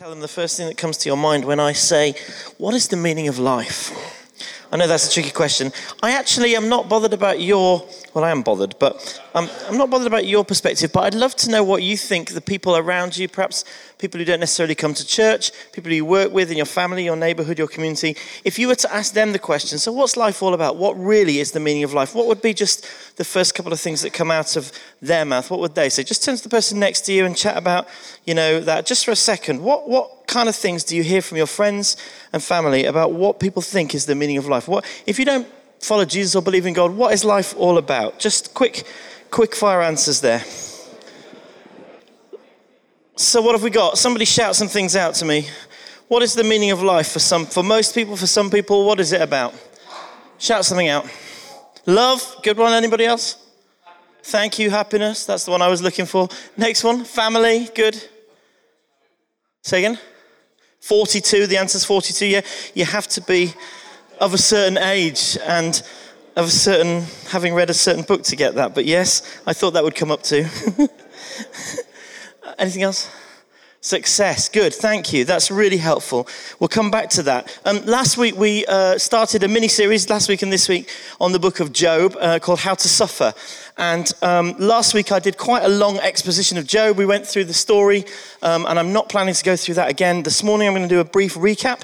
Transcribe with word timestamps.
Tell 0.00 0.08
them 0.08 0.20
the 0.20 0.28
first 0.28 0.56
thing 0.56 0.66
that 0.66 0.78
comes 0.78 0.96
to 0.96 1.10
your 1.10 1.18
mind 1.18 1.44
when 1.44 1.60
I 1.60 1.74
say, 1.74 2.14
What 2.56 2.72
is 2.72 2.88
the 2.88 2.96
meaning 2.96 3.28
of 3.28 3.38
life? 3.38 3.92
I 4.72 4.78
know 4.78 4.86
that's 4.86 5.10
a 5.10 5.12
tricky 5.12 5.30
question. 5.30 5.72
I 6.02 6.12
actually 6.12 6.56
am 6.56 6.70
not 6.70 6.88
bothered 6.88 7.12
about 7.12 7.40
your, 7.40 7.86
well, 8.14 8.24
I 8.24 8.30
am 8.30 8.40
bothered, 8.40 8.76
but 8.78 9.20
um, 9.34 9.50
I'm 9.68 9.76
not 9.76 9.90
bothered 9.90 10.06
about 10.06 10.26
your 10.26 10.42
perspective, 10.42 10.90
but 10.90 11.00
I'd 11.00 11.14
love 11.14 11.34
to 11.36 11.50
know 11.50 11.62
what 11.62 11.82
you 11.82 11.98
think 11.98 12.30
the 12.30 12.40
people 12.40 12.76
around 12.76 13.18
you, 13.18 13.28
perhaps 13.28 13.64
people 13.98 14.18
who 14.18 14.24
don't 14.24 14.40
necessarily 14.40 14.74
come 14.74 14.94
to 14.94 15.04
church, 15.04 15.50
people 15.72 15.92
you 15.92 16.06
work 16.06 16.32
with 16.32 16.50
in 16.50 16.56
your 16.56 16.66
family, 16.66 17.04
your 17.04 17.16
neighborhood, 17.16 17.58
your 17.58 17.68
community, 17.68 18.16
if 18.44 18.58
you 18.58 18.68
were 18.68 18.76
to 18.76 18.94
ask 18.94 19.12
them 19.12 19.32
the 19.32 19.38
question, 19.38 19.78
so 19.78 19.92
what's 19.92 20.16
life 20.16 20.42
all 20.42 20.54
about? 20.54 20.76
What 20.76 20.98
really 20.98 21.40
is 21.40 21.50
the 21.50 21.60
meaning 21.60 21.82
of 21.82 21.92
life? 21.92 22.14
What 22.14 22.26
would 22.28 22.40
be 22.40 22.54
just 22.54 22.86
the 23.20 23.24
first 23.24 23.54
couple 23.54 23.70
of 23.70 23.78
things 23.78 24.00
that 24.00 24.14
come 24.14 24.30
out 24.30 24.56
of 24.56 24.72
their 25.02 25.26
mouth? 25.26 25.50
What 25.50 25.60
would 25.60 25.74
they 25.74 25.90
say? 25.90 26.02
Just 26.02 26.24
turn 26.24 26.36
to 26.36 26.42
the 26.42 26.48
person 26.48 26.80
next 26.80 27.02
to 27.02 27.12
you 27.12 27.26
and 27.26 27.36
chat 27.36 27.54
about, 27.54 27.86
you 28.24 28.32
know, 28.32 28.60
that 28.60 28.86
just 28.86 29.04
for 29.04 29.10
a 29.10 29.16
second. 29.16 29.62
What, 29.62 29.86
what, 29.90 30.26
kind 30.26 30.48
of 30.48 30.54
things 30.54 30.84
do 30.84 30.96
you 30.96 31.02
hear 31.02 31.20
from 31.20 31.36
your 31.36 31.46
friends 31.46 31.96
and 32.32 32.42
family 32.42 32.84
about 32.84 33.12
what 33.12 33.40
people 33.40 33.60
think 33.60 33.94
is 33.94 34.06
the 34.06 34.14
meaning 34.14 34.38
of 34.38 34.46
life? 34.46 34.68
What, 34.68 34.86
if 35.04 35.18
you 35.18 35.24
don't 35.24 35.46
follow 35.80 36.04
Jesus 36.04 36.36
or 36.36 36.40
believe 36.40 36.66
in 36.66 36.72
God, 36.72 36.92
what 36.92 37.12
is 37.12 37.24
life 37.24 37.52
all 37.58 37.76
about? 37.78 38.18
Just 38.18 38.54
quick, 38.54 38.84
quick 39.30 39.54
fire 39.56 39.82
answers 39.82 40.20
there. 40.20 40.42
So 43.16 43.42
what 43.42 43.52
have 43.52 43.62
we 43.62 43.70
got? 43.70 43.98
Somebody 43.98 44.24
shout 44.24 44.54
some 44.54 44.68
things 44.68 44.94
out 44.96 45.14
to 45.16 45.24
me. 45.24 45.48
What 46.08 46.22
is 46.22 46.34
the 46.34 46.44
meaning 46.44 46.70
of 46.70 46.80
life 46.82 47.10
for 47.12 47.18
some? 47.18 47.44
For 47.44 47.64
most 47.64 47.92
people, 47.94 48.16
for 48.16 48.28
some 48.28 48.50
people, 48.50 48.86
what 48.86 49.00
is 49.00 49.12
it 49.12 49.20
about? 49.20 49.52
Shout 50.38 50.64
something 50.64 50.88
out. 50.88 51.06
Love, 51.86 52.36
good 52.42 52.58
one. 52.58 52.72
Anybody 52.72 53.06
else? 53.06 53.36
Thank 54.22 54.58
you, 54.58 54.70
happiness. 54.70 55.24
That's 55.24 55.44
the 55.44 55.50
one 55.50 55.62
I 55.62 55.68
was 55.68 55.82
looking 55.82 56.06
for. 56.06 56.28
Next 56.56 56.84
one, 56.84 57.04
family, 57.04 57.68
good. 57.74 58.02
Say 59.62 59.84
again. 59.84 59.98
42, 60.80 61.46
the 61.46 61.58
answer 61.58 61.76
is 61.76 61.84
42. 61.84 62.26
Yeah, 62.26 62.40
you 62.74 62.84
have 62.84 63.06
to 63.08 63.20
be 63.22 63.52
of 64.18 64.34
a 64.34 64.38
certain 64.38 64.78
age 64.78 65.38
and 65.46 65.82
of 66.36 66.46
a 66.46 66.50
certain, 66.50 67.04
having 67.28 67.54
read 67.54 67.70
a 67.70 67.74
certain 67.74 68.04
book 68.04 68.22
to 68.24 68.36
get 68.36 68.54
that. 68.54 68.74
But 68.74 68.84
yes, 68.84 69.40
I 69.46 69.52
thought 69.52 69.72
that 69.72 69.84
would 69.84 69.94
come 69.94 70.10
up 70.10 70.22
too. 70.22 70.46
Anything 72.58 72.82
else? 72.82 73.10
Success. 73.82 74.50
Good. 74.50 74.74
Thank 74.74 75.10
you. 75.10 75.24
That's 75.24 75.50
really 75.50 75.78
helpful. 75.78 76.28
We'll 76.58 76.68
come 76.68 76.90
back 76.90 77.08
to 77.10 77.22
that. 77.22 77.58
Um, 77.64 77.82
last 77.86 78.18
week 78.18 78.36
we 78.36 78.66
uh, 78.66 78.98
started 78.98 79.42
a 79.42 79.48
mini 79.48 79.68
series, 79.68 80.10
last 80.10 80.28
week 80.28 80.42
and 80.42 80.52
this 80.52 80.68
week, 80.68 80.90
on 81.18 81.32
the 81.32 81.38
book 81.38 81.60
of 81.60 81.72
Job 81.72 82.14
uh, 82.20 82.38
called 82.40 82.58
How 82.58 82.74
to 82.74 82.88
Suffer. 82.88 83.32
And 83.78 84.12
um, 84.20 84.54
last 84.58 84.92
week 84.92 85.12
I 85.12 85.18
did 85.18 85.38
quite 85.38 85.64
a 85.64 85.68
long 85.68 85.96
exposition 86.00 86.58
of 86.58 86.66
Job. 86.66 86.98
We 86.98 87.06
went 87.06 87.26
through 87.26 87.44
the 87.44 87.54
story, 87.54 88.04
um, 88.42 88.66
and 88.66 88.78
I'm 88.78 88.92
not 88.92 89.08
planning 89.08 89.32
to 89.32 89.42
go 89.42 89.56
through 89.56 89.76
that 89.76 89.88
again. 89.88 90.24
This 90.24 90.42
morning 90.42 90.68
I'm 90.68 90.74
going 90.74 90.86
to 90.86 90.94
do 90.94 91.00
a 91.00 91.04
brief 91.04 91.36
recap. 91.36 91.80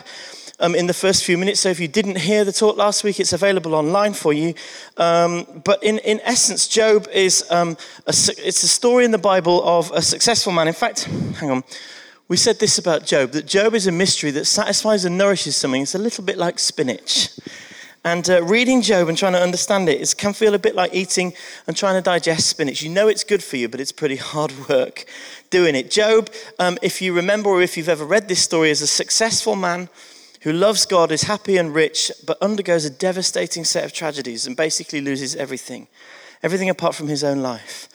Um, 0.59 0.75
in 0.75 0.87
the 0.87 0.95
first 0.95 1.25
few 1.25 1.37
minutes. 1.37 1.61
So 1.61 1.69
if 1.69 1.79
you 1.79 1.87
didn't 1.87 2.17
hear 2.17 2.43
the 2.43 2.53
talk 2.53 2.79
last 2.79 3.05
week, 3.05 3.21
it's 3.21 3.35
available 3.35 3.75
online 3.75 4.15
for 4.15 4.33
you. 4.33 4.55
Um, 4.97 5.47
but 5.65 5.85
in, 5.85 5.99
in 5.99 6.19
essence, 6.25 6.67
Job 6.67 7.07
is 7.13 7.45
um, 7.51 7.77
a, 8.07 8.15
it's 8.39 8.63
a 8.63 8.69
story 8.69 9.05
in 9.05 9.11
the 9.11 9.19
Bible 9.19 9.63
of 9.63 9.91
a 9.91 10.01
successful 10.01 10.55
man. 10.55 10.67
In 10.67 10.73
fact, 10.73 11.05
hang 11.41 11.51
on. 11.51 11.65
We 12.29 12.39
said 12.39 12.59
this 12.59 12.79
about 12.79 13.05
Job 13.05 13.33
that 13.33 13.47
Job 13.47 13.75
is 13.75 13.87
a 13.87 13.93
mystery 13.93 14.33
that 14.33 14.47
satisfies 14.47 15.05
and 15.05 15.19
nourishes 15.19 15.57
something. 15.57 15.83
It's 15.83 15.95
a 15.95 15.99
little 15.99 16.25
bit 16.25 16.39
like 16.39 16.59
spinach. 16.59 17.29
And 18.07 18.31
uh, 18.31 18.43
reading 18.45 18.83
Job 18.83 19.09
and 19.09 19.19
trying 19.19 19.33
to 19.35 19.41
understand 19.41 19.89
it, 19.89 20.01
it 20.01 20.15
can 20.17 20.33
feel 20.33 20.55
a 20.55 20.59
bit 20.59 20.75
like 20.75 20.95
eating 20.95 21.35
and 21.67 21.77
trying 21.77 21.95
to 21.95 22.01
digest 22.01 22.49
spinach. 22.49 22.81
You 22.81 22.89
know 22.89 23.09
it's 23.09 23.25
good 23.25 23.43
for 23.45 23.57
you, 23.57 23.69
but 23.69 23.81
it's 23.81 23.93
pretty 23.93 24.17
hard 24.17 24.53
work 24.69 25.05
doing 25.51 25.75
it. 25.75 25.91
Job, 25.91 26.31
um, 26.59 26.79
if 26.83 27.03
you 27.03 27.13
remember 27.13 27.51
or 27.51 27.63
if 27.63 27.77
you've 27.77 27.89
ever 27.89 28.05
read 28.05 28.29
this 28.29 28.41
story, 28.41 28.71
is 28.71 28.81
a 28.81 28.87
successful 28.87 29.55
man 29.55 29.89
who 30.47 30.53
loves 30.53 30.87
God, 30.87 31.11
is 31.11 31.25
happy 31.25 31.57
and 31.57 31.75
rich, 31.75 32.13
but 32.25 32.41
undergoes 32.41 32.85
a 32.85 32.91
devastating 32.91 33.65
set 33.65 33.85
of 33.85 33.93
tragedies 33.93 34.47
and 34.47 34.57
basically 34.57 35.01
loses 35.01 35.35
everything. 35.35 35.89
Everything 36.41 36.71
apart 36.71 36.95
from 36.95 37.09
his 37.09 37.25
own 37.25 37.43
life. 37.43 37.89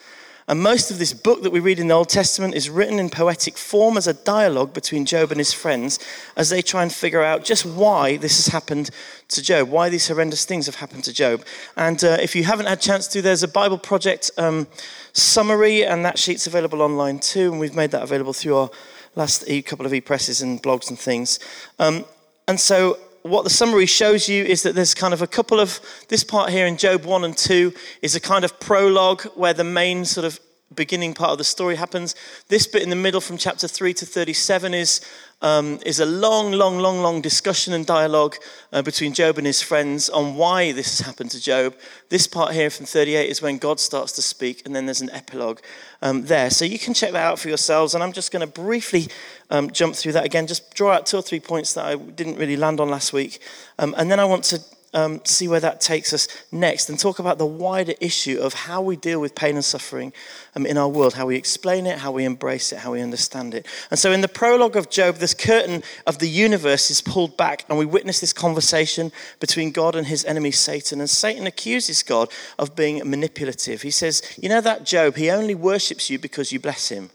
And 0.46 0.62
most 0.62 0.90
of 0.90 0.98
this 0.98 1.14
book 1.14 1.42
that 1.44 1.50
we 1.50 1.60
read 1.60 1.78
in 1.78 1.88
the 1.88 1.94
Old 1.94 2.10
Testament 2.10 2.54
is 2.54 2.68
written 2.68 2.98
in 2.98 3.08
poetic 3.08 3.56
form 3.56 3.96
as 3.96 4.06
a 4.06 4.12
dialogue 4.12 4.74
between 4.74 5.06
Job 5.06 5.30
and 5.30 5.40
his 5.40 5.54
friends 5.54 5.98
as 6.36 6.50
they 6.50 6.60
try 6.60 6.82
and 6.82 6.92
figure 6.92 7.22
out 7.22 7.42
just 7.42 7.64
why 7.64 8.18
this 8.18 8.36
has 8.36 8.52
happened 8.52 8.90
to 9.28 9.42
Job, 9.42 9.70
why 9.70 9.88
these 9.88 10.08
horrendous 10.08 10.44
things 10.44 10.66
have 10.66 10.74
happened 10.74 11.04
to 11.04 11.12
Job. 11.14 11.46
And 11.78 12.04
uh, 12.04 12.18
if 12.20 12.36
you 12.36 12.44
haven't 12.44 12.66
had 12.66 12.76
a 12.76 12.82
chance 12.82 13.08
to, 13.08 13.22
there's 13.22 13.42
a 13.42 13.48
Bible 13.48 13.78
Project 13.78 14.30
um, 14.36 14.66
summary, 15.14 15.86
and 15.86 16.04
that 16.04 16.18
sheet's 16.18 16.46
available 16.46 16.82
online 16.82 17.18
too. 17.18 17.50
And 17.50 17.58
we've 17.58 17.74
made 17.74 17.92
that 17.92 18.02
available 18.02 18.34
through 18.34 18.58
our 18.58 18.70
last 19.14 19.46
couple 19.64 19.86
of 19.86 19.94
e 19.94 20.02
presses 20.02 20.42
and 20.42 20.62
blogs 20.62 20.90
and 20.90 20.98
things. 20.98 21.38
Um, 21.78 22.04
and 22.48 22.58
so 22.58 22.98
what 23.22 23.44
the 23.44 23.50
summary 23.50 23.86
shows 23.86 24.28
you 24.28 24.44
is 24.44 24.62
that 24.64 24.74
there's 24.74 24.94
kind 24.94 25.14
of 25.14 25.22
a 25.22 25.26
couple 25.26 25.60
of 25.60 25.80
this 26.08 26.24
part 26.24 26.50
here 26.50 26.66
in 26.66 26.76
Job 26.76 27.04
1 27.04 27.24
and 27.24 27.36
2 27.36 27.72
is 28.02 28.14
a 28.14 28.20
kind 28.20 28.44
of 28.44 28.58
prologue 28.58 29.22
where 29.36 29.54
the 29.54 29.64
main 29.64 30.04
sort 30.04 30.24
of 30.24 30.40
beginning 30.74 31.14
part 31.14 31.30
of 31.30 31.38
the 31.38 31.44
story 31.44 31.76
happens. 31.76 32.14
This 32.48 32.66
bit 32.66 32.82
in 32.82 32.90
the 32.90 32.96
middle 32.96 33.20
from 33.20 33.36
chapter 33.36 33.68
3 33.68 33.94
to 33.94 34.06
37 34.06 34.74
is, 34.74 35.00
um, 35.42 35.78
is 35.84 36.00
a 36.00 36.06
long, 36.06 36.52
long, 36.52 36.78
long, 36.78 37.02
long 37.02 37.20
discussion 37.20 37.74
and 37.74 37.84
dialogue 37.84 38.36
uh, 38.72 38.80
between 38.80 39.12
Job 39.12 39.36
and 39.36 39.46
his 39.46 39.60
friends 39.60 40.08
on 40.08 40.36
why 40.36 40.72
this 40.72 40.98
has 40.98 41.06
happened 41.06 41.30
to 41.32 41.42
Job. 41.42 41.74
This 42.08 42.26
part 42.26 42.54
here 42.54 42.70
from 42.70 42.86
38 42.86 43.28
is 43.28 43.42
when 43.42 43.58
God 43.58 43.80
starts 43.80 44.12
to 44.12 44.22
speak, 44.22 44.64
and 44.64 44.74
then 44.74 44.86
there's 44.86 45.00
an 45.00 45.10
epilogue 45.10 45.60
um, 46.00 46.22
there. 46.22 46.48
So 46.48 46.64
you 46.64 46.78
can 46.78 46.94
check 46.94 47.12
that 47.12 47.24
out 47.24 47.38
for 47.38 47.48
yourselves, 47.48 47.94
and 47.94 48.02
I'm 48.02 48.12
just 48.12 48.32
going 48.32 48.46
to 48.46 48.60
briefly 48.60 49.08
um, 49.50 49.70
jump 49.70 49.96
through 49.96 50.12
that 50.12 50.24
again, 50.24 50.46
just 50.46 50.74
draw 50.74 50.92
out 50.92 51.06
two 51.06 51.18
or 51.18 51.22
three 51.22 51.40
points 51.40 51.74
that 51.74 51.84
I 51.84 51.96
didn't 51.96 52.36
really 52.38 52.56
land 52.56 52.80
on 52.80 52.88
last 52.88 53.12
week. 53.12 53.40
Um, 53.78 53.94
and 53.98 54.10
then 54.10 54.20
I 54.20 54.24
want 54.24 54.44
to 54.44 54.62
um, 54.94 55.20
see 55.24 55.48
where 55.48 55.60
that 55.60 55.80
takes 55.80 56.12
us 56.12 56.28
next 56.50 56.88
and 56.88 56.98
talk 56.98 57.18
about 57.18 57.38
the 57.38 57.46
wider 57.46 57.94
issue 58.00 58.38
of 58.40 58.54
how 58.54 58.82
we 58.82 58.96
deal 58.96 59.20
with 59.20 59.34
pain 59.34 59.54
and 59.54 59.64
suffering 59.64 60.12
um, 60.54 60.66
in 60.66 60.76
our 60.76 60.88
world, 60.88 61.14
how 61.14 61.26
we 61.26 61.36
explain 61.36 61.86
it, 61.86 61.98
how 61.98 62.12
we 62.12 62.24
embrace 62.24 62.72
it, 62.72 62.80
how 62.80 62.92
we 62.92 63.00
understand 63.00 63.54
it. 63.54 63.66
And 63.90 63.98
so, 63.98 64.12
in 64.12 64.20
the 64.20 64.28
prologue 64.28 64.76
of 64.76 64.90
Job, 64.90 65.16
this 65.16 65.34
curtain 65.34 65.82
of 66.06 66.18
the 66.18 66.28
universe 66.28 66.90
is 66.90 67.00
pulled 67.00 67.36
back, 67.36 67.64
and 67.68 67.78
we 67.78 67.86
witness 67.86 68.20
this 68.20 68.32
conversation 68.32 69.12
between 69.40 69.72
God 69.72 69.96
and 69.96 70.06
his 70.06 70.24
enemy, 70.24 70.50
Satan. 70.50 71.00
And 71.00 71.10
Satan 71.10 71.46
accuses 71.46 72.02
God 72.02 72.30
of 72.58 72.76
being 72.76 72.98
manipulative. 73.08 73.82
He 73.82 73.90
says, 73.90 74.22
You 74.40 74.48
know 74.48 74.60
that 74.60 74.84
Job, 74.84 75.16
he 75.16 75.30
only 75.30 75.54
worships 75.54 76.10
you 76.10 76.18
because 76.18 76.52
you 76.52 76.60
bless 76.60 76.88
him. 76.88 77.10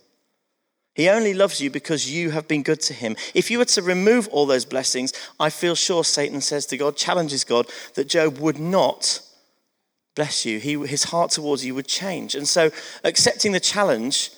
He 0.97 1.09
only 1.09 1.35
loves 1.35 1.61
you 1.61 1.69
because 1.69 2.11
you 2.11 2.31
have 2.31 2.47
been 2.47 2.63
good 2.63 2.81
to 2.81 2.93
him. 2.93 3.15
If 3.35 3.51
you 3.51 3.59
were 3.59 3.65
to 3.65 3.83
remove 3.83 4.27
all 4.29 4.47
those 4.47 4.65
blessings, 4.65 5.13
I 5.39 5.51
feel 5.51 5.75
sure 5.75 6.03
Satan 6.03 6.41
says 6.41 6.65
to 6.65 6.77
God, 6.77 6.97
challenges 6.97 7.43
God, 7.43 7.67
that 7.93 8.09
Job 8.09 8.39
would 8.39 8.57
not 8.57 9.21
bless 10.15 10.43
you. 10.43 10.57
He, 10.57 10.73
his 10.87 11.03
heart 11.05 11.29
towards 11.29 11.63
you 11.63 11.75
would 11.75 11.87
change. 11.87 12.33
And 12.33 12.47
so, 12.47 12.71
accepting 13.03 13.51
the 13.51 13.59
challenge 13.59 14.31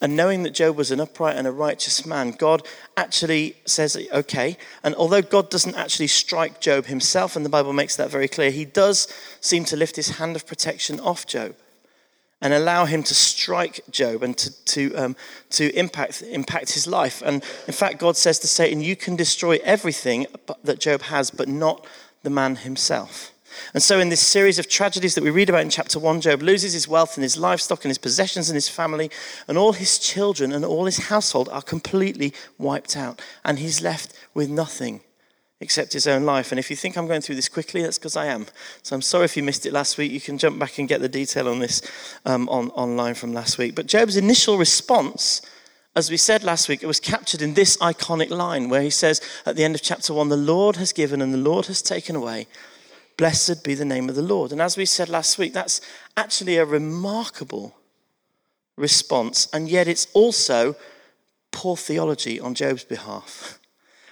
and 0.00 0.16
knowing 0.16 0.42
that 0.44 0.54
Job 0.54 0.74
was 0.74 0.90
an 0.90 1.00
upright 1.00 1.36
and 1.36 1.46
a 1.46 1.52
righteous 1.52 2.06
man, 2.06 2.30
God 2.30 2.66
actually 2.96 3.56
says, 3.66 3.94
okay. 4.10 4.56
And 4.82 4.94
although 4.94 5.20
God 5.20 5.50
doesn't 5.50 5.76
actually 5.76 6.06
strike 6.06 6.62
Job 6.62 6.86
himself, 6.86 7.36
and 7.36 7.44
the 7.44 7.50
Bible 7.50 7.74
makes 7.74 7.96
that 7.96 8.10
very 8.10 8.26
clear, 8.26 8.50
he 8.50 8.64
does 8.64 9.06
seem 9.42 9.66
to 9.66 9.76
lift 9.76 9.96
his 9.96 10.16
hand 10.16 10.34
of 10.34 10.46
protection 10.46 10.98
off 10.98 11.26
Job 11.26 11.54
and 12.40 12.54
allow 12.54 12.84
him 12.84 13.02
to 13.02 13.14
strike 13.14 13.80
Job 13.90 14.22
and 14.22 14.36
to, 14.38 14.64
to, 14.64 14.94
um, 14.94 15.16
to 15.50 15.74
impact, 15.76 16.22
impact 16.22 16.72
his 16.72 16.86
life. 16.86 17.22
And 17.24 17.44
in 17.66 17.72
fact, 17.72 17.98
God 17.98 18.16
says 18.16 18.38
to 18.40 18.46
Satan, 18.46 18.80
You 18.80 18.96
can 18.96 19.16
destroy 19.16 19.58
everything 19.62 20.26
that 20.64 20.80
Job 20.80 21.02
has, 21.02 21.30
but 21.30 21.48
not 21.48 21.86
the 22.22 22.30
man 22.30 22.56
himself. 22.56 23.32
And 23.74 23.82
so, 23.82 23.98
in 23.98 24.08
this 24.08 24.20
series 24.20 24.58
of 24.58 24.68
tragedies 24.68 25.14
that 25.16 25.24
we 25.24 25.30
read 25.30 25.48
about 25.48 25.62
in 25.62 25.70
chapter 25.70 25.98
1, 25.98 26.20
Job 26.20 26.40
loses 26.40 26.72
his 26.72 26.86
wealth 26.86 27.16
and 27.16 27.22
his 27.22 27.36
livestock 27.36 27.84
and 27.84 27.90
his 27.90 27.98
possessions 27.98 28.48
and 28.48 28.54
his 28.54 28.68
family, 28.68 29.10
and 29.48 29.58
all 29.58 29.72
his 29.72 29.98
children 29.98 30.52
and 30.52 30.64
all 30.64 30.84
his 30.84 31.08
household 31.08 31.48
are 31.48 31.62
completely 31.62 32.32
wiped 32.58 32.96
out. 32.96 33.20
And 33.44 33.58
he's 33.58 33.82
left 33.82 34.14
with 34.34 34.48
nothing 34.48 35.00
except 35.60 35.92
his 35.92 36.06
own 36.06 36.24
life. 36.24 36.52
And 36.52 36.58
if 36.58 36.70
you 36.70 36.76
think 36.76 36.96
I'm 36.96 37.06
going 37.06 37.20
through 37.20 37.34
this 37.34 37.48
quickly, 37.48 37.82
that's 37.82 37.98
because 37.98 38.16
I 38.16 38.26
am. 38.26 38.46
So 38.82 38.94
I'm 38.94 39.02
sorry 39.02 39.26
if 39.26 39.36
you 39.36 39.42
missed 39.42 39.66
it 39.66 39.72
last 39.72 39.98
week. 39.98 40.10
You 40.10 40.20
can 40.20 40.38
jump 40.38 40.58
back 40.58 40.78
and 40.78 40.88
get 40.88 41.00
the 41.00 41.08
detail 41.08 41.48
on 41.48 41.58
this 41.58 41.82
um, 42.24 42.48
on, 42.48 42.70
online 42.70 43.14
from 43.14 43.34
last 43.34 43.58
week. 43.58 43.74
But 43.74 43.86
Job's 43.86 44.16
initial 44.16 44.56
response, 44.56 45.42
as 45.94 46.10
we 46.10 46.16
said 46.16 46.42
last 46.42 46.68
week, 46.68 46.82
it 46.82 46.86
was 46.86 47.00
captured 47.00 47.42
in 47.42 47.54
this 47.54 47.76
iconic 47.76 48.30
line 48.30 48.70
where 48.70 48.82
he 48.82 48.90
says 48.90 49.20
at 49.44 49.56
the 49.56 49.64
end 49.64 49.74
of 49.74 49.82
chapter 49.82 50.14
one, 50.14 50.30
The 50.30 50.36
Lord 50.36 50.76
has 50.76 50.92
given 50.92 51.20
and 51.20 51.32
the 51.34 51.38
Lord 51.38 51.66
has 51.66 51.82
taken 51.82 52.16
away. 52.16 52.46
Blessed 53.18 53.62
be 53.62 53.74
the 53.74 53.84
name 53.84 54.08
of 54.08 54.14
the 54.14 54.22
Lord. 54.22 54.52
And 54.52 54.62
as 54.62 54.78
we 54.78 54.86
said 54.86 55.10
last 55.10 55.36
week, 55.36 55.52
that's 55.52 55.82
actually 56.16 56.56
a 56.56 56.64
remarkable 56.64 57.76
response. 58.76 59.46
And 59.52 59.68
yet 59.68 59.88
it's 59.88 60.06
also 60.14 60.74
poor 61.50 61.76
theology 61.76 62.40
on 62.40 62.54
Job's 62.54 62.84
behalf. 62.84 63.58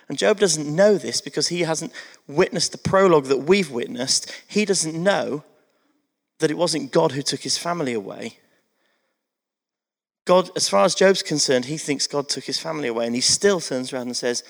And 0.09 0.17
Job 0.17 0.39
doesn't 0.39 0.75
know 0.75 0.97
this 0.97 1.21
because 1.21 1.49
he 1.49 1.61
hasn't 1.61 1.93
witnessed 2.27 2.73
the 2.73 2.79
prologue 2.79 3.27
that 3.27 3.39
we've 3.39 3.71
witnessed. 3.71 4.33
He 4.47 4.65
doesn't 4.65 5.01
know 5.01 5.45
that 6.39 6.51
it 6.51 6.57
wasn't 6.57 6.93
God 6.93 7.13
who 7.13 7.23
took 7.23 7.41
his 7.41 7.59
family 7.59 7.93
away. 7.93 8.39
God, 10.25 10.51
as 10.57 10.69
far 10.69 10.85
as 10.85 10.95
Job's 10.95 11.23
concerned, 11.23 11.67
he 11.67 11.79
thinks 11.79 12.07
God 12.07 12.29
took 12.29 12.45
his 12.45 12.59
family 12.59 12.89
away, 12.89 13.07
and 13.07 13.15
he 13.15 13.21
still 13.21 13.61
turns 13.61 13.93
around 13.93 14.09
and 14.09 14.17
says, 14.17 14.45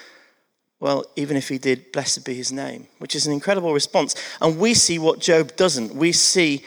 Well, 0.81 1.05
even 1.16 1.37
if 1.37 1.49
he 1.49 1.58
did, 1.58 1.93
blessed 1.93 2.25
be 2.25 2.34
his 2.34 2.52
name, 2.52 2.88
which 2.99 3.14
is 3.14 3.26
an 3.26 3.32
incredible 3.32 3.72
response. 3.72 4.14
And 4.40 4.58
we 4.58 4.75
see 4.75 4.99
what 4.99 5.20
Job 5.20 5.54
doesn't. 5.56 5.94
We 5.94 6.12
see, 6.12 6.64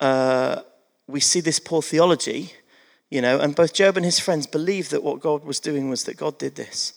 uh, 0.00 0.62
we 1.08 1.20
see 1.20 1.40
this 1.40 1.58
poor 1.58 1.82
theology, 1.82 2.52
you 3.10 3.20
know, 3.20 3.40
and 3.40 3.54
both 3.54 3.74
Job 3.74 3.96
and 3.96 4.06
his 4.06 4.20
friends 4.20 4.46
believe 4.46 4.90
that 4.90 5.02
what 5.02 5.20
God 5.20 5.44
was 5.44 5.60
doing 5.60 5.90
was 5.90 6.04
that 6.04 6.16
God 6.16 6.38
did 6.38 6.54
this. 6.54 6.92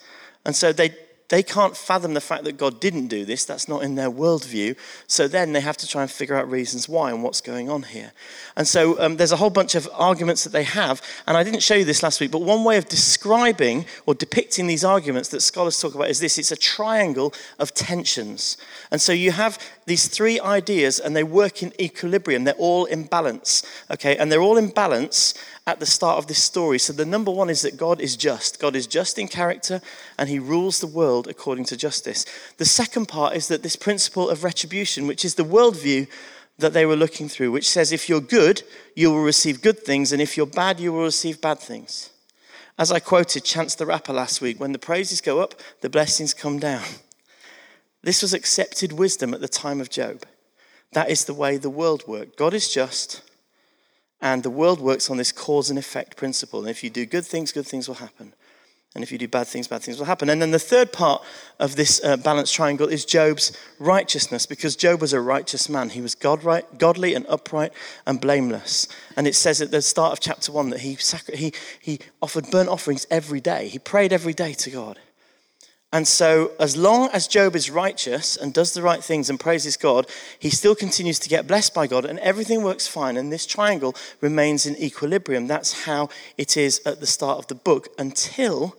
And 0.46 0.56
so 0.56 0.72
they, 0.72 0.96
they 1.30 1.42
can't 1.42 1.76
fathom 1.76 2.14
the 2.14 2.22
fact 2.22 2.44
that 2.44 2.58
God 2.58 2.80
didn't 2.80 3.08
do 3.08 3.26
this. 3.26 3.46
That's 3.46 3.68
not 3.68 3.84
in 3.84 3.96
their 3.96 4.12
worldview. 4.12 4.78
So 5.08 5.28
then 5.28 5.54
they 5.54 5.60
have 5.62 5.78
to 5.78 5.88
try 5.88 6.04
and 6.04 6.12
figure 6.12 6.36
out 6.36 6.50
reasons 6.50 6.88
why 6.88 7.10
and 7.10 7.24
what's 7.24 7.42
going 7.42 7.68
on 7.68 7.84
here. 7.84 8.12
And 8.56 8.68
so 8.68 9.00
um, 9.02 9.18
there's 9.18 9.32
a 9.32 9.38
whole 9.38 9.50
bunch 9.50 9.74
of 9.74 9.90
arguments 9.94 10.44
that 10.44 10.52
they 10.52 10.64
have. 10.64 11.02
And 11.26 11.36
I 11.36 11.44
didn't 11.44 11.64
show 11.64 11.74
you 11.74 11.84
this 11.84 12.04
last 12.04 12.22
week, 12.22 12.30
but 12.30 12.42
one 12.42 12.64
way 12.64 12.78
of 12.78 12.88
describing 12.88 13.86
or 14.06 14.14
depicting 14.14 14.68
these 14.68 14.84
arguments 14.84 15.30
that 15.30 15.42
scholars 15.42 15.80
talk 15.80 15.96
about 15.96 16.10
is 16.10 16.20
this 16.20 16.38
it's 16.38 16.52
a 16.52 16.56
triangle 16.56 17.34
of 17.58 17.74
tensions. 17.74 18.58
And 18.92 19.02
so 19.02 19.12
you 19.12 19.32
have 19.32 19.58
these 19.88 20.08
three 20.08 20.40
ideas 20.40 21.00
and 21.00 21.16
they 21.16 21.24
work 21.24 21.64
in 21.64 21.74
equilibrium. 21.82 22.44
They're 22.44 22.54
all 22.56 22.86
in 22.86 23.06
balance. 23.06 23.64
Okay? 23.90 24.16
And 24.16 24.32
they're 24.32 24.42
all 24.42 24.58
in 24.58 24.70
balance 24.70 25.34
at 25.68 25.80
the 25.80 25.86
start 25.86 26.18
of 26.18 26.28
this 26.28 26.44
story. 26.44 26.78
So, 26.78 26.94
the 26.94 27.06
number 27.06 27.32
one 27.32 27.50
is 27.50 27.62
that 27.62 27.78
God 27.78 28.00
is 28.00 28.16
just. 28.16 28.60
God 28.60 28.76
is 28.76 28.88
just 28.88 29.18
in 29.18 29.28
character 29.28 29.82
and 30.18 30.30
he 30.30 30.40
rules 30.40 30.80
the 30.80 30.88
world 30.88 31.28
according 31.28 31.66
to 31.66 31.78
justice. 31.78 32.26
The 32.58 32.66
second 32.66 33.08
part 33.08 33.36
is 33.36 33.48
that 33.48 33.64
this 33.64 33.76
principle 33.76 34.30
of 34.30 34.44
retribution, 34.44 35.08
which 35.08 35.26
is 35.26 35.36
the 35.36 35.44
worldview 35.44 36.08
that 36.58 36.74
they 36.74 36.86
were 36.86 36.96
looking 36.96 37.28
through, 37.28 37.52
which 37.52 37.70
says 37.70 37.92
if 37.92 38.08
you're 38.08 38.22
good, 38.22 38.64
you 38.96 39.12
will 39.12 39.24
receive 39.24 39.62
good 39.62 39.80
things, 39.80 40.12
and 40.12 40.22
if 40.22 40.38
you're 40.38 40.46
bad, 40.46 40.80
you 40.80 40.94
will 40.94 41.04
receive 41.04 41.42
bad 41.42 41.60
things. 41.60 42.12
As 42.78 42.92
I 42.92 43.00
quoted 43.00 43.44
Chance 43.44 43.76
the 43.76 43.86
Rapper 43.86 44.14
last 44.14 44.42
week, 44.42 44.60
when 44.60 44.72
the 44.72 44.80
praises 44.80 45.22
go 45.22 45.40
up, 45.40 45.56
the 45.82 45.90
blessings 45.90 46.34
come 46.34 46.60
down. 46.60 46.84
This 48.04 48.22
was 48.22 48.34
accepted 48.34 48.94
wisdom 48.94 49.34
at 49.34 49.42
the 49.42 49.48
time 49.48 49.82
of 49.82 49.90
Job. 49.90 50.24
That 50.92 51.10
is 51.10 51.26
the 51.26 51.34
way 51.34 51.58
the 51.58 51.70
world 51.70 52.04
worked. 52.08 52.38
God 52.38 52.54
is 52.54 52.72
just, 52.72 53.22
and 54.26 54.42
the 54.42 54.50
world 54.50 54.82
works 54.82 55.12
on 55.12 55.18
this 55.18 55.32
cause 55.32 55.70
and 55.70 55.78
effect 55.78 56.18
principle. 56.18 56.62
And 56.62 56.68
if 56.68 56.84
you 56.84 56.90
do 56.90 57.06
good 57.06 57.28
things, 57.28 57.52
good 57.52 57.68
things 57.68 57.88
will 57.88 57.96
happen. 57.96 58.34
And 58.96 59.04
if 59.04 59.12
you 59.12 59.20
do 59.20 59.28
bad 59.28 59.46
things, 59.46 59.68
bad 59.68 59.84
things 59.84 60.00
will 60.00 60.08
happen. 60.08 60.30
And 60.30 60.42
then 60.42 60.50
the 60.50 60.58
third 60.58 60.92
part 60.92 61.22
of 61.60 61.76
this 61.76 62.04
uh, 62.04 62.18
balanced 62.18 62.56
triangle 62.56 62.88
is 62.88 63.06
Job's 63.06 63.56
righteousness, 63.78 64.48
because 64.48 64.76
Job 64.76 65.00
was 65.00 65.14
a 65.14 65.22
righteous 65.22 65.70
man. 65.70 65.90
He 65.90 66.02
was 66.02 66.16
God 66.16 66.44
right, 66.44 66.66
godly 66.80 67.14
and 67.14 67.28
upright 67.30 67.72
and 68.08 68.20
blameless. 68.20 68.88
And 69.16 69.28
it 69.28 69.36
says 69.36 69.62
at 69.62 69.70
the 69.70 69.84
start 69.84 70.14
of 70.14 70.22
chapter 70.22 70.52
one 70.52 70.72
that 70.72 70.80
he, 70.80 70.96
sacri- 70.96 71.38
he, 71.38 71.54
he 71.80 72.00
offered 72.20 72.50
burnt 72.50 72.70
offerings 72.70 73.06
every 73.12 73.42
day. 73.42 73.68
He 73.68 73.78
prayed 73.78 74.12
every 74.12 74.34
day 74.34 74.54
to 74.54 74.72
God. 74.72 74.98
And 75.96 76.06
so, 76.06 76.52
as 76.60 76.76
long 76.76 77.08
as 77.14 77.26
Job 77.26 77.56
is 77.56 77.70
righteous 77.70 78.36
and 78.36 78.54
does 78.54 78.74
the 78.74 78.82
right 78.82 79.02
things 79.02 79.30
and 79.30 79.40
praises 79.40 79.78
God, 79.78 80.08
he 80.38 80.50
still 80.50 80.76
continues 80.76 81.20
to 81.20 81.30
get 81.30 81.48
blessed 81.48 81.74
by 81.74 81.88
God, 81.88 82.04
and 82.04 82.20
everything 82.20 82.64
works 82.64 82.86
fine. 82.86 83.16
And 83.16 83.32
this 83.32 83.46
triangle 83.46 83.96
remains 84.20 84.66
in 84.66 84.76
equilibrium. 84.76 85.48
That's 85.48 85.86
how 85.86 86.10
it 86.38 86.58
is 86.58 86.82
at 86.86 87.00
the 87.00 87.08
start 87.08 87.38
of 87.38 87.48
the 87.48 87.56
book 87.56 87.88
until 87.98 88.76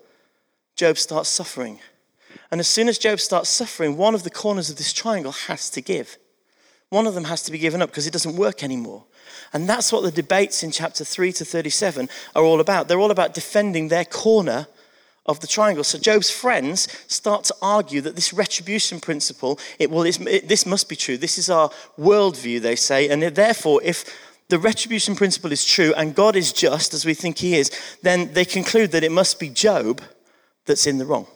Job 0.77 0.99
starts 0.99 1.31
suffering. 1.31 1.81
And 2.51 2.61
as 2.61 2.69
soon 2.69 2.87
as 2.87 2.99
Job 2.99 3.19
starts 3.19 3.49
suffering, 3.49 3.97
one 3.97 4.15
of 4.15 4.23
the 4.23 4.29
corners 4.29 4.69
of 4.69 4.77
this 4.77 4.93
triangle 4.93 5.33
has 5.33 5.71
to 5.71 5.81
give. 5.81 6.19
One 6.91 7.07
of 7.07 7.15
them 7.15 7.25
has 7.25 7.43
to 7.45 7.51
be 7.51 7.57
given 7.57 7.81
up 7.81 7.89
because 7.89 8.07
it 8.07 8.13
doesn't 8.13 8.37
work 8.37 8.63
anymore. 8.63 9.07
And 9.55 9.67
that's 9.67 9.91
what 9.91 10.03
the 10.03 10.13
debates 10.13 10.63
in 10.63 10.71
chapter 10.71 11.03
3 11.03 11.33
to 11.33 11.47
37 11.47 12.11
are 12.35 12.45
all 12.45 12.61
about. 12.61 12.89
They're 12.89 13.01
all 13.01 13.11
about 13.11 13.33
defending 13.33 13.89
their 13.89 14.05
corner 14.05 14.67
of 15.27 15.41
the 15.41 15.47
triangle. 15.47 15.85
So 15.85 15.99
Job's 15.99 16.31
friends 16.31 16.89
start 17.09 17.45
to 17.45 17.55
argue 17.61 18.01
that 18.01 18.15
this 18.15 18.33
retribution 18.33 19.01
principle, 19.01 19.59
it, 19.79 19.91
well, 19.91 20.05
it, 20.05 20.49
this 20.49 20.65
must 20.65 20.89
be 20.89 20.97
true. 20.97 21.17
This 21.17 21.39
is 21.39 21.51
our 21.51 21.71
worldview, 21.99 22.61
they 22.61 22.77
say. 22.77 23.09
And 23.09 23.23
therefore, 23.23 23.81
if 23.83 24.05
the 24.49 24.59
retribution 24.59 25.17
principle 25.17 25.53
is 25.53 25.65
true 25.65 25.93
and 25.97 26.15
God 26.15 26.37
is 26.37 26.53
just, 26.53 26.95
as 26.95 27.05
we 27.05 27.15
think 27.15 27.39
he 27.39 27.57
is, 27.57 27.71
then 28.03 28.33
they 28.33 28.45
conclude 28.45 28.93
that 28.93 29.05
it 29.05 29.13
must 29.13 29.41
be 29.41 29.49
Job 29.49 30.01
that's 30.65 30.87
in 30.87 30.99
the 30.99 31.07
wrong. 31.07 31.27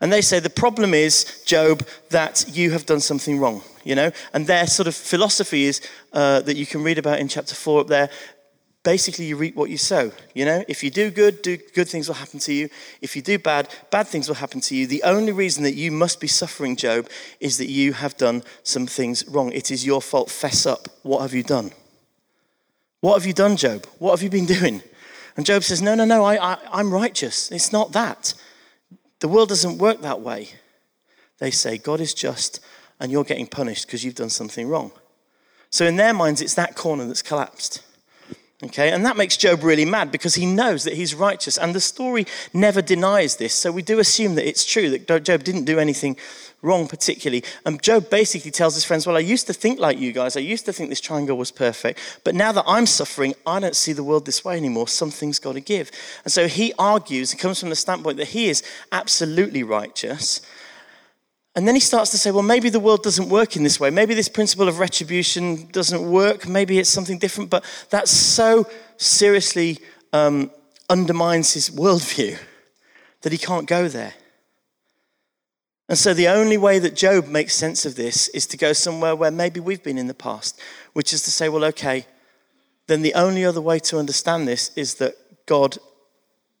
And 0.00 0.12
they 0.12 0.20
say 0.20 0.40
the 0.40 0.50
problem 0.50 0.92
is, 0.92 1.42
Job, 1.46 1.86
that 2.10 2.44
you 2.48 2.70
have 2.72 2.84
done 2.84 3.00
something 3.00 3.38
wrong, 3.38 3.62
you 3.82 3.94
know? 3.94 4.10
And 4.34 4.46
their 4.46 4.66
sort 4.66 4.88
of 4.88 4.94
philosophy 4.94 5.64
is 5.64 5.80
uh, 6.12 6.40
that 6.42 6.56
you 6.56 6.66
can 6.66 6.82
read 6.82 6.98
about 6.98 7.18
in 7.18 7.28
chapter 7.28 7.54
4 7.54 7.80
up 7.80 7.86
there 7.86 8.10
basically 8.86 9.24
you 9.24 9.36
reap 9.36 9.56
what 9.56 9.68
you 9.68 9.76
sow. 9.76 10.12
You 10.32 10.44
know, 10.44 10.64
if 10.68 10.84
you 10.84 10.90
do 10.90 11.10
good, 11.10 11.42
do 11.42 11.56
good 11.56 11.88
things 11.88 12.06
will 12.06 12.14
happen 12.14 12.38
to 12.38 12.52
you. 12.52 12.68
If 13.02 13.16
you 13.16 13.20
do 13.20 13.36
bad, 13.36 13.68
bad 13.90 14.06
things 14.06 14.28
will 14.28 14.36
happen 14.36 14.60
to 14.60 14.76
you. 14.76 14.86
The 14.86 15.02
only 15.02 15.32
reason 15.32 15.64
that 15.64 15.74
you 15.74 15.90
must 15.90 16.20
be 16.20 16.28
suffering, 16.28 16.76
Job, 16.76 17.08
is 17.40 17.58
that 17.58 17.68
you 17.68 17.94
have 17.94 18.16
done 18.16 18.44
some 18.62 18.86
things 18.86 19.26
wrong. 19.26 19.50
It 19.50 19.72
is 19.72 19.84
your 19.84 20.00
fault. 20.00 20.30
Fess 20.30 20.66
up. 20.66 20.86
What 21.02 21.22
have 21.22 21.34
you 21.34 21.42
done? 21.42 21.72
What 23.00 23.14
have 23.14 23.26
you 23.26 23.32
done, 23.32 23.56
Job? 23.56 23.86
What 23.98 24.12
have 24.12 24.22
you 24.22 24.30
been 24.30 24.46
doing? 24.46 24.80
And 25.36 25.44
Job 25.44 25.64
says, 25.64 25.82
No, 25.82 25.96
no, 25.96 26.04
no, 26.04 26.22
I, 26.22 26.52
I, 26.52 26.58
I'm 26.70 26.94
righteous. 26.94 27.50
It's 27.50 27.72
not 27.72 27.90
that. 27.90 28.34
The 29.18 29.26
world 29.26 29.48
doesn't 29.48 29.78
work 29.78 30.00
that 30.02 30.20
way. 30.20 30.50
They 31.38 31.50
say, 31.50 31.76
God 31.76 32.00
is 32.00 32.14
just 32.14 32.60
and 33.00 33.10
you're 33.10 33.24
getting 33.24 33.48
punished 33.48 33.86
because 33.86 34.04
you've 34.04 34.14
done 34.14 34.30
something 34.30 34.68
wrong. 34.68 34.92
So 35.70 35.86
in 35.86 35.96
their 35.96 36.14
minds, 36.14 36.40
it's 36.40 36.54
that 36.54 36.76
corner 36.76 37.04
that's 37.04 37.20
collapsed. 37.20 37.82
Okay, 38.64 38.90
and 38.90 39.04
that 39.04 39.18
makes 39.18 39.36
Job 39.36 39.62
really 39.62 39.84
mad 39.84 40.10
because 40.10 40.34
he 40.34 40.46
knows 40.46 40.84
that 40.84 40.94
he's 40.94 41.14
righteous. 41.14 41.58
And 41.58 41.74
the 41.74 41.80
story 41.80 42.26
never 42.54 42.80
denies 42.80 43.36
this. 43.36 43.52
So 43.52 43.70
we 43.70 43.82
do 43.82 43.98
assume 43.98 44.34
that 44.36 44.48
it's 44.48 44.64
true 44.64 44.88
that 44.90 45.24
Job 45.24 45.44
didn't 45.44 45.64
do 45.64 45.78
anything 45.78 46.16
wrong, 46.62 46.88
particularly. 46.88 47.44
And 47.66 47.82
Job 47.82 48.08
basically 48.08 48.50
tells 48.50 48.74
his 48.74 48.84
friends, 48.84 49.06
Well, 49.06 49.16
I 49.16 49.20
used 49.20 49.46
to 49.48 49.52
think 49.52 49.78
like 49.78 49.98
you 49.98 50.10
guys. 50.10 50.38
I 50.38 50.40
used 50.40 50.64
to 50.64 50.72
think 50.72 50.88
this 50.88 51.02
triangle 51.02 51.36
was 51.36 51.50
perfect. 51.50 52.20
But 52.24 52.34
now 52.34 52.50
that 52.52 52.64
I'm 52.66 52.86
suffering, 52.86 53.34
I 53.46 53.60
don't 53.60 53.76
see 53.76 53.92
the 53.92 54.02
world 54.02 54.24
this 54.24 54.42
way 54.42 54.56
anymore. 54.56 54.88
Something's 54.88 55.38
got 55.38 55.52
to 55.52 55.60
give. 55.60 55.90
And 56.24 56.32
so 56.32 56.48
he 56.48 56.72
argues, 56.78 57.34
it 57.34 57.36
comes 57.36 57.60
from 57.60 57.68
the 57.68 57.76
standpoint 57.76 58.16
that 58.16 58.28
he 58.28 58.48
is 58.48 58.62
absolutely 58.90 59.64
righteous. 59.64 60.40
And 61.56 61.66
then 61.66 61.74
he 61.74 61.80
starts 61.80 62.10
to 62.10 62.18
say, 62.18 62.30
well, 62.30 62.42
maybe 62.42 62.68
the 62.68 62.78
world 62.78 63.02
doesn't 63.02 63.30
work 63.30 63.56
in 63.56 63.62
this 63.62 63.80
way. 63.80 63.88
Maybe 63.88 64.12
this 64.12 64.28
principle 64.28 64.68
of 64.68 64.78
retribution 64.78 65.68
doesn't 65.68 66.02
work. 66.02 66.46
Maybe 66.46 66.78
it's 66.78 66.90
something 66.90 67.18
different. 67.18 67.48
But 67.48 67.64
that 67.88 68.08
so 68.08 68.68
seriously 68.98 69.78
um, 70.12 70.50
undermines 70.90 71.54
his 71.54 71.70
worldview 71.70 72.38
that 73.22 73.32
he 73.32 73.38
can't 73.38 73.66
go 73.66 73.88
there. 73.88 74.12
And 75.88 75.96
so 75.96 76.12
the 76.12 76.28
only 76.28 76.58
way 76.58 76.78
that 76.78 76.94
Job 76.94 77.26
makes 77.26 77.54
sense 77.54 77.86
of 77.86 77.94
this 77.94 78.28
is 78.28 78.46
to 78.48 78.58
go 78.58 78.74
somewhere 78.74 79.16
where 79.16 79.30
maybe 79.30 79.58
we've 79.58 79.82
been 79.82 79.98
in 79.98 80.08
the 80.08 80.14
past, 80.14 80.60
which 80.92 81.14
is 81.14 81.22
to 81.22 81.30
say, 81.30 81.48
well, 81.48 81.64
okay, 81.64 82.04
then 82.86 83.00
the 83.00 83.14
only 83.14 83.46
other 83.46 83.62
way 83.62 83.78
to 83.78 83.98
understand 83.98 84.46
this 84.46 84.76
is 84.76 84.96
that 84.96 85.14
God 85.46 85.78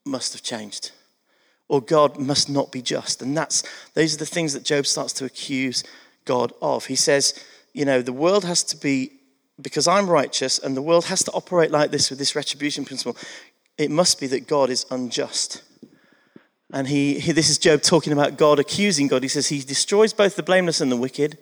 must 0.06 0.32
have 0.32 0.42
changed 0.42 0.92
or 1.68 1.80
God 1.80 2.18
must 2.18 2.48
not 2.48 2.70
be 2.70 2.82
just. 2.82 3.22
And 3.22 3.36
that's 3.36 3.62
those 3.94 4.14
are 4.14 4.18
the 4.18 4.26
things 4.26 4.52
that 4.52 4.64
Job 4.64 4.86
starts 4.86 5.12
to 5.14 5.24
accuse 5.24 5.82
God 6.24 6.52
of. 6.62 6.86
He 6.86 6.96
says, 6.96 7.42
you 7.72 7.84
know, 7.84 8.02
the 8.02 8.12
world 8.12 8.44
has 8.44 8.62
to 8.64 8.76
be 8.76 9.12
because 9.60 9.88
I'm 9.88 10.08
righteous 10.08 10.58
and 10.58 10.76
the 10.76 10.82
world 10.82 11.06
has 11.06 11.22
to 11.24 11.32
operate 11.32 11.70
like 11.70 11.90
this 11.90 12.10
with 12.10 12.18
this 12.18 12.36
retribution 12.36 12.84
principle. 12.84 13.16
It 13.78 13.90
must 13.90 14.20
be 14.20 14.26
that 14.28 14.46
God 14.46 14.70
is 14.70 14.86
unjust. 14.90 15.62
And 16.72 16.88
he, 16.88 17.18
he, 17.20 17.32
this 17.32 17.48
is 17.48 17.58
Job 17.58 17.82
talking 17.82 18.12
about 18.12 18.36
God 18.36 18.58
accusing 18.58 19.08
God. 19.08 19.22
He 19.22 19.28
says 19.28 19.48
he 19.48 19.60
destroys 19.60 20.12
both 20.12 20.36
the 20.36 20.42
blameless 20.42 20.80
and 20.80 20.90
the 20.90 20.96
wicked. 20.96 21.38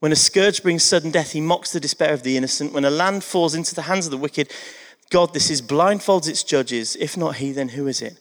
When 0.00 0.12
a 0.12 0.16
scourge 0.16 0.62
brings 0.62 0.84
sudden 0.84 1.10
death, 1.10 1.32
he 1.32 1.40
mocks 1.40 1.72
the 1.72 1.80
despair 1.80 2.12
of 2.12 2.22
the 2.22 2.36
innocent. 2.36 2.72
When 2.72 2.84
a 2.84 2.90
land 2.90 3.24
falls 3.24 3.54
into 3.54 3.74
the 3.74 3.82
hands 3.82 4.06
of 4.06 4.10
the 4.10 4.18
wicked, 4.18 4.52
God, 5.10 5.34
this 5.34 5.50
is 5.50 5.62
blindfolds 5.62 6.28
its 6.28 6.42
judges. 6.42 6.96
If 6.96 7.16
not 7.16 7.36
he, 7.36 7.52
then 7.52 7.70
who 7.70 7.86
is 7.86 8.00
it? 8.00 8.18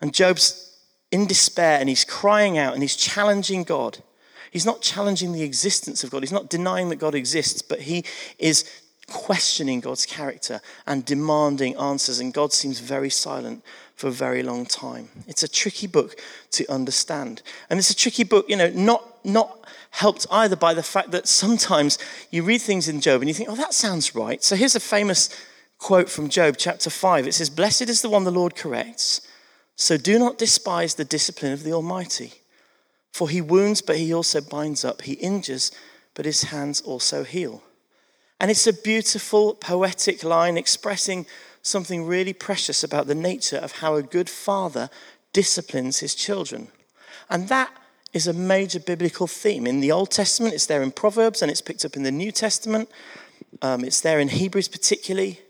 And 0.00 0.14
Job's 0.14 0.71
in 1.12 1.26
despair 1.26 1.78
and 1.78 1.88
he's 1.88 2.04
crying 2.04 2.58
out 2.58 2.72
and 2.72 2.82
he's 2.82 2.96
challenging 2.96 3.62
God. 3.62 3.98
He's 4.50 4.66
not 4.66 4.82
challenging 4.82 5.32
the 5.32 5.42
existence 5.42 6.02
of 6.02 6.10
God. 6.10 6.22
He's 6.22 6.32
not 6.32 6.50
denying 6.50 6.88
that 6.88 6.96
God 6.96 7.14
exists, 7.14 7.62
but 7.62 7.82
he 7.82 8.04
is 8.38 8.68
questioning 9.08 9.80
God's 9.80 10.06
character 10.06 10.60
and 10.86 11.04
demanding 11.04 11.76
answers. 11.76 12.18
And 12.18 12.34
God 12.34 12.52
seems 12.52 12.80
very 12.80 13.10
silent 13.10 13.62
for 13.94 14.08
a 14.08 14.10
very 14.10 14.42
long 14.42 14.66
time. 14.66 15.08
It's 15.28 15.42
a 15.42 15.48
tricky 15.48 15.86
book 15.86 16.18
to 16.52 16.70
understand. 16.70 17.42
And 17.70 17.78
it's 17.78 17.90
a 17.90 17.96
tricky 17.96 18.24
book, 18.24 18.46
you 18.48 18.56
know, 18.56 18.70
not, 18.70 19.24
not 19.24 19.66
helped 19.90 20.26
either 20.30 20.56
by 20.56 20.74
the 20.74 20.82
fact 20.82 21.10
that 21.10 21.28
sometimes 21.28 21.98
you 22.30 22.42
read 22.42 22.62
things 22.62 22.88
in 22.88 23.00
Job 23.00 23.20
and 23.20 23.28
you 23.28 23.34
think, 23.34 23.50
oh, 23.50 23.56
that 23.56 23.74
sounds 23.74 24.14
right. 24.14 24.42
So 24.42 24.56
here's 24.56 24.74
a 24.74 24.80
famous 24.80 25.28
quote 25.78 26.08
from 26.08 26.28
Job, 26.28 26.56
chapter 26.58 26.90
5. 26.90 27.26
It 27.26 27.34
says, 27.34 27.50
Blessed 27.50 27.82
is 27.82 28.02
the 28.02 28.10
one 28.10 28.24
the 28.24 28.30
Lord 28.30 28.54
corrects 28.54 29.20
so 29.76 29.96
do 29.96 30.18
not 30.18 30.38
despise 30.38 30.94
the 30.94 31.04
discipline 31.04 31.52
of 31.52 31.62
the 31.62 31.72
Almighty. 31.72 32.34
For 33.12 33.28
he 33.28 33.40
wounds, 33.40 33.82
but 33.82 33.98
he 33.98 34.12
also 34.12 34.40
binds 34.40 34.84
up. 34.84 35.02
He 35.02 35.14
injures, 35.14 35.70
but 36.14 36.24
his 36.24 36.44
hands 36.44 36.80
also 36.80 37.24
heal. 37.24 37.62
And 38.40 38.50
it's 38.50 38.66
a 38.66 38.72
beautiful, 38.72 39.54
poetic 39.54 40.24
line 40.24 40.56
expressing 40.56 41.26
something 41.62 42.06
really 42.06 42.32
precious 42.32 42.82
about 42.82 43.06
the 43.06 43.14
nature 43.14 43.58
of 43.58 43.72
how 43.72 43.94
a 43.94 44.02
good 44.02 44.28
father 44.28 44.90
disciplines 45.32 45.98
his 45.98 46.14
children. 46.14 46.68
And 47.30 47.48
that 47.48 47.70
is 48.12 48.26
a 48.26 48.32
major 48.32 48.80
biblical 48.80 49.26
theme. 49.26 49.66
In 49.66 49.80
the 49.80 49.92
Old 49.92 50.10
Testament, 50.10 50.54
it's 50.54 50.66
there 50.66 50.82
in 50.82 50.90
Proverbs, 50.90 51.40
and 51.40 51.50
it's 51.50 51.62
picked 51.62 51.84
up 51.84 51.96
in 51.96 52.02
the 52.02 52.10
New 52.10 52.32
Testament. 52.32 52.90
Um, 53.62 53.84
it's 53.84 54.00
there 54.00 54.18
in 54.18 54.28
Hebrews, 54.28 54.68
particularly. 54.68 55.40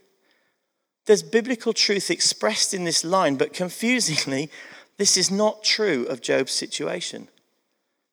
There's 1.07 1.23
biblical 1.23 1.73
truth 1.73 2.11
expressed 2.11 2.73
in 2.73 2.85
this 2.85 3.05
line, 3.05 3.37
but 3.37 3.53
confusingly, 3.53 4.51
this 4.99 5.17
is 5.17 5.31
not 5.31 5.65
true 5.65 6.07
of 6.07 6.21
Job's 6.21 6.53
situation. 6.53 7.29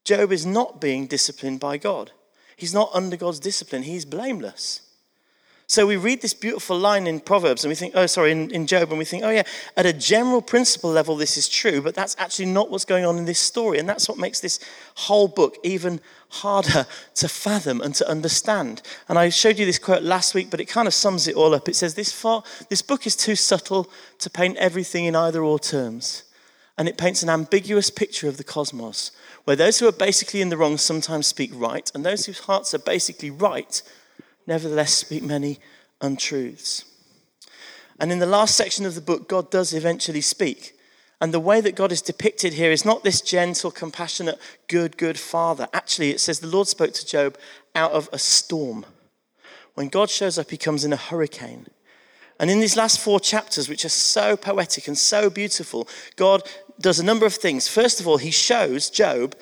Job 0.04 0.32
is 0.32 0.46
not 0.46 0.82
being 0.82 1.06
disciplined 1.06 1.60
by 1.60 1.78
God, 1.78 2.12
he's 2.56 2.74
not 2.74 2.90
under 2.94 3.16
God's 3.16 3.40
discipline, 3.40 3.84
he's 3.84 4.06
blameless. 4.06 4.82
So 5.70 5.86
we 5.86 5.98
read 5.98 6.24
this 6.24 6.34
beautiful 6.34 6.80
line 6.80 7.06
in 7.06 7.20
Proverbs 7.20 7.64
and 7.64 7.70
we 7.70 7.76
think, 7.76 7.94
oh, 7.96 8.08
sorry, 8.08 8.32
in, 8.32 8.50
in, 8.50 8.66
Job, 8.66 8.90
and 8.90 8.98
we 8.98 9.06
think, 9.06 9.24
oh, 9.24 9.30
yeah, 9.30 9.44
at 9.78 9.86
a 9.86 9.94
general 9.94 10.42
principle 10.42 10.90
level, 10.90 11.16
this 11.16 11.38
is 11.38 11.48
true, 11.48 11.80
but 11.80 11.94
that's 11.94 12.16
actually 12.18 12.48
not 12.48 12.72
what's 12.72 12.86
going 12.86 13.06
on 13.06 13.20
in 13.20 13.26
this 13.26 13.38
story. 13.38 13.78
And 13.78 13.88
that's 13.88 14.10
what 14.10 14.18
makes 14.18 14.40
this 14.40 14.60
whole 14.96 15.28
book 15.28 15.58
even 15.64 16.02
harder 16.30 16.86
to 17.16 17.28
fathom 17.28 17.82
and 17.82 17.94
to 17.96 18.10
understand. 18.10 18.82
And 19.08 19.18
I 19.18 19.30
showed 19.30 19.60
you 19.60 19.66
this 19.66 19.80
quote 19.80 20.04
last 20.04 20.34
week, 20.34 20.50
but 20.50 20.60
it 20.60 20.66
kind 20.66 20.88
of 20.88 20.94
sums 20.94 21.28
it 21.28 21.36
all 21.36 21.54
up. 21.54 21.68
It 21.68 21.76
says, 21.76 21.96
this, 21.96 22.12
far, 22.12 22.44
this 22.70 22.82
book 22.82 23.08
is 23.08 23.16
too 23.16 23.36
subtle 23.36 23.90
to 24.20 24.30
paint 24.30 24.58
everything 24.58 25.06
in 25.06 25.16
either 25.16 25.44
or 25.44 25.60
terms. 25.60 26.24
And 26.78 26.88
it 26.88 26.98
paints 26.98 27.24
an 27.24 27.30
ambiguous 27.30 27.90
picture 27.90 28.28
of 28.28 28.38
the 28.38 28.44
cosmos, 28.44 29.12
where 29.44 29.56
those 29.56 29.80
who 29.80 29.88
are 29.88 29.92
basically 29.92 30.42
in 30.42 30.50
the 30.50 30.58
wrong 30.58 30.78
sometimes 30.78 31.28
speak 31.28 31.52
right, 31.54 31.92
and 31.94 32.06
those 32.06 32.26
whose 32.26 32.40
hearts 32.40 32.74
are 32.74 32.80
basically 32.80 33.32
right 33.32 33.82
nevertheless 34.48 34.94
speak 34.94 35.24
many 35.24 35.60
untruths. 36.00 36.86
And 38.00 38.12
in 38.12 38.20
the 38.20 38.26
last 38.26 38.56
section 38.56 38.86
of 38.86 38.96
the 38.96 39.02
book, 39.02 39.28
God 39.28 39.52
does 39.52 39.74
eventually 39.74 40.22
speak. 40.22 40.79
And 41.22 41.34
the 41.34 41.40
way 41.40 41.60
that 41.62 41.76
God 41.76 41.92
is 41.92 42.02
depicted 42.02 42.54
here 42.54 42.72
is 42.72 42.86
not 42.86 43.04
this 43.04 43.22
gentle, 43.22 43.72
compassionate, 43.72 44.40
good, 44.68 44.98
good 44.98 45.20
father. 45.20 45.68
Actually, 45.74 46.12
it 46.12 46.20
says 46.20 46.40
the 46.40 46.48
Lord 46.48 46.68
spoke 46.68 46.94
to 46.94 47.06
Job 47.06 47.38
out 47.76 47.92
of 47.92 48.10
a 48.14 48.20
storm. 48.20 48.86
When 49.74 49.90
God 49.90 50.10
shows 50.10 50.38
up, 50.38 50.50
he 50.50 50.58
comes 50.58 50.86
in 50.86 50.94
a 50.94 50.98
hurricane. 50.98 51.68
And 52.40 52.50
in 52.50 52.62
these 52.62 52.78
last 52.78 53.00
four 53.02 53.20
chapters, 53.20 53.68
which 53.68 53.84
are 53.84 53.90
so 53.90 54.38
poetic 54.38 54.88
and 54.88 54.98
so 54.98 55.30
beautiful, 55.30 55.90
God 56.16 56.44
does 56.80 57.00
a 57.00 57.06
number 57.06 57.26
of 57.26 57.34
things. 57.34 57.68
First 57.68 58.00
of 58.00 58.08
all, 58.08 58.18
he 58.18 58.32
shows 58.32 58.90
Job 58.90 59.36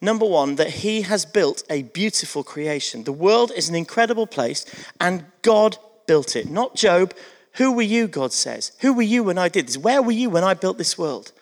Number 0.00 0.26
one, 0.26 0.56
that 0.56 0.70
he 0.70 1.02
has 1.02 1.24
built 1.24 1.64
a 1.68 1.82
beautiful 1.82 2.44
creation. 2.44 3.04
The 3.04 3.12
world 3.12 3.52
is 3.54 3.68
an 3.68 3.74
incredible 3.74 4.26
place, 4.26 4.64
and 5.00 5.24
God 5.42 5.78
built 6.06 6.36
it. 6.36 6.48
Not 6.48 6.76
Job. 6.76 7.14
Who 7.54 7.72
were 7.72 7.82
you, 7.82 8.08
God 8.08 8.32
says? 8.32 8.72
Who 8.80 8.92
were 8.92 9.02
you 9.02 9.24
when 9.24 9.38
I 9.38 9.48
did 9.48 9.68
this? 9.68 9.76
Where 9.76 10.02
were 10.02 10.12
you 10.12 10.30
when 10.30 10.44
I 10.44 10.54
built 10.54 10.78
this 10.78 10.96
world? 10.96 11.32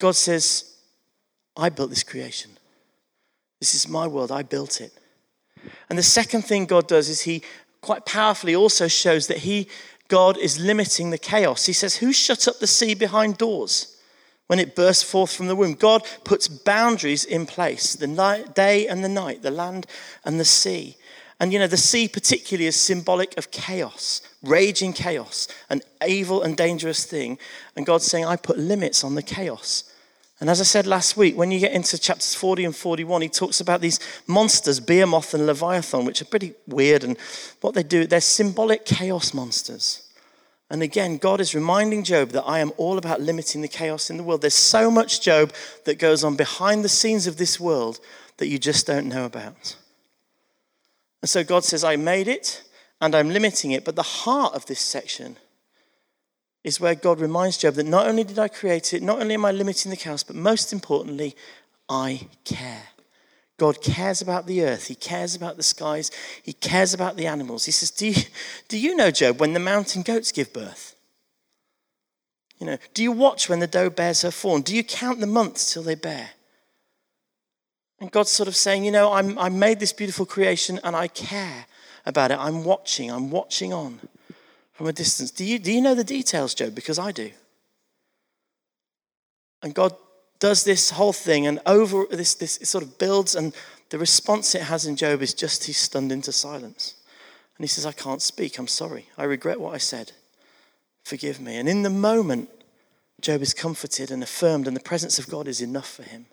God 0.00 0.16
says, 0.16 0.74
I 1.56 1.68
built 1.68 1.90
this 1.90 2.02
creation. 2.02 2.52
This 3.60 3.74
is 3.74 3.88
my 3.88 4.06
world. 4.06 4.32
I 4.32 4.42
built 4.42 4.80
it. 4.80 4.92
And 5.88 5.98
the 5.98 6.02
second 6.02 6.42
thing 6.42 6.66
God 6.66 6.88
does 6.88 7.08
is 7.08 7.22
he 7.22 7.42
quite 7.80 8.04
powerfully 8.04 8.56
also 8.56 8.88
shows 8.88 9.28
that 9.28 9.38
he, 9.38 9.68
God, 10.08 10.36
is 10.36 10.58
limiting 10.58 11.10
the 11.10 11.18
chaos. 11.18 11.66
He 11.66 11.72
says, 11.72 11.96
Who 11.96 12.12
shut 12.12 12.48
up 12.48 12.58
the 12.58 12.66
sea 12.66 12.94
behind 12.94 13.38
doors? 13.38 13.92
when 14.52 14.58
it 14.58 14.76
bursts 14.76 15.02
forth 15.02 15.34
from 15.34 15.46
the 15.46 15.56
womb. 15.56 15.72
God 15.72 16.06
puts 16.24 16.46
boundaries 16.46 17.24
in 17.24 17.46
place 17.46 17.94
the 17.94 18.06
night, 18.06 18.54
day 18.54 18.86
and 18.86 19.02
the 19.02 19.08
night, 19.08 19.40
the 19.40 19.50
land 19.50 19.86
and 20.26 20.38
the 20.38 20.44
sea. 20.44 20.98
And 21.40 21.54
you 21.54 21.58
know, 21.58 21.66
the 21.66 21.78
sea 21.78 22.06
particularly 22.06 22.66
is 22.66 22.76
symbolic 22.76 23.34
of 23.38 23.50
chaos, 23.50 24.20
raging 24.42 24.92
chaos, 24.92 25.48
an 25.70 25.82
evil 26.06 26.42
and 26.42 26.56
dangerous 26.56 27.04
thing. 27.04 27.38
And 27.76 27.86
God's 27.86 28.04
saying, 28.04 28.24
I 28.24 28.36
put 28.36 28.58
limits 28.58 29.04
on 29.04 29.14
the 29.14 29.22
chaos. 29.22 29.84
And 30.40 30.50
as 30.50 30.60
I 30.60 30.64
said 30.64 30.88
last 30.88 31.16
week, 31.16 31.36
when 31.36 31.52
you 31.52 31.60
get 31.60 31.72
into 31.72 31.96
chapters 31.96 32.34
40 32.34 32.64
and 32.64 32.74
41, 32.74 33.22
he 33.22 33.28
talks 33.28 33.60
about 33.60 33.80
these 33.80 34.00
monsters, 34.26 34.80
Behemoth 34.80 35.34
and 35.34 35.46
Leviathan, 35.46 36.04
which 36.04 36.20
are 36.20 36.24
pretty 36.24 36.54
weird. 36.66 37.04
And 37.04 37.16
what 37.60 37.74
they 37.74 37.84
do, 37.84 38.06
they're 38.06 38.20
symbolic 38.20 38.84
chaos 38.84 39.32
monsters. 39.32 40.02
And 40.68 40.82
again, 40.82 41.18
God 41.18 41.40
is 41.40 41.54
reminding 41.54 42.02
Job 42.02 42.30
that 42.30 42.44
I 42.44 42.58
am 42.58 42.72
all 42.76 42.98
about 42.98 43.20
limiting 43.20 43.60
the 43.60 43.68
chaos 43.68 44.10
in 44.10 44.16
the 44.16 44.22
world. 44.22 44.40
There's 44.40 44.54
so 44.54 44.90
much, 44.90 45.20
Job, 45.20 45.52
that 45.84 45.98
goes 45.98 46.24
on 46.24 46.34
behind 46.34 46.82
the 46.82 46.88
scenes 46.88 47.26
of 47.26 47.36
this 47.36 47.60
world 47.60 48.00
that 48.38 48.48
you 48.48 48.58
just 48.58 48.86
don't 48.86 49.08
know 49.08 49.26
about. 49.26 49.76
And 51.20 51.28
so 51.28 51.44
God 51.44 51.62
says, 51.62 51.84
I 51.84 51.96
made 51.96 52.26
it 52.26 52.62
and 53.02 53.16
I'm 53.16 53.30
limiting 53.30 53.72
it. 53.72 53.84
But 53.84 53.96
the 53.96 54.02
heart 54.02 54.54
of 54.54 54.64
this 54.66 54.80
section 54.80 55.36
is 56.64 56.80
where 56.80 56.94
God 56.94 57.20
reminds 57.20 57.58
Job 57.58 57.74
that 57.74 57.84
not 57.84 58.06
only 58.06 58.22
did 58.22 58.38
I 58.38 58.46
create 58.46 58.94
it, 58.94 59.02
not 59.02 59.20
only 59.20 59.34
am 59.34 59.44
I 59.44 59.50
limiting 59.50 59.90
the 59.90 59.96
chaos, 59.96 60.22
but 60.22 60.36
most 60.36 60.72
importantly, 60.72 61.34
I 61.88 62.28
care. 62.44 62.84
God 63.58 63.82
cares 63.82 64.22
about 64.22 64.46
the 64.46 64.62
earth. 64.62 64.86
He 64.86 64.94
cares 64.94 65.34
about 65.34 65.56
the 65.56 65.64
skies. 65.64 66.12
He 66.42 66.52
cares 66.52 66.94
about 66.94 67.16
the 67.16 67.26
animals. 67.26 67.64
He 67.64 67.72
says, 67.72 67.90
Do 67.90 68.06
you, 68.06 68.22
do 68.68 68.78
you 68.78 68.94
know, 68.94 69.10
Job, 69.10 69.40
when 69.40 69.52
the 69.52 69.60
mountain 69.60 70.02
goats 70.02 70.30
give 70.30 70.52
birth? 70.52 70.94
You 72.60 72.66
know, 72.68 72.78
do 72.94 73.02
you 73.02 73.10
watch 73.10 73.48
when 73.48 73.58
the 73.58 73.66
doe 73.66 73.90
bears 73.90 74.22
her 74.22 74.30
fawn? 74.30 74.62
Do 74.62 74.76
you 74.76 74.84
count 74.84 75.18
the 75.18 75.26
months 75.26 75.72
till 75.72 75.82
they 75.82 75.96
bear? 75.96 76.30
And 77.98 78.12
God's 78.12 78.30
sort 78.30 78.48
of 78.48 78.54
saying, 78.54 78.84
You 78.84 78.92
know, 78.92 79.12
I'm, 79.12 79.36
I 79.40 79.48
made 79.48 79.80
this 79.80 79.92
beautiful 79.92 80.24
creation 80.24 80.78
and 80.84 80.94
I 80.94 81.08
care 81.08 81.66
about 82.06 82.30
it. 82.30 82.38
I'm 82.38 82.64
watching. 82.64 83.10
I'm 83.10 83.30
watching 83.30 83.72
on 83.72 84.00
from 84.72 84.86
a 84.86 84.92
distance. 84.92 85.30
Do 85.30 85.44
you, 85.44 85.58
do 85.58 85.72
you 85.72 85.80
know 85.80 85.94
the 85.94 86.04
details, 86.04 86.54
Job? 86.54 86.74
Because 86.74 86.98
I 86.98 87.12
do. 87.12 87.30
And 89.62 89.74
God 89.74 89.94
does 90.40 90.64
this 90.64 90.90
whole 90.90 91.12
thing 91.12 91.46
and 91.46 91.60
over 91.66 92.04
this, 92.10 92.34
this 92.34 92.56
it 92.58 92.66
sort 92.66 92.82
of 92.82 92.98
builds 92.98 93.36
and 93.36 93.54
the 93.90 93.98
response 93.98 94.54
it 94.54 94.62
has 94.62 94.86
in 94.86 94.96
Job 94.96 95.22
is 95.22 95.34
just 95.34 95.64
he's 95.64 95.76
stunned 95.76 96.10
into 96.10 96.32
silence. 96.32 96.94
And 97.56 97.64
he 97.64 97.68
says, 97.68 97.86
I 97.86 97.92
can't 97.92 98.22
speak. 98.22 98.58
I'm 98.58 98.66
sorry. 98.66 99.06
I 99.18 99.24
regret 99.24 99.60
what 99.60 99.74
I 99.74 99.78
said. 99.78 100.12
Forgive 101.04 101.40
me. 101.40 101.58
And 101.58 101.68
in 101.68 101.82
the 101.82 101.90
moment, 101.90 102.48
Job 103.20 103.42
is 103.42 103.54
comforted 103.54 104.10
and 104.10 104.22
affirmed, 104.22 104.66
and 104.66 104.74
the 104.74 104.80
presence 104.80 105.18
of 105.18 105.28
God 105.28 105.46
is 105.46 105.60
enough 105.60 105.88
for 105.88 106.02
him. 106.02 106.26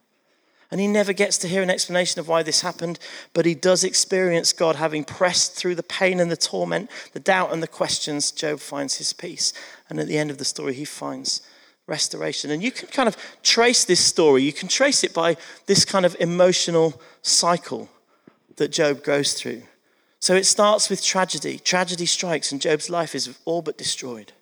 And 0.71 0.79
he 0.79 0.87
never 0.87 1.13
gets 1.13 1.37
to 1.39 1.47
hear 1.47 1.63
an 1.63 1.69
explanation 1.69 2.19
of 2.19 2.27
why 2.27 2.43
this 2.43 2.61
happened, 2.61 2.99
but 3.33 3.45
he 3.45 3.55
does 3.55 3.83
experience 3.83 4.53
God 4.53 4.75
having 4.75 5.03
pressed 5.03 5.55
through 5.55 5.75
the 5.75 5.83
pain 5.83 6.19
and 6.19 6.31
the 6.31 6.37
torment, 6.37 6.91
the 7.13 7.19
doubt 7.19 7.51
and 7.51 7.63
the 7.63 7.67
questions. 7.67 8.31
Job 8.31 8.59
finds 8.59 8.97
his 8.97 9.11
peace. 9.11 9.51
And 9.89 9.99
at 9.99 10.07
the 10.07 10.17
end 10.17 10.29
of 10.29 10.37
the 10.37 10.45
story, 10.45 10.75
he 10.75 10.85
finds 10.85 11.41
restoration. 11.87 12.51
And 12.51 12.61
you 12.61 12.71
can 12.71 12.87
kind 12.89 13.07
of 13.07 13.17
trace 13.41 13.83
this 13.83 13.99
story, 13.99 14.43
you 14.43 14.53
can 14.53 14.67
trace 14.67 15.03
it 15.03 15.13
by 15.13 15.37
this 15.65 15.85
kind 15.85 16.05
of 16.05 16.15
emotional 16.19 17.01
cycle 17.23 17.89
that 18.57 18.71
Job 18.71 19.03
goes 19.03 19.33
through. 19.33 19.63
So 20.19 20.35
it 20.35 20.45
starts 20.45 20.89
with 20.89 21.03
tragedy. 21.03 21.57
Tragedy 21.57 22.05
strikes, 22.05 22.51
and 22.51 22.61
Job's 22.61 22.89
life 22.89 23.15
is 23.15 23.37
all 23.45 23.61
but 23.61 23.77
destroyed. 23.77 24.33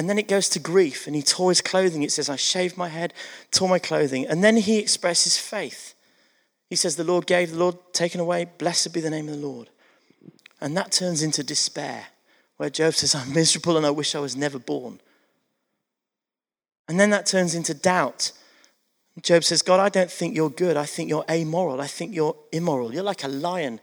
And 0.00 0.08
then 0.08 0.18
it 0.18 0.28
goes 0.28 0.48
to 0.48 0.58
grief, 0.58 1.06
and 1.06 1.14
he 1.14 1.20
tore 1.20 1.50
his 1.50 1.60
clothing. 1.60 2.02
It 2.02 2.10
says, 2.10 2.30
I 2.30 2.36
shaved 2.36 2.78
my 2.78 2.88
head, 2.88 3.12
tore 3.50 3.68
my 3.68 3.78
clothing. 3.78 4.26
And 4.26 4.42
then 4.42 4.56
he 4.56 4.78
expresses 4.78 5.36
faith. 5.36 5.92
He 6.70 6.74
says, 6.74 6.96
The 6.96 7.04
Lord 7.04 7.26
gave, 7.26 7.50
the 7.50 7.58
Lord 7.58 7.76
taken 7.92 8.18
away, 8.18 8.46
blessed 8.56 8.94
be 8.94 9.02
the 9.02 9.10
name 9.10 9.28
of 9.28 9.34
the 9.38 9.46
Lord. 9.46 9.68
And 10.58 10.74
that 10.74 10.90
turns 10.90 11.22
into 11.22 11.44
despair, 11.44 12.06
where 12.56 12.70
Job 12.70 12.94
says, 12.94 13.14
I'm 13.14 13.34
miserable 13.34 13.76
and 13.76 13.84
I 13.84 13.90
wish 13.90 14.14
I 14.14 14.20
was 14.20 14.34
never 14.34 14.58
born. 14.58 15.02
And 16.88 16.98
then 16.98 17.10
that 17.10 17.26
turns 17.26 17.54
into 17.54 17.74
doubt. 17.74 18.32
Job 19.20 19.44
says, 19.44 19.60
God, 19.60 19.80
I 19.80 19.90
don't 19.90 20.10
think 20.10 20.34
you're 20.34 20.48
good. 20.48 20.78
I 20.78 20.86
think 20.86 21.10
you're 21.10 21.26
amoral. 21.28 21.78
I 21.78 21.88
think 21.88 22.14
you're 22.14 22.36
immoral. 22.52 22.94
You're 22.94 23.02
like 23.02 23.22
a 23.22 23.28
lion 23.28 23.80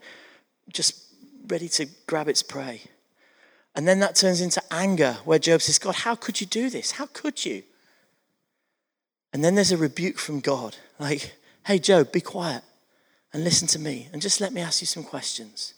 just 0.72 1.00
ready 1.46 1.68
to 1.68 1.86
grab 2.08 2.26
its 2.26 2.42
prey. 2.42 2.82
And 3.78 3.86
then 3.86 4.00
that 4.00 4.16
turns 4.16 4.40
into 4.40 4.60
anger, 4.72 5.18
where 5.24 5.38
Job 5.38 5.62
says, 5.62 5.78
God, 5.78 5.94
how 5.94 6.16
could 6.16 6.40
you 6.40 6.48
do 6.48 6.68
this? 6.68 6.90
How 6.90 7.06
could 7.06 7.44
you? 7.44 7.62
And 9.32 9.44
then 9.44 9.54
there's 9.54 9.70
a 9.70 9.76
rebuke 9.76 10.18
from 10.18 10.40
God, 10.40 10.74
like, 10.98 11.36
hey, 11.64 11.78
Job, 11.78 12.10
be 12.10 12.20
quiet 12.20 12.64
and 13.32 13.44
listen 13.44 13.68
to 13.68 13.78
me 13.78 14.08
and 14.12 14.20
just 14.20 14.40
let 14.40 14.52
me 14.52 14.60
ask 14.60 14.80
you 14.80 14.88
some 14.88 15.04
questions. 15.04 15.74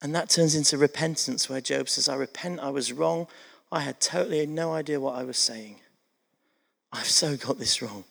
And 0.00 0.14
that 0.14 0.30
turns 0.30 0.54
into 0.54 0.78
repentance, 0.78 1.50
where 1.50 1.60
Job 1.60 1.88
says, 1.88 2.08
I 2.08 2.14
repent, 2.14 2.60
I 2.60 2.70
was 2.70 2.92
wrong, 2.92 3.26
I 3.72 3.80
had 3.80 4.00
totally 4.00 4.46
no 4.46 4.72
idea 4.74 5.00
what 5.00 5.16
I 5.16 5.24
was 5.24 5.38
saying. 5.38 5.80
I've 6.92 7.06
so 7.06 7.36
got 7.36 7.58
this 7.58 7.82
wrong. 7.82 8.04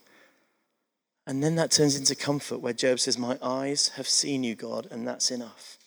And 1.26 1.42
then 1.42 1.56
that 1.56 1.72
turns 1.72 1.96
into 1.96 2.16
comfort 2.16 2.58
where 2.60 2.74
Job 2.74 3.00
says, 3.00 3.18
My 3.18 3.38
eyes 3.42 3.88
have 3.96 4.10
seen 4.10 4.44
you, 4.44 4.56
God, 4.56 4.90
and 4.92 5.08
that's 5.08 5.32
enough. 5.32 5.78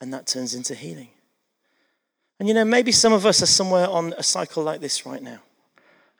And 0.00 0.12
that 0.12 0.26
turns 0.26 0.52
into 0.52 0.74
healing. 0.74 1.10
And 2.44 2.48
you 2.50 2.54
know, 2.54 2.66
maybe 2.66 2.92
some 2.92 3.14
of 3.14 3.24
us 3.24 3.42
are 3.42 3.46
somewhere 3.46 3.88
on 3.88 4.12
a 4.18 4.22
cycle 4.22 4.62
like 4.62 4.82
this 4.82 5.06
right 5.06 5.22
now. 5.22 5.38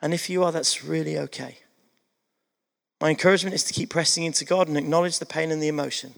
And 0.01 0.15
if 0.15 0.31
you 0.31 0.43
are, 0.43 0.51
that's 0.51 0.83
really 0.83 1.19
okay. 1.19 1.59
My 2.99 3.11
encouragement 3.11 3.55
is 3.55 3.65
to 3.65 3.75
keep 3.75 3.91
pressing 3.91 4.25
into 4.25 4.47
God 4.47 4.67
and 4.67 4.79
acknowledge 4.79 5.19
the 5.19 5.27
pain 5.27 5.51
and 5.51 5.63
the 5.63 5.69
emotion. 5.69 6.15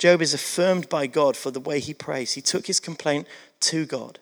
Job 0.00 0.20
is 0.20 0.34
affirmed 0.34 0.88
by 0.88 1.06
God 1.06 1.36
for 1.36 1.52
the 1.52 1.60
way 1.60 1.78
he 1.78 1.94
prays. 1.94 2.32
He 2.32 2.40
took 2.40 2.66
his 2.66 2.80
complaint 2.80 3.28
to 3.60 3.86
God. 3.86 4.18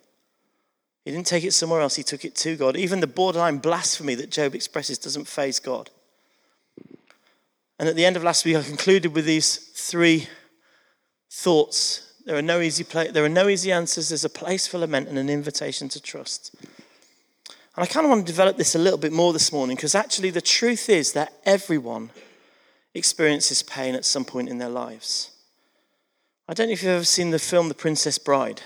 He 1.06 1.11
didn't 1.11 1.26
take 1.26 1.45
it 1.45 1.54
somewhere 1.54 1.80
else, 1.80 1.97
he 1.97 2.02
took 2.02 2.26
it 2.26 2.35
to 2.35 2.54
God. 2.54 2.76
Even 2.76 3.00
the 3.00 3.06
borderline 3.06 3.56
blasphemy 3.56 4.14
that 4.16 4.30
Job 4.30 4.54
expresses 4.54 4.99
doesn't 4.99 5.26
faze 5.26 5.59
God. 5.59 5.88
And 7.78 7.88
at 7.88 7.97
the 7.97 8.04
end 8.04 8.18
of 8.18 8.23
last 8.23 8.45
week, 8.45 8.56
I 8.56 8.62
concluded 8.62 9.14
with 9.14 9.25
these 9.25 9.56
three 9.56 10.28
thoughts. 11.30 12.05
There 12.26 12.37
are 12.37 12.42
no 12.42 12.61
easy, 12.61 12.83
pla- 12.83 13.12
there 13.12 13.25
are 13.25 13.28
no 13.28 13.49
easy 13.49 13.71
answers. 13.71 14.09
There's 14.09 14.25
a 14.25 14.28
place 14.28 14.66
for 14.66 14.78
lament 14.78 15.09
and 15.09 15.16
an 15.16 15.30
invitation 15.30 15.88
to 15.90 16.00
trust. 16.02 16.54
And 17.49 17.85
I 17.85 17.87
kind 17.87 18.04
of 18.04 18.11
want 18.11 18.26
to 18.26 18.33
develop 18.33 18.56
this 18.56 18.75
a 18.75 18.80
little 18.80 18.99
bit 18.99 19.12
more 19.12 19.33
this 19.33 19.52
morning 19.52 19.76
because 19.76 19.95
actually 19.95 20.30
the 20.30 20.40
truth 20.40 20.88
is 20.88 21.12
that 21.12 21.33
everyone 21.45 22.11
experiences 22.95 23.62
pain 23.62 23.95
at 23.95 24.04
some 24.04 24.25
point 24.25 24.49
in 24.49 24.59
their 24.59 24.68
lives. 24.68 25.30
I 26.49 26.54
don't 26.54 26.66
know 26.66 26.73
if 26.73 26.83
you've 26.83 26.92
ever 26.92 27.04
seen 27.04 27.30
the 27.30 27.38
film 27.38 27.68
The 27.68 27.75
Princess 27.75 28.18
Bride. 28.18 28.61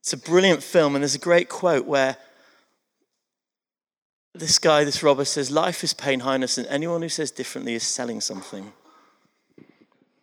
It's 0.00 0.12
a 0.12 0.16
brilliant 0.16 0.62
film, 0.62 0.94
and 0.94 1.02
there's 1.02 1.14
a 1.14 1.18
great 1.18 1.48
quote 1.48 1.86
where 1.86 2.16
this 4.34 4.58
guy, 4.58 4.84
this 4.84 5.02
robber, 5.02 5.24
says, 5.24 5.50
Life 5.50 5.82
is 5.82 5.92
pain, 5.92 6.20
highness, 6.20 6.56
and 6.56 6.66
anyone 6.68 7.02
who 7.02 7.08
says 7.08 7.30
differently 7.30 7.74
is 7.74 7.82
selling 7.82 8.20
something. 8.20 8.72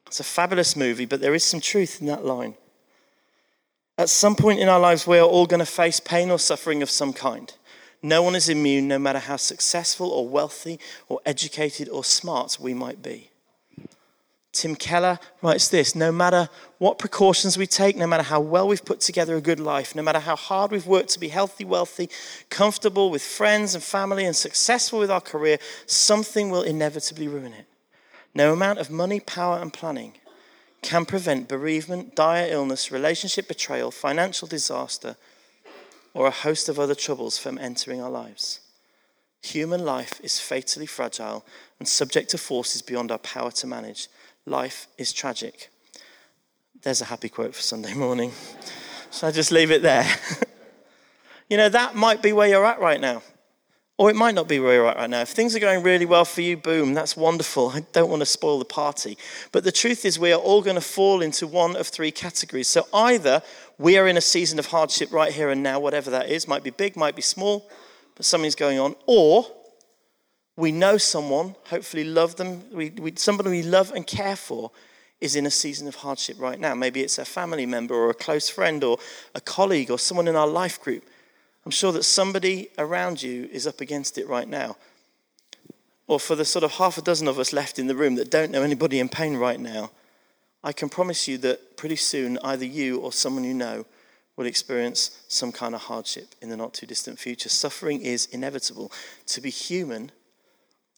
It's 0.08 0.20
a 0.20 0.24
fabulous 0.24 0.76
movie, 0.76 1.06
but 1.06 1.22
there 1.22 1.34
is 1.34 1.44
some 1.44 1.60
truth 1.60 2.00
in 2.00 2.08
that 2.08 2.26
line. 2.26 2.56
At 3.98 4.10
some 4.10 4.36
point 4.36 4.60
in 4.60 4.70
our 4.70 4.80
lives, 4.80 5.08
we 5.08 5.18
are 5.18 5.28
all 5.28 5.46
going 5.46 5.60
to 5.62 5.66
face 5.66 6.00
pain 6.00 6.30
or 6.30 6.40
suffering 6.40 6.82
of 6.82 6.90
some 6.90 7.14
kind. 7.14 7.54
No 8.02 8.22
one 8.22 8.36
is 8.36 8.50
immune, 8.50 8.88
no 8.88 9.00
matter 9.00 9.20
how 9.20 9.38
successful 9.38 10.10
or 10.10 10.28
wealthy 10.28 10.80
or 11.08 11.22
educated 11.26 11.90
or 11.90 12.04
smart 12.04 12.58
we 12.60 12.74
might 12.74 13.02
be. 13.02 13.32
Tim 14.52 14.76
Keller 14.76 15.20
writes 15.42 15.68
this 15.68 15.96
No 15.96 16.12
matter 16.12 16.50
what 16.78 16.98
precautions 16.98 17.58
we 17.58 17.68
take, 17.68 17.98
no 17.98 18.08
matter 18.08 18.24
how 18.24 18.40
well 18.40 18.68
we've 18.68 18.86
put 18.86 19.02
together 19.02 19.36
a 19.36 19.42
good 19.42 19.60
life, 19.60 19.96
no 19.96 20.02
matter 20.02 20.20
how 20.20 20.36
hard 20.36 20.72
we've 20.72 20.88
worked 20.88 21.10
to 21.10 21.20
be 21.20 21.28
healthy, 21.28 21.66
wealthy, 21.66 22.10
comfortable 22.50 23.10
with 23.10 23.22
friends 23.22 23.76
and 23.76 23.84
family, 23.84 24.26
and 24.26 24.36
successful 24.36 25.00
with 25.00 25.12
our 25.12 25.20
career, 25.20 25.58
something 25.86 26.50
will 26.50 26.64
inevitably 26.64 27.28
ruin 27.28 27.54
it. 27.54 27.66
No 28.36 28.52
amount 28.52 28.80
of 28.80 28.92
money, 28.92 29.22
power, 29.22 29.60
and 29.60 29.72
planning 29.72 30.14
can 30.82 31.06
prevent 31.06 31.48
bereavement, 31.48 32.16
dire 32.16 32.48
illness, 32.52 32.92
relationship 32.92 33.48
betrayal, 33.48 33.90
financial 33.90 34.48
disaster, 34.48 35.16
or 36.14 36.28
a 36.28 36.32
host 36.32 36.70
of 36.70 36.78
other 36.78 36.94
troubles 36.94 37.38
from 37.38 37.58
entering 37.58 38.02
our 38.02 38.12
lives. 38.12 38.60
Human 39.42 39.86
life 39.86 40.20
is 40.24 40.40
fatally 40.40 40.86
fragile 40.86 41.46
and 41.80 41.88
subject 41.88 42.30
to 42.32 42.38
forces 42.38 42.82
beyond 42.82 43.12
our 43.12 43.18
power 43.20 43.52
to 43.52 43.68
manage. 43.68 44.10
Life 44.46 44.88
is 44.98 45.14
tragic. 45.14 45.70
There's 46.84 47.02
a 47.02 47.06
happy 47.06 47.30
quote 47.30 47.56
for 47.56 47.62
Sunday 47.62 47.94
morning. 48.06 48.32
So 49.12 49.28
I 49.28 49.32
just 49.32 49.52
leave 49.52 49.72
it 49.72 49.82
there? 49.82 50.06
you 51.50 51.58
know, 51.58 51.70
that 51.70 51.96
might 51.96 52.22
be 52.22 52.34
where 52.34 52.50
you're 52.50 52.66
at 52.66 52.80
right 52.80 53.00
now. 53.00 53.24
Or 53.98 54.10
it 54.10 54.16
might 54.16 54.36
not 54.36 54.50
be 54.50 54.56
you're 54.56 54.88
at 54.88 54.98
right 54.98 55.10
now. 55.10 55.22
If 55.22 55.30
things 55.30 55.56
are 55.56 55.60
going 55.60 55.82
really 55.82 56.06
well 56.06 56.26
for 56.26 56.42
you, 56.42 56.58
boom, 56.58 56.94
that's 56.94 57.16
wonderful. 57.16 57.70
I 57.70 57.86
don't 57.94 58.10
want 58.10 58.22
to 58.22 58.26
spoil 58.26 58.60
the 58.60 58.66
party. 58.66 59.18
But 59.54 59.64
the 59.64 59.72
truth 59.72 60.04
is, 60.04 60.20
we 60.20 60.34
are 60.34 60.40
all 60.40 60.62
going 60.62 60.76
to 60.76 60.82
fall 60.82 61.22
into 61.22 61.48
one 61.48 61.78
of 61.78 61.88
three 61.88 62.12
categories. 62.12 62.68
So 62.68 62.88
either 62.94 63.42
we 63.78 63.98
are 63.98 64.06
in 64.06 64.18
a 64.18 64.22
season 64.22 64.60
of 64.60 64.66
hardship 64.66 65.14
right 65.14 65.32
here 65.32 65.50
and 65.50 65.64
now, 65.64 65.80
whatever 65.80 66.12
that 66.12 66.30
is, 66.30 66.46
might 66.46 66.64
be 66.64 66.72
big, 66.72 66.98
might 66.98 67.16
be 67.16 67.22
small, 67.22 67.70
but 68.16 68.26
something's 68.26 68.56
going 68.56 68.80
on, 68.80 68.96
or 69.06 69.46
we 70.58 70.74
know 70.74 70.98
someone, 70.98 71.56
hopefully 71.68 72.04
love 72.04 72.36
them, 72.36 72.64
we, 72.72 72.90
we, 72.92 73.14
somebody 73.16 73.50
we 73.50 73.64
love 73.64 73.92
and 73.92 74.06
care 74.06 74.36
for 74.36 74.72
is 75.22 75.38
in 75.38 75.46
a 75.46 75.52
season 75.52 75.88
of 75.88 75.96
hardship 75.96 76.36
right 76.40 76.60
now. 76.60 76.76
Maybe 76.76 77.02
it's 77.02 77.18
a 77.18 77.26
family 77.26 77.66
member 77.66 77.96
or 77.96 78.10
a 78.10 78.14
close 78.14 78.50
friend 78.50 78.84
or 78.84 78.98
a 79.34 79.42
colleague 79.42 79.90
or 79.90 80.00
someone 80.00 80.28
in 80.28 80.36
our 80.36 80.48
life 80.48 80.82
group. 80.82 81.04
I'm 81.66 81.72
sure 81.72 81.92
that 81.94 82.04
somebody 82.04 82.70
around 82.78 83.24
you 83.24 83.50
is 83.52 83.66
up 83.66 83.82
against 83.82 84.18
it 84.18 84.28
right 84.28 84.48
now. 84.48 84.78
Or 86.08 86.20
for 86.20 86.36
the 86.36 86.46
sort 86.46 86.64
of 86.64 86.74
half 86.74 86.98
a 86.98 87.02
dozen 87.02 87.28
of 87.28 87.40
us 87.40 87.52
left 87.52 87.80
in 87.80 87.88
the 87.88 87.96
room 87.96 88.16
that 88.16 88.30
don't 88.30 88.52
know 88.52 88.62
anybody 88.62 89.00
in 89.00 89.10
pain 89.10 89.38
right 89.38 89.60
now, 89.60 89.90
I 90.64 90.72
can 90.72 90.90
promise 90.90 91.28
you 91.28 91.40
that 91.40 91.78
pretty 91.78 91.96
soon 91.96 92.38
either 92.44 92.66
you 92.66 93.00
or 93.00 93.12
someone 93.12 93.44
you 93.44 93.56
know 93.56 93.86
will 94.36 94.46
experience 94.46 95.24
some 95.28 95.52
kind 95.52 95.74
of 95.74 95.82
hardship 95.82 96.36
in 96.42 96.50
the 96.50 96.58
not 96.58 96.74
too 96.74 96.86
distant 96.86 97.18
future. 97.18 97.50
Suffering 97.50 98.02
is 98.02 98.28
inevitable. 98.28 98.92
To 99.28 99.42
be 99.42 99.50
human 99.50 100.12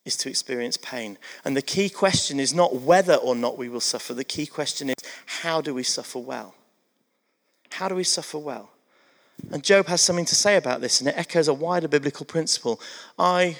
is 0.04 0.18
to 0.18 0.30
experience 0.30 0.78
pain. 0.78 1.18
And 1.46 1.56
the 1.56 1.62
key 1.62 1.90
question 1.90 2.40
is 2.40 2.54
not 2.54 2.76
whether 2.76 3.16
or 3.16 3.36
not 3.36 3.58
we 3.58 3.70
will 3.70 3.80
suffer, 3.80 4.14
the 4.14 4.24
key 4.24 4.46
question 4.46 4.90
is 4.90 4.96
how 5.26 5.62
do 5.62 5.74
we 5.74 5.84
suffer 5.84 6.20
well? 6.20 6.56
How 7.72 7.88
do 7.88 7.96
we 7.96 8.04
suffer 8.04 8.38
well? 8.38 8.72
And 9.52 9.64
Job 9.64 9.88
has 9.88 10.02
something 10.02 10.26
to 10.26 10.36
say 10.36 10.58
about 10.58 10.82
this, 10.82 11.00
and 11.00 11.08
it 11.10 11.18
echoes 11.18 11.48
a 11.48 11.54
wider 11.54 11.88
biblical 11.88 12.26
principle. 12.26 12.80
I, 13.18 13.58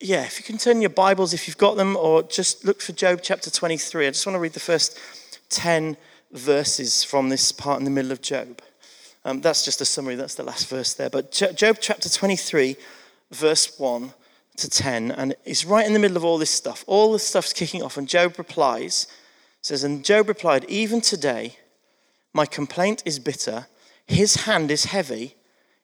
yeah, 0.00 0.24
if 0.24 0.38
you 0.38 0.44
can 0.44 0.58
turn 0.58 0.80
your 0.80 0.90
Bibles, 0.90 1.32
if 1.32 1.46
you've 1.46 1.58
got 1.58 1.76
them, 1.76 1.96
or 1.96 2.22
just 2.22 2.64
look 2.64 2.80
for 2.80 2.92
Job 2.92 3.20
chapter 3.22 3.50
23. 3.50 4.06
I 4.06 4.10
just 4.10 4.26
want 4.26 4.34
to 4.34 4.40
read 4.40 4.54
the 4.54 4.60
first 4.60 4.98
10 5.50 5.96
verses 6.32 7.04
from 7.04 7.28
this 7.28 7.52
part 7.52 7.78
in 7.78 7.84
the 7.84 7.90
middle 7.90 8.10
of 8.10 8.22
Job. 8.22 8.60
Um, 9.24 9.40
that's 9.40 9.64
just 9.64 9.80
a 9.80 9.84
summary, 9.84 10.16
that's 10.16 10.34
the 10.34 10.42
last 10.42 10.68
verse 10.68 10.94
there. 10.94 11.10
But 11.10 11.30
Job 11.30 11.76
chapter 11.80 12.08
23, 12.08 12.76
verse 13.30 13.78
1 13.78 14.12
to 14.56 14.68
10, 14.68 15.12
and 15.12 15.34
it's 15.44 15.64
right 15.64 15.86
in 15.86 15.92
the 15.92 15.98
middle 15.98 16.16
of 16.16 16.24
all 16.24 16.38
this 16.38 16.50
stuff. 16.50 16.82
All 16.86 17.12
the 17.12 17.18
stuff's 17.18 17.52
kicking 17.52 17.82
off, 17.82 17.96
and 17.96 18.08
Job 18.08 18.36
replies, 18.36 19.06
says, 19.60 19.84
And 19.84 20.04
Job 20.04 20.28
replied, 20.28 20.64
Even 20.64 21.00
today, 21.00 21.56
my 22.32 22.46
complaint 22.46 23.02
is 23.06 23.18
bitter 23.18 23.66
his 24.12 24.36
hand 24.44 24.70
is 24.70 24.84
heavy 24.86 25.36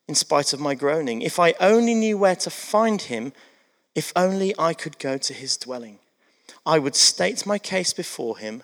in 0.07 0.15
spite 0.15 0.53
of 0.53 0.61
my 0.61 0.75
groaning. 0.75 1.23
If 1.23 1.39
I 1.39 1.55
only 1.61 1.95
knew 1.95 2.17
where 2.17 2.37
to 2.37 2.51
find 2.51 3.03
him, 3.03 3.33
if 3.95 4.13
only 4.15 4.55
I 4.59 4.75
could 4.75 4.99
go 4.99 5.19
to 5.19 5.35
his 5.35 5.57
dwelling, 5.57 5.99
I 6.65 6.79
would 6.79 6.95
state 6.95 7.47
my 7.47 7.59
case 7.59 7.93
before 7.93 8.39
him 8.39 8.63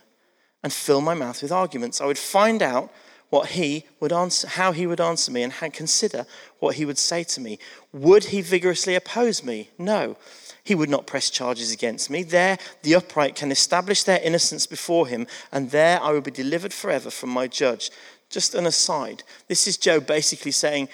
and 0.63 0.73
fill 0.73 1.01
my 1.01 1.15
mouth 1.15 1.43
with 1.43 1.53
arguments. 1.53 2.01
I 2.01 2.07
would 2.07 2.19
find 2.19 2.63
out 2.63 2.91
what 3.31 3.51
he 3.51 3.85
would 3.99 4.13
answer, 4.13 4.47
how 4.47 4.71
he 4.73 4.87
would 4.87 5.01
answer 5.01 5.33
me, 5.33 5.43
and 5.43 5.53
consider 5.73 6.25
what 6.61 6.77
he 6.77 6.85
would 6.85 6.99
say 6.99 7.25
to 7.25 7.41
me. 7.41 7.59
Would 7.93 8.27
he 8.27 8.41
vigorously 8.41 8.95
oppose 8.95 9.43
me? 9.43 9.71
No. 9.77 10.17
He 10.63 10.75
would 10.75 10.89
not 10.89 11.07
press 11.07 11.31
charges 11.31 11.73
against 11.73 12.09
me. 12.11 12.23
There, 12.23 12.59
the 12.83 12.95
upright 12.95 13.35
can 13.35 13.51
establish 13.51 14.05
their 14.05 14.21
innocence 14.21 14.67
before 14.67 15.09
him, 15.09 15.27
and 15.51 15.71
there 15.71 16.01
I 16.01 16.13
will 16.13 16.21
be 16.21 16.31
delivered 16.31 16.73
forever 16.73 17.11
from 17.11 17.31
my 17.31 17.49
judge. 17.49 17.91
Just 18.35 18.57
an 18.57 18.67
aside. 18.67 19.23
This 19.47 19.69
is 19.69 19.77
Job 19.77 20.09
basically 20.09 20.51
saying, 20.51 20.89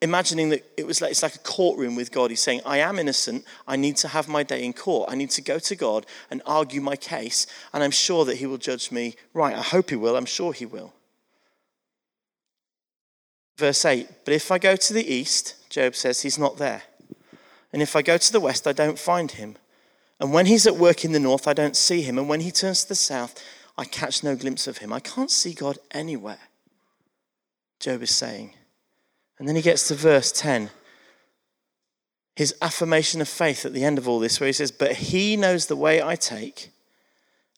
imagining 0.00 0.48
that 0.48 0.64
it 0.78 0.86
was 0.86 1.02
like, 1.02 1.10
it's 1.10 1.22
like 1.22 1.34
a 1.34 1.40
courtroom 1.40 1.94
with 1.94 2.10
God. 2.10 2.30
He's 2.30 2.40
saying, 2.40 2.62
I 2.64 2.78
am 2.78 2.98
innocent. 2.98 3.44
I 3.68 3.76
need 3.76 3.96
to 3.98 4.08
have 4.08 4.28
my 4.28 4.42
day 4.42 4.64
in 4.64 4.72
court. 4.72 5.10
I 5.12 5.14
need 5.14 5.28
to 5.32 5.42
go 5.42 5.58
to 5.58 5.76
God 5.76 6.06
and 6.30 6.40
argue 6.46 6.80
my 6.80 6.96
case. 6.96 7.46
And 7.74 7.84
I'm 7.84 7.90
sure 7.90 8.24
that 8.24 8.38
He 8.38 8.46
will 8.46 8.56
judge 8.56 8.90
me 8.90 9.14
right. 9.34 9.54
I 9.54 9.60
hope 9.60 9.90
He 9.90 9.96
will. 9.96 10.16
I'm 10.16 10.24
sure 10.24 10.54
He 10.54 10.64
will. 10.64 10.94
Verse 13.58 13.84
8 13.84 14.08
But 14.24 14.32
if 14.32 14.50
I 14.50 14.56
go 14.56 14.74
to 14.74 14.94
the 14.94 15.06
east, 15.06 15.68
Job 15.68 15.94
says, 15.94 16.22
He's 16.22 16.38
not 16.38 16.56
there. 16.56 16.84
And 17.74 17.82
if 17.82 17.94
I 17.94 18.00
go 18.00 18.16
to 18.16 18.32
the 18.32 18.40
west, 18.40 18.66
I 18.66 18.72
don't 18.72 18.98
find 18.98 19.32
Him. 19.32 19.56
And 20.18 20.32
when 20.32 20.46
He's 20.46 20.66
at 20.66 20.76
work 20.78 21.04
in 21.04 21.12
the 21.12 21.20
north, 21.20 21.46
I 21.46 21.52
don't 21.52 21.76
see 21.76 22.00
Him. 22.00 22.16
And 22.16 22.26
when 22.26 22.40
He 22.40 22.50
turns 22.50 22.84
to 22.84 22.88
the 22.88 22.94
south, 22.94 23.38
I 23.76 23.84
catch 23.84 24.24
no 24.24 24.34
glimpse 24.34 24.66
of 24.66 24.78
Him. 24.78 24.94
I 24.94 25.00
can't 25.00 25.30
see 25.30 25.52
God 25.52 25.76
anywhere. 25.90 26.38
Job 27.80 28.02
is 28.02 28.14
saying. 28.14 28.54
And 29.38 29.46
then 29.46 29.56
he 29.56 29.62
gets 29.62 29.88
to 29.88 29.94
verse 29.94 30.32
10. 30.32 30.70
His 32.34 32.54
affirmation 32.60 33.20
of 33.20 33.28
faith 33.28 33.64
at 33.64 33.72
the 33.72 33.84
end 33.84 33.98
of 33.98 34.08
all 34.08 34.18
this, 34.18 34.40
where 34.40 34.46
he 34.46 34.52
says, 34.52 34.70
But 34.70 34.92
he 34.92 35.36
knows 35.36 35.66
the 35.66 35.76
way 35.76 36.02
I 36.02 36.16
take, 36.16 36.70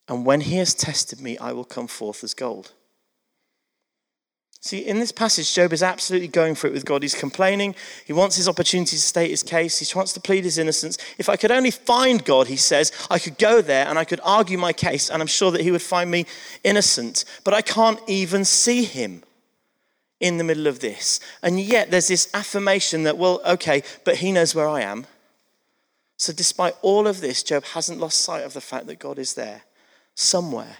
and 0.07 0.25
when 0.25 0.41
he 0.41 0.55
has 0.55 0.73
tested 0.73 1.19
me, 1.21 1.37
I 1.37 1.51
will 1.51 1.65
come 1.65 1.87
forth 1.87 2.23
as 2.23 2.33
gold. 2.33 2.71
See, 4.61 4.79
in 4.79 4.99
this 4.99 5.13
passage, 5.13 5.53
Job 5.53 5.71
is 5.71 5.81
absolutely 5.81 6.27
going 6.27 6.53
for 6.53 6.67
it 6.67 6.73
with 6.73 6.83
God. 6.83 7.01
He's 7.01 7.15
complaining. 7.15 7.75
He 8.05 8.11
wants 8.11 8.35
his 8.35 8.49
opportunity 8.49 8.97
to 8.97 9.01
state 9.01 9.29
his 9.29 9.41
case. 9.41 9.79
He 9.79 9.97
wants 9.97 10.11
to 10.13 10.19
plead 10.19 10.43
his 10.43 10.57
innocence. 10.57 10.97
If 11.17 11.29
I 11.29 11.37
could 11.37 11.51
only 11.51 11.71
find 11.71 12.25
God, 12.25 12.47
he 12.47 12.57
says, 12.57 12.91
I 13.09 13.19
could 13.19 13.37
go 13.37 13.61
there 13.61 13.87
and 13.87 13.97
I 13.97 14.03
could 14.03 14.19
argue 14.21 14.57
my 14.57 14.73
case, 14.73 15.09
and 15.09 15.21
I'm 15.21 15.27
sure 15.27 15.51
that 15.51 15.61
he 15.61 15.71
would 15.71 15.81
find 15.81 16.11
me 16.11 16.25
innocent. 16.65 17.23
But 17.45 17.53
I 17.53 17.61
can't 17.61 18.01
even 18.07 18.43
see 18.43 18.83
him 18.83 19.23
in 20.19 20.37
the 20.37 20.43
middle 20.43 20.67
of 20.67 20.79
this. 20.79 21.19
And 21.41 21.59
yet 21.59 21.91
there's 21.91 22.07
this 22.07 22.29
affirmation 22.33 23.03
that, 23.03 23.17
well, 23.17 23.41
okay, 23.45 23.83
but 24.03 24.17
he 24.17 24.31
knows 24.31 24.53
where 24.53 24.67
I 24.67 24.81
am. 24.81 25.05
So 26.17 26.33
despite 26.33 26.75
all 26.81 27.07
of 27.07 27.21
this, 27.21 27.43
Job 27.43 27.63
hasn't 27.63 27.99
lost 27.99 28.21
sight 28.21 28.43
of 28.43 28.53
the 28.53 28.61
fact 28.61 28.87
that 28.87 28.99
God 28.99 29.17
is 29.17 29.35
there 29.35 29.61
somewhere. 30.15 30.77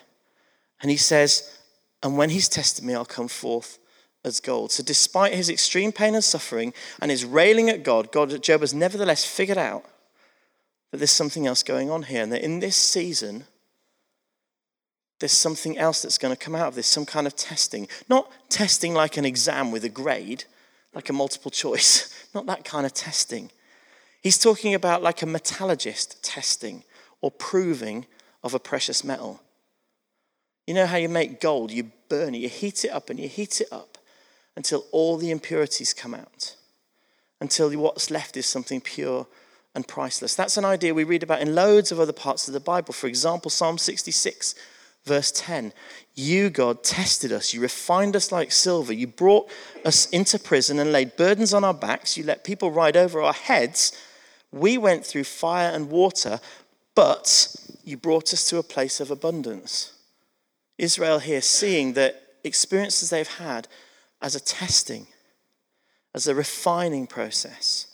And 0.82 0.91
he 0.91 0.97
says, 0.97 1.58
and 2.04 2.17
when 2.17 2.30
he's 2.30 2.49
tested 2.49 2.84
me, 2.84 2.93
I'll 2.93 3.06
come 3.06 3.28
forth 3.30 3.80
as 4.25 4.41
gold. 4.41 4.71
So 4.71 4.84
despite 4.84 5.34
his 5.34 5.49
extreme 5.49 5.91
pain 5.91 6.15
and 6.15 6.23
suffering 6.23 6.73
and 7.02 7.10
his 7.10 7.23
railing 7.23 7.69
at 7.69 7.84
God, 7.84 8.12
God 8.12 8.41
Job 8.43 8.62
has 8.62 8.73
nevertheless 8.73 9.23
figured 9.23 9.58
out 9.58 9.86
that 10.91 10.97
there's 10.97 11.12
something 11.12 11.47
else 11.47 11.63
going 11.63 11.89
on 11.89 12.04
here. 12.04 12.23
And 12.23 12.32
that 12.34 12.43
in 12.43 12.60
this 12.60 12.75
season, 12.75 13.45
there's 15.19 15.34
something 15.34 15.77
else 15.77 16.01
that's 16.01 16.17
going 16.17 16.34
to 16.34 16.39
come 16.39 16.55
out 16.55 16.67
of 16.67 16.75
this, 16.75 16.88
some 16.88 17.05
kind 17.05 17.27
of 17.27 17.36
testing. 17.36 17.88
Not 18.10 18.32
testing 18.49 18.93
like 18.93 19.17
an 19.17 19.25
exam 19.25 19.71
with 19.71 19.84
a 19.84 19.89
grade, 19.89 20.45
like 20.93 21.10
a 21.10 21.13
multiple 21.13 21.51
choice, 21.51 22.27
not 22.34 22.45
that 22.47 22.65
kind 22.65 22.86
of 22.86 22.93
testing. 22.93 23.51
He's 24.21 24.38
talking 24.38 24.73
about 24.73 25.03
like 25.03 25.21
a 25.21 25.25
metallurgist 25.25 26.23
testing 26.23 26.84
or 27.21 27.32
proving 27.32 28.05
of 28.43 28.53
a 28.53 28.60
precious 28.60 29.03
metal. 29.03 29.41
You 30.65 30.73
know 30.73 30.86
how 30.86 30.97
you 30.97 31.10
make 31.10 31.41
gold? 31.41 31.71
You 31.71 31.91
burn 32.10 32.36
it, 32.36 32.39
you 32.39 32.49
heat 32.49 32.86
it 32.86 32.89
up 32.89 33.10
and 33.10 33.19
you 33.19 33.27
heat 33.27 33.62
it 33.62 33.67
up 33.71 33.97
until 34.55 34.86
all 34.91 35.17
the 35.17 35.32
impurities 35.32 35.93
come 35.93 36.13
out, 36.13 36.55
until 37.39 37.71
what's 37.77 38.12
left 38.12 38.38
is 38.38 38.45
something 38.45 38.82
pure 38.82 39.27
and 39.73 39.88
priceless. 39.88 40.36
That's 40.36 40.58
an 40.58 40.65
idea 40.65 40.93
we 40.93 41.03
read 41.03 41.23
about 41.23 41.41
in 41.41 41.55
loads 41.55 41.91
of 41.91 41.99
other 41.99 42.13
parts 42.13 42.47
of 42.47 42.53
the 42.53 42.60
Bible. 42.60 42.93
For 42.93 43.08
example, 43.08 43.49
Psalm 43.49 43.77
66, 43.77 44.55
verse 45.05 45.31
10. 45.31 45.73
You, 46.15 46.49
God, 46.49 46.83
tested 46.83 47.31
us. 47.31 47.53
You 47.53 47.62
refined 47.62 48.15
us 48.15 48.31
like 48.31 48.51
silver. 48.51 48.93
You 48.93 49.07
brought 49.07 49.49
us 49.85 50.07
into 50.09 50.38
prison 50.38 50.79
and 50.79 50.91
laid 50.91 51.15
burdens 51.15 51.53
on 51.53 51.63
our 51.63 51.73
backs. 51.73 52.17
You 52.17 52.23
let 52.23 52.43
people 52.43 52.71
ride 52.71 52.97
over 52.97 53.21
our 53.21 53.33
heads. 53.33 53.97
We 54.51 54.77
went 54.77 55.05
through 55.05 55.23
fire 55.25 55.71
and 55.73 55.89
water, 55.89 56.39
but 56.95 57.55
you 57.83 57.97
brought 57.97 58.33
us 58.33 58.49
to 58.49 58.57
a 58.57 58.63
place 58.63 58.99
of 58.99 59.12
abundance. 59.12 59.93
Israel 60.77 61.19
here 61.19 61.41
seeing 61.41 61.93
the 61.93 62.15
experiences 62.43 63.09
they've 63.09 63.27
had 63.27 63.67
as 64.21 64.35
a 64.35 64.39
testing, 64.39 65.07
as 66.13 66.27
a 66.27 66.35
refining 66.35 67.07
process, 67.07 67.88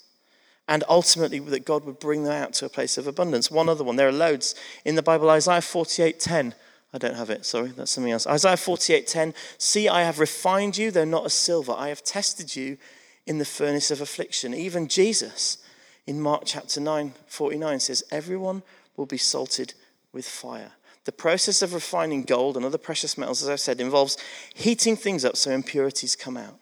and 0.68 0.82
ultimately 0.88 1.38
that 1.38 1.64
God 1.64 1.84
would 1.84 1.98
bring 1.98 2.24
them 2.24 2.32
out 2.32 2.52
to 2.54 2.66
a 2.66 2.70
place 2.70 2.98
of 2.98 3.06
abundance. 3.06 3.50
One 3.50 3.68
other 3.68 3.84
one, 3.84 3.96
there 3.96 4.08
are 4.08 4.12
loads 4.12 4.54
in 4.84 4.94
the 4.94 5.02
Bible, 5.02 5.30
Isaiah 5.30 5.60
48:10. 5.60 6.54
I 6.96 6.98
don't 6.98 7.16
have 7.16 7.28
it, 7.28 7.44
sorry, 7.44 7.68
that's 7.68 7.90
something 7.90 8.10
else. 8.10 8.26
Isaiah 8.26 8.56
48:10, 8.56 9.34
see 9.58 9.86
I 9.86 10.02
have 10.02 10.18
refined 10.18 10.78
you, 10.78 10.90
though 10.90 11.04
not 11.04 11.26
as 11.26 11.34
silver. 11.34 11.74
I 11.76 11.88
have 11.88 12.02
tested 12.02 12.56
you 12.56 12.78
in 13.26 13.36
the 13.36 13.44
furnace 13.44 13.90
of 13.90 14.00
affliction. 14.00 14.54
Even 14.54 14.88
Jesus 14.88 15.58
in 16.06 16.22
Mark 16.22 16.44
chapter 16.46 16.80
9, 16.80 17.12
49 17.26 17.80
says, 17.80 18.02
Everyone 18.10 18.62
will 18.96 19.04
be 19.04 19.18
salted 19.18 19.74
with 20.10 20.26
fire. 20.26 20.72
The 21.04 21.12
process 21.12 21.60
of 21.60 21.74
refining 21.74 22.22
gold 22.22 22.56
and 22.56 22.64
other 22.64 22.78
precious 22.78 23.18
metals, 23.18 23.42
as 23.42 23.50
I've 23.50 23.60
said, 23.60 23.78
involves 23.78 24.16
heating 24.54 24.96
things 24.96 25.22
up 25.22 25.36
so 25.36 25.50
impurities 25.50 26.16
come 26.16 26.38
out. 26.38 26.58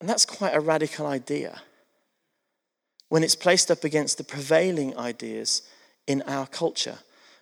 And 0.00 0.08
that's 0.08 0.24
quite 0.24 0.54
a 0.54 0.60
radical 0.60 1.04
idea 1.04 1.62
when 3.08 3.24
it's 3.24 3.34
placed 3.34 3.72
up 3.72 3.82
against 3.82 4.18
the 4.18 4.24
prevailing 4.24 4.96
ideas 4.96 5.62
in 6.06 6.22
our 6.22 6.46
culture. 6.46 6.98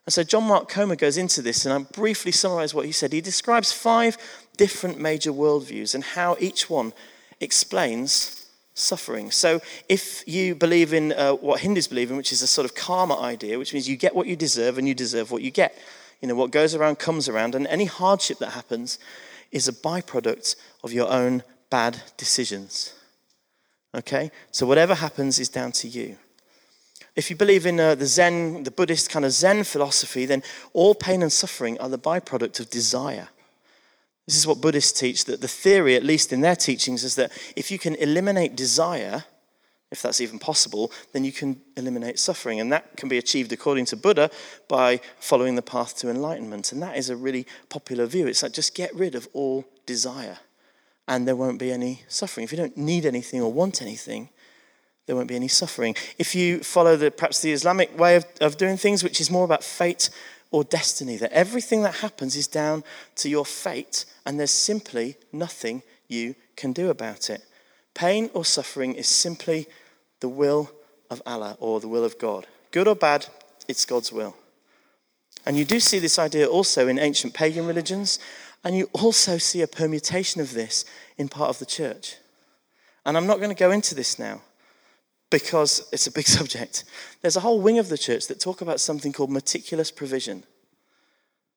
And 0.07 0.13
so 0.13 0.23
John 0.23 0.45
Mark 0.45 0.69
Comer 0.69 0.97
goes 0.97 1.17
into 1.17 1.41
this, 1.41 1.65
and 1.65 1.73
I'll 1.73 1.81
briefly 1.81 2.33
summarize 2.33 2.75
what 2.75 2.87
he 2.87 2.93
said. 2.93 3.13
He 3.13 3.21
describes 3.21 3.73
five 3.73 4.19
different 4.57 5.01
major 5.01 5.33
worldviews 5.33 5.95
and 5.95 6.05
how 6.05 6.37
each 6.39 6.69
one 6.69 6.93
explains 7.41 8.45
suffering. 8.75 9.31
So, 9.31 9.61
if 9.89 10.27
you 10.27 10.55
believe 10.55 10.93
in 10.93 11.13
uh, 11.13 11.33
what 11.35 11.61
Hindus 11.61 11.89
believe 11.89 12.11
in, 12.11 12.17
which 12.17 12.33
is 12.33 12.43
a 12.43 12.47
sort 12.47 12.65
of 12.65 12.75
karma 12.75 13.19
idea, 13.19 13.59
which 13.59 13.73
means 13.73 13.89
you 13.89 13.97
get 13.97 14.15
what 14.15 14.27
you 14.27 14.37
deserve 14.37 14.79
and 14.79 14.87
you 14.87 14.95
deserve 14.95 15.31
what 15.31 15.43
you 15.43 15.51
get. 15.51 15.79
You 16.21 16.29
know, 16.29 16.35
what 16.35 16.51
goes 16.51 16.75
around 16.75 16.99
comes 16.99 17.29
around, 17.29 17.55
and 17.55 17.67
any 17.67 17.85
hardship 17.85 18.39
that 18.39 18.51
happens 18.51 18.99
is 19.53 19.69
a 19.69 19.73
byproduct 19.73 20.57
of 20.83 20.93
your 20.93 21.09
own 21.09 21.43
bad 21.71 22.03
decisions. 22.17 22.95
Okay? 23.95 24.31
So, 24.51 24.67
whatever 24.67 24.95
happens 24.95 25.39
is 25.39 25.49
down 25.49 25.73
to 25.73 25.89
you. 25.89 26.17
If 27.17 27.31
you 27.31 27.37
believe 27.37 27.65
in 27.65 27.79
uh, 27.79 27.95
the 27.95 28.07
Zen, 28.07 28.65
the 28.65 28.71
Buddhist 28.73 29.09
kind 29.09 29.25
of 29.25 29.31
Zen 29.31 29.63
philosophy, 29.65 30.27
then 30.27 30.43
all 30.73 30.95
pain 30.95 31.23
and 31.23 31.33
suffering 31.33 31.79
are 31.79 31.89
the 31.89 31.99
byproduct 31.99 32.59
of 32.59 32.71
desire. 32.71 33.29
This 34.27 34.37
is 34.37 34.47
what 34.47 34.61
Buddhists 34.61 34.99
teach 34.99 35.27
that 35.27 35.41
the 35.41 35.49
theory, 35.49 35.95
at 35.97 36.03
least 36.03 36.33
in 36.33 36.41
their 36.41 36.57
teachings, 36.57 37.05
is 37.05 37.15
that 37.15 37.31
if 37.55 37.71
you 37.71 37.79
can 37.79 37.95
eliminate 37.97 38.57
desire, 38.57 39.25
if 39.93 40.03
that's 40.03 40.21
even 40.21 40.41
possible, 40.41 40.91
then 41.13 41.25
you 41.25 41.31
can 41.31 41.61
eliminate 41.77 42.19
suffering. 42.19 42.59
And 42.59 42.73
that 42.73 42.97
can 42.97 43.09
be 43.09 43.19
achieved, 43.19 43.53
according 43.53 43.85
to 43.87 43.97
Buddha, 43.97 44.31
by 44.67 45.01
following 45.21 45.55
the 45.55 45.63
path 45.63 45.97
to 45.99 46.11
enlightenment. 46.11 46.73
And 46.73 46.83
that 46.83 46.97
is 46.97 47.11
a 47.11 47.17
really 47.17 47.47
popular 47.69 48.07
view. 48.07 48.27
It's 48.27 48.43
like 48.43 48.53
just 48.53 48.75
get 48.75 48.93
rid 48.95 49.15
of 49.15 49.29
all 49.35 49.67
desire, 49.87 50.39
and 51.07 51.29
there 51.29 51.37
won't 51.37 51.61
be 51.61 51.71
any 51.71 52.03
suffering. 52.09 52.43
If 52.43 52.51
you 52.51 52.59
don't 52.59 52.77
need 52.77 53.07
anything 53.07 53.41
or 53.41 53.53
want 53.53 53.83
anything, 53.83 54.31
there 55.07 55.17
won't 55.17 55.29
be 55.29 55.37
any 55.37 55.49
suffering. 55.49 55.95
If 56.19 56.35
you 56.35 56.61
follow 56.61 56.97
the, 56.97 57.11
perhaps 57.11 57.41
the 57.41 57.53
Islamic 57.53 57.97
way 57.99 58.17
of, 58.17 58.27
of 58.41 58.57
doing 58.57 58.77
things, 58.77 59.03
which 59.03 59.21
is 59.21 59.31
more 59.31 59.45
about 59.45 59.63
fate 59.63 60.11
or 60.51 60.65
destiny, 60.65 61.17
that 61.17 61.33
everything 61.33 61.83
that 61.83 61.97
happens 61.97 62.37
is 62.37 62.47
down 62.47 62.85
to 63.17 63.29
your 63.29 63.45
fate 63.45 64.05
and 64.25 64.39
there's 64.39 64.51
simply 64.51 65.17
nothing 65.33 65.83
you 66.09 66.35
can 66.57 66.73
do 66.73 66.91
about 66.91 67.29
it. 67.29 67.45
Pain 67.95 68.31
or 68.33 68.45
suffering 68.45 68.95
is 68.95 69.09
simply 69.09 69.67
the 70.21 70.29
will 70.29 70.71
of 71.11 71.21
Allah 71.27 71.57
or 71.61 71.81
the 71.81 71.89
will 71.89 72.05
of 72.05 72.19
God. 72.19 72.47
Good 72.71 72.89
or 72.89 72.97
bad, 72.97 73.27
it's 73.69 73.85
God's 73.85 74.13
will. 74.13 74.35
And 75.47 75.57
you 75.57 75.65
do 75.65 75.79
see 75.79 75.99
this 75.99 76.19
idea 76.19 76.47
also 76.47 76.89
in 76.89 76.99
ancient 76.99 77.35
pagan 77.35 77.67
religions, 77.67 78.19
and 78.65 78.75
you 78.75 78.89
also 78.93 79.37
see 79.37 79.61
a 79.61 79.67
permutation 79.67 80.41
of 80.41 80.55
this 80.55 80.87
in 81.19 81.29
part 81.29 81.51
of 81.51 81.59
the 81.59 81.67
church. 81.67 82.17
And 83.05 83.17
I'm 83.17 83.27
not 83.27 83.37
going 83.37 83.51
to 83.51 83.55
go 83.55 83.71
into 83.71 83.95
this 83.95 84.19
now 84.19 84.41
because 85.35 85.89
it's 85.91 86.07
a 86.07 86.13
big 86.13 86.29
subject. 86.39 86.85
There's 87.21 87.37
a 87.37 87.41
whole 87.41 87.61
wing 87.61 87.81
of 87.81 87.89
the 87.89 87.99
church 87.99 88.29
that 88.29 88.39
talk 88.39 88.61
about 88.61 88.79
something 88.79 89.13
called 89.13 89.33
meticulous 89.33 89.91
providence, 89.91 90.47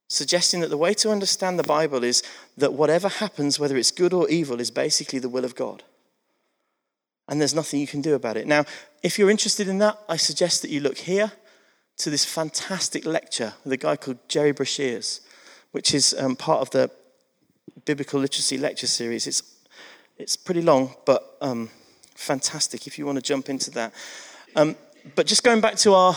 suggesting 0.08 0.62
that 0.62 0.72
the 0.72 0.78
way 0.78 0.96
to 0.96 1.12
understand 1.12 1.60
the 1.60 1.64
Bible 1.64 2.04
is 2.04 2.24
that 2.58 2.74
whatever 2.74 3.08
happens, 3.08 3.60
whether 3.60 3.78
it's 3.78 3.92
good 3.92 4.14
or 4.14 4.28
evil, 4.30 4.60
is 4.60 4.72
basically 4.72 5.20
the 5.20 5.30
will 5.30 5.46
of 5.46 5.56
God. 5.56 5.84
And 7.28 7.40
there's 7.40 7.54
nothing 7.54 7.80
you 7.80 7.86
can 7.86 8.02
do 8.02 8.16
about 8.16 8.36
it. 8.36 8.48
Now, 8.48 8.66
if 9.04 9.20
you're 9.20 9.30
interested 9.30 9.68
in 9.68 9.78
that, 9.78 10.00
I 10.10 10.18
suggest 10.18 10.64
that 10.64 10.72
you 10.72 10.80
look 10.80 10.98
here 10.98 11.32
to 11.98 12.10
this 12.10 12.26
fantastic 12.26 13.06
lecture 13.06 13.54
with 13.64 13.74
a 13.74 13.78
guy 13.78 13.96
called 13.96 14.18
Gerry 14.28 14.54
Breshears, 14.54 15.20
which 15.72 15.94
is 15.94 16.16
um, 16.18 16.36
part 16.36 16.62
of 16.62 16.72
the 16.72 16.90
Biblical 17.86 18.20
Literacy 18.20 18.58
Lecture 18.58 18.88
Series. 18.88 19.28
It's, 19.28 19.44
it's 20.18 20.36
pretty 20.36 20.64
long, 20.64 20.96
but 21.06 21.38
um, 21.42 21.70
fantastic 22.18 22.88
if 22.88 22.98
you 22.98 23.06
want 23.06 23.18
to 23.18 23.22
jump 23.22 23.48
into 23.48 23.72
that. 23.72 23.94
Um, 24.56 24.76
but 25.16 25.28
just 25.28 25.44
going 25.44 25.62
back 25.62 25.76
to 25.78 25.94
our 25.94 26.16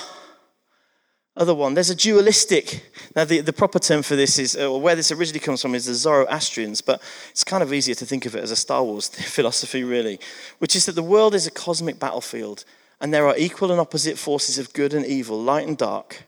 other 1.36 1.54
one, 1.54 1.74
there's 1.74 1.90
a 1.90 1.94
dualistic. 1.94 2.90
Now, 3.14 3.24
the, 3.24 3.40
the 3.40 3.52
proper 3.52 3.78
term 3.78 4.02
for 4.02 4.16
this 4.16 4.38
is, 4.38 4.56
or 4.56 4.80
where 4.80 4.96
this 4.96 5.12
originally 5.12 5.40
comes 5.40 5.62
from, 5.62 5.74
is 5.74 5.86
the 5.86 5.94
Zoroastrians, 5.94 6.80
but 6.80 7.00
it's 7.30 7.44
kind 7.44 7.62
of 7.62 7.72
easier 7.72 7.94
to 7.94 8.06
think 8.06 8.26
of 8.26 8.34
it 8.34 8.42
as 8.42 8.50
a 8.50 8.56
Star 8.56 8.82
Wars 8.82 9.08
philosophy, 9.08 9.84
really, 9.84 10.18
which 10.58 10.74
is 10.74 10.86
that 10.86 10.92
the 10.92 11.02
world 11.02 11.34
is 11.34 11.46
a 11.46 11.50
cosmic 11.50 12.00
battlefield, 12.00 12.64
and 13.00 13.14
there 13.14 13.26
are 13.26 13.36
equal 13.36 13.70
and 13.70 13.80
opposite 13.80 14.18
forces 14.18 14.58
of 14.58 14.72
good 14.72 14.92
and 14.92 15.06
evil, 15.06 15.40
light 15.40 15.68
and 15.68 15.78
dark, 15.78 16.24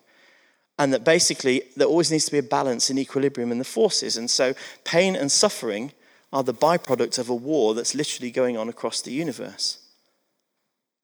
and 0.78 0.92
that 0.92 1.04
basically 1.04 1.62
there 1.76 1.88
always 1.88 2.11
needs 2.11 2.26
to 2.26 2.32
be 2.32 2.38
a 2.38 2.42
balance 2.42 2.90
in 2.90 2.98
equilibrium 2.98 3.52
in 3.52 3.58
the 3.58 3.64
forces. 3.64 4.16
And 4.16 4.30
so, 4.30 4.54
pain 4.85 5.16
and 5.16 5.32
suffering 5.32 5.92
are 6.33 6.42
the 6.42 6.55
byproduct 6.55 7.18
of 7.18 7.29
a 7.29 7.35
war 7.35 7.75
that's 7.75 7.95
literally 7.95 8.31
going 8.31 8.57
on 8.57 8.68
across 8.68 9.01
the 9.03 9.12
universe. 9.12 9.79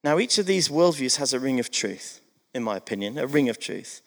Now, 0.02 0.18
each 0.18 0.38
of 0.38 0.46
these 0.46 0.68
worldviews 0.68 1.16
has 1.16 1.32
a 1.32 1.40
ring 1.40 1.60
of 1.60 1.70
truth, 1.70 2.20
in 2.54 2.62
my 2.62 2.76
opinion, 2.76 3.18
a 3.18 3.26
ring 3.26 3.48
of 3.48 3.58
truth. 3.58 4.00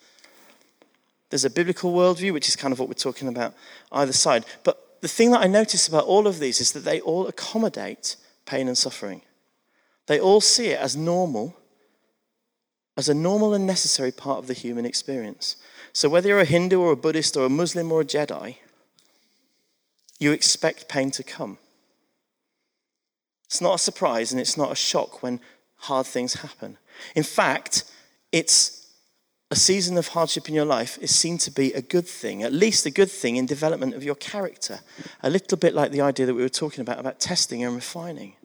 There's 1.30 1.46
a 1.46 1.50
biblical 1.50 1.94
worldview, 1.94 2.34
which 2.34 2.48
is 2.48 2.56
kind 2.56 2.72
of 2.72 2.80
what 2.80 2.88
we're 2.88 2.94
talking 2.94 3.28
about 3.28 3.54
either 3.92 4.14
side. 4.14 4.46
But 4.64 5.02
the 5.02 5.08
thing 5.08 5.32
that 5.32 5.42
I 5.42 5.48
notice 5.48 5.88
about 5.88 6.06
all 6.06 6.28
of 6.28 6.40
these 6.40 6.60
is 6.60 6.72
that 6.72 6.86
they 6.86 7.02
all 7.02 7.28
accommodate 7.28 8.16
pain 8.46 8.68
and 8.68 8.78
suffering. 8.78 9.22
They 10.08 10.20
all 10.20 10.42
see 10.42 10.68
it 10.68 10.80
as 10.80 10.96
normal, 10.96 11.56
as 12.98 13.10
a 13.10 13.14
normal 13.14 13.54
and 13.54 13.66
necessary 13.68 14.12
part 14.12 14.40
of 14.40 14.48
the 14.48 14.54
human 14.54 14.86
experience. 14.86 15.56
So 15.94 16.10
whether 16.10 16.30
you're 16.30 16.40
a 16.40 16.46
Hindu 16.46 16.80
or 16.80 16.92
a 16.92 16.98
Buddhist 16.98 17.38
or 17.38 17.46
a 17.46 17.50
Muslim 17.50 17.92
or 17.92 18.02
a 18.02 18.06
Jedi, 18.06 18.58
you 20.22 20.32
expect 20.32 20.88
pain 20.88 21.10
to 21.10 21.24
come. 21.24 21.58
It's 23.48 23.60
not 23.60 23.76
a 23.76 23.80
surprise 23.80 24.32
and 24.32 24.40
it's 24.40 24.56
not 24.56 24.72
a 24.72 24.76
shock 24.76 25.24
when 25.24 25.42
hard 25.78 26.06
things 26.06 26.36
happen. 26.36 26.78
In 27.16 27.24
fact, 27.24 27.84
it's 28.32 28.88
a 29.50 29.56
season 29.56 29.98
of 29.98 30.10
hardship 30.10 30.48
in 30.48 30.54
your 30.54 30.64
life 30.64 31.00
is 31.02 31.14
seen 31.14 31.40
to 31.40 31.52
be 31.52 31.74
a 31.74 31.82
good 31.82 32.08
thing, 32.08 32.44
at 32.44 32.54
least 32.54 32.86
a 32.86 32.92
good 32.92 33.10
thing 33.10 33.36
in 33.36 33.48
development 33.48 33.96
of 33.96 34.04
your 34.04 34.16
character. 34.16 34.82
A 35.24 35.30
little 35.30 35.58
bit 35.58 35.74
like 35.74 35.92
the 35.92 36.02
idea 36.02 36.28
that 36.28 36.36
we 36.36 36.44
were 36.44 36.50
talking 36.50 36.82
about, 36.82 37.00
about 37.00 37.20
testing 37.20 37.64
and 37.64 37.74
refining. 37.74 38.36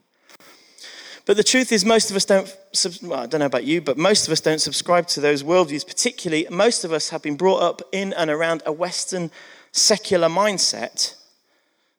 But 1.27 1.37
the 1.37 1.45
truth 1.45 1.73
is, 1.73 1.85
most 1.85 2.11
of 2.11 2.17
us 2.17 2.25
don't, 2.25 2.57
well, 3.03 3.21
I 3.21 3.27
don't 3.27 3.41
know 3.41 3.47
about 3.47 3.65
you, 3.65 3.83
but 3.83 3.99
most 3.99 4.27
of 4.27 4.33
us 4.33 4.41
don't 4.41 4.61
subscribe 4.61 5.09
to 5.09 5.21
those 5.21 5.43
worldviews. 5.43 5.87
Particularly, 5.87 6.47
most 6.51 6.85
of 6.85 6.93
us 6.93 7.11
have 7.11 7.21
been 7.21 7.37
brought 7.37 7.63
up 7.63 7.83
in 7.93 8.15
and 8.15 8.31
around 8.31 8.63
a 8.65 8.73
Western 8.73 9.31
secular 9.73 10.29
mindset 10.29 11.17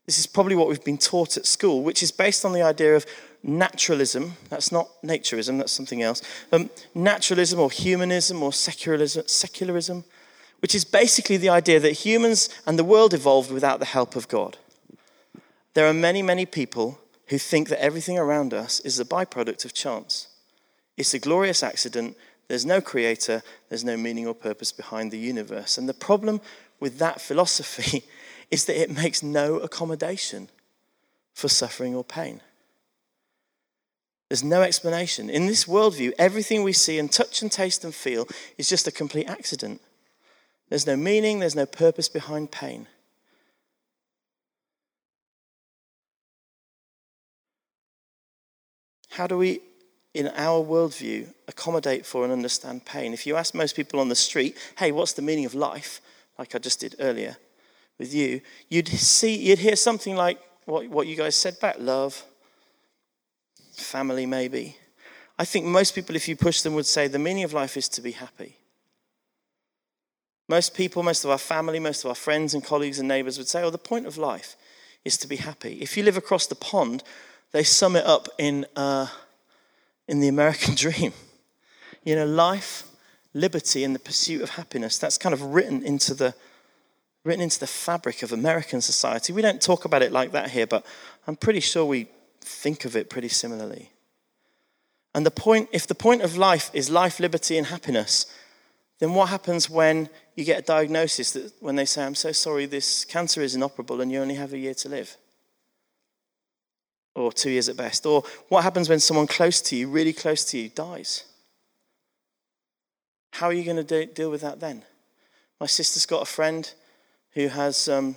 this 0.08 0.18
is 0.18 0.26
probably 0.26 0.56
what 0.56 0.70
we've 0.70 0.84
been 0.84 0.98
taught 0.98 1.36
at 1.36 1.46
school, 1.46 1.84
which 1.84 2.02
is 2.02 2.12
based 2.12 2.46
on 2.46 2.54
the 2.54 2.62
idea 2.62 2.96
of 2.96 3.06
naturalism. 3.44 4.38
That's 4.50 4.72
not 4.72 4.90
naturism, 5.04 5.58
that's 5.58 5.74
something 5.74 6.02
else. 6.02 6.22
Um, 6.54 6.70
naturalism 6.96 7.60
or 7.60 7.70
humanism 7.70 8.42
or 8.42 8.54
secularism, 8.54 9.28
secularism, 9.28 10.06
which 10.62 10.74
is 10.74 10.86
basically 10.86 11.36
the 11.36 11.50
idea 11.50 11.82
that 11.82 11.92
humans 11.92 12.50
and 12.66 12.80
the 12.80 12.86
world 12.86 13.14
evolved 13.14 13.52
without 13.52 13.80
the 13.80 13.86
help 13.86 14.16
of 14.16 14.30
God. 14.30 14.58
There 15.74 15.88
are 15.88 15.94
many, 15.94 16.22
many 16.22 16.46
people 16.46 17.00
who 17.28 17.38
think 17.38 17.68
that 17.68 17.84
everything 17.84 18.18
around 18.18 18.54
us 18.54 18.80
is 18.80 19.00
a 19.02 19.06
byproduct 19.06 19.66
of 19.66 19.74
chance. 19.74 20.28
It's 20.96 21.14
a 21.14 21.20
glorious 21.20 21.62
accident. 21.62 22.16
There's 22.48 22.66
no 22.66 22.80
creator, 22.80 23.44
there's 23.68 23.84
no 23.84 23.98
meaning 23.98 24.26
or 24.26 24.34
purpose 24.34 24.72
behind 24.72 25.12
the 25.12 25.20
universe. 25.20 25.78
And 25.78 25.90
the 25.90 25.94
problem 25.94 26.40
with 26.80 26.98
that 27.00 27.20
philosophy 27.30 28.06
is 28.50 28.66
that 28.66 28.82
it 28.82 28.90
makes 28.90 29.22
no 29.22 29.58
accommodation 29.58 30.50
for 31.34 31.48
suffering 31.50 31.96
or 31.96 32.04
pain. 32.04 32.42
There's 34.30 34.44
no 34.44 34.62
explanation. 34.62 35.30
In 35.30 35.48
this 35.48 35.66
worldview, 35.66 36.12
everything 36.18 36.64
we 36.64 36.74
see 36.74 37.00
and 37.00 37.12
touch 37.12 37.42
and 37.42 37.52
taste 37.52 37.84
and 37.84 37.96
feel 37.96 38.28
is 38.58 38.68
just 38.68 38.88
a 38.88 38.92
complete 38.92 39.30
accident. 39.30 39.82
There's 40.70 40.88
no 40.88 40.98
meaning, 40.98 41.40
there's 41.40 41.56
no 41.56 41.66
purpose 41.66 42.10
behind 42.10 42.52
pain. 42.52 42.88
How 49.12 49.28
do 49.28 49.38
we, 49.38 49.62
in 50.14 50.28
our 50.36 50.64
worldview, 50.64 51.34
accommodate 51.48 52.06
for 52.06 52.24
and 52.24 52.34
understand 52.34 52.86
pain? 52.86 53.14
If 53.14 53.26
you 53.26 53.38
ask 53.38 53.56
most 53.56 53.76
people 53.76 54.00
on 54.00 54.10
the 54.10 54.16
street, 54.16 54.58
hey, 54.78 54.92
what's 54.92 55.14
the 55.14 55.22
meaning 55.22 55.46
of 55.46 55.56
life? 55.56 56.02
Like 56.38 56.54
I 56.54 56.60
just 56.60 56.82
did 56.82 56.96
earlier 57.00 57.38
with 57.98 58.14
you, 58.14 58.42
you'd 58.70 58.88
see, 58.88 59.36
you'd 59.36 59.60
hear 59.60 59.76
something 59.76 60.16
like 60.16 60.40
what, 60.66 60.88
what 60.90 61.08
you 61.08 61.16
guys 61.16 61.36
said 61.36 61.60
back 61.60 61.78
love, 61.80 62.24
family, 63.74 64.26
maybe. 64.26 64.78
I 65.40 65.46
think 65.46 65.66
most 65.66 65.96
people, 65.96 66.16
if 66.16 66.28
you 66.28 66.36
push 66.36 66.62
them, 66.62 66.74
would 66.74 66.86
say 66.86 67.08
the 67.08 67.20
meaning 67.20 67.44
of 67.44 67.54
life 67.54 67.78
is 67.78 67.88
to 67.90 68.02
be 68.02 68.12
happy. 68.12 68.58
Most 70.50 70.74
people, 70.74 71.04
most 71.04 71.26
of 71.26 71.30
our 71.30 71.38
family, 71.38 71.80
most 71.80 72.04
of 72.04 72.10
our 72.10 72.16
friends 72.16 72.54
and 72.54 72.64
colleagues 72.64 73.00
and 73.00 73.08
neighbors 73.08 73.38
would 73.38 73.48
say, 73.48 73.64
oh, 73.64 73.70
the 73.70 73.78
point 73.78 74.06
of 74.08 74.18
life 74.18 74.56
is 75.04 75.18
to 75.18 75.28
be 75.28 75.36
happy. 75.38 75.80
If 75.82 75.98
you 75.98 76.04
live 76.04 76.18
across 76.18 76.48
the 76.48 76.56
pond, 76.56 77.04
they 77.52 77.64
sum 77.64 77.96
it 77.96 78.06
up 78.06 78.28
in, 78.38 78.66
uh, 78.76 79.08
in 80.08 80.20
the 80.20 80.28
American 80.28 80.76
dream. 80.76 81.14
You 82.04 82.16
know, 82.16 82.26
life, 82.26 82.84
liberty, 83.34 83.84
and 83.84 83.94
the 83.94 84.00
pursuit 84.00 84.42
of 84.42 84.52
happiness. 84.52 84.98
That's 84.98 85.18
kind 85.18 85.34
of 85.34 85.42
written 85.42 85.84
into 85.84 86.14
the 86.14 86.34
written 87.28 87.44
into 87.44 87.60
the 87.60 87.68
fabric 87.68 88.24
of 88.24 88.32
American 88.32 88.82
society. 88.82 89.34
We 89.34 89.42
don't 89.42 89.62
talk 89.62 89.86
about 89.86 90.02
it 90.02 90.12
like 90.12 90.32
that 90.32 90.50
here, 90.50 90.66
but 90.66 90.86
I'm 91.28 91.36
pretty 91.36 91.60
sure 91.60 91.86
we 91.86 92.08
think 92.42 92.86
of 92.86 92.96
it 92.96 93.10
pretty 93.10 93.28
similarly. 93.28 93.92
And 95.14 95.26
the 95.26 95.32
point, 95.32 95.70
if 95.72 95.86
the 95.88 95.96
point 95.96 96.22
of 96.22 96.38
life 96.38 96.72
is 96.74 96.90
life, 96.90 97.20
liberty, 97.20 97.58
and 97.58 97.68
happiness, 97.68 98.26
then 99.00 99.14
what 99.14 99.30
happens 99.30 99.70
when 99.70 100.10
you 100.36 100.44
get 100.44 100.60
a 100.60 100.64
diagnosis 100.64 101.32
that 101.34 101.54
when 101.60 101.76
they 101.76 101.86
say, 101.86 102.04
I'm 102.04 102.16
so 102.16 102.32
sorry, 102.32 102.66
this 102.66 103.06
cancer 103.06 103.42
is 103.42 103.56
inoperable 103.56 104.02
and 104.02 104.12
you 104.12 104.20
only 104.20 104.36
have 104.36 104.54
a 104.54 104.58
year 104.58 104.74
to 104.76 104.90
live? 104.90 105.18
or 107.18 107.34
two 107.34 107.50
years 107.50 107.68
at 107.68 107.76
best? 107.76 108.06
Or 108.06 108.24
what 108.48 108.64
happens 108.64 108.90
when 108.90 109.00
someone 109.00 109.28
close 109.28 109.60
to 109.62 109.76
you, 109.76 109.90
really 109.90 110.14
close 110.14 110.46
to 110.46 110.58
you, 110.58 110.70
dies? 110.70 111.24
How 113.32 113.48
are 113.48 113.54
you 113.54 113.64
going 113.64 113.78
to 113.78 113.84
de- 113.84 114.06
deal 114.06 114.30
with 114.30 114.42
that 114.42 114.60
then? 114.60 114.84
My 115.60 115.66
sister's 115.66 116.06
got 116.06 116.22
a 116.22 116.26
friend 116.26 116.72
who 117.38 117.50
has 117.50 117.88
um, 117.88 118.16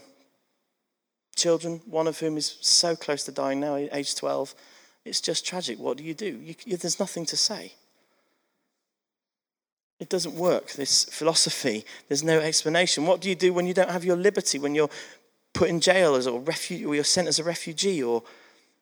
children, 1.36 1.82
one 1.84 2.06
of 2.06 2.18
whom 2.18 2.38
is 2.38 2.56
so 2.62 2.96
close 2.96 3.22
to 3.24 3.30
dying 3.30 3.60
now, 3.60 3.76
age 3.76 4.14
12. 4.14 4.54
It's 5.04 5.20
just 5.20 5.44
tragic. 5.44 5.78
What 5.78 5.98
do 5.98 6.04
you 6.04 6.14
do? 6.14 6.40
You, 6.42 6.54
you, 6.64 6.78
there's 6.78 6.98
nothing 6.98 7.26
to 7.26 7.36
say. 7.36 7.74
It 9.98 10.08
doesn't 10.08 10.34
work, 10.34 10.72
this 10.72 11.04
philosophy. 11.04 11.84
There's 12.08 12.24
no 12.24 12.38
explanation. 12.38 13.04
What 13.04 13.20
do 13.20 13.28
you 13.28 13.34
do 13.34 13.52
when 13.52 13.66
you 13.66 13.74
don't 13.74 13.90
have 13.90 14.06
your 14.06 14.16
liberty, 14.16 14.58
when 14.58 14.74
you're 14.74 14.88
put 15.52 15.68
in 15.68 15.80
jail 15.80 16.14
as 16.14 16.24
a 16.24 16.32
refugee, 16.32 16.86
or 16.86 16.94
you're 16.94 17.04
sent 17.04 17.28
as 17.28 17.38
a 17.38 17.44
refugee, 17.44 18.02
or 18.02 18.22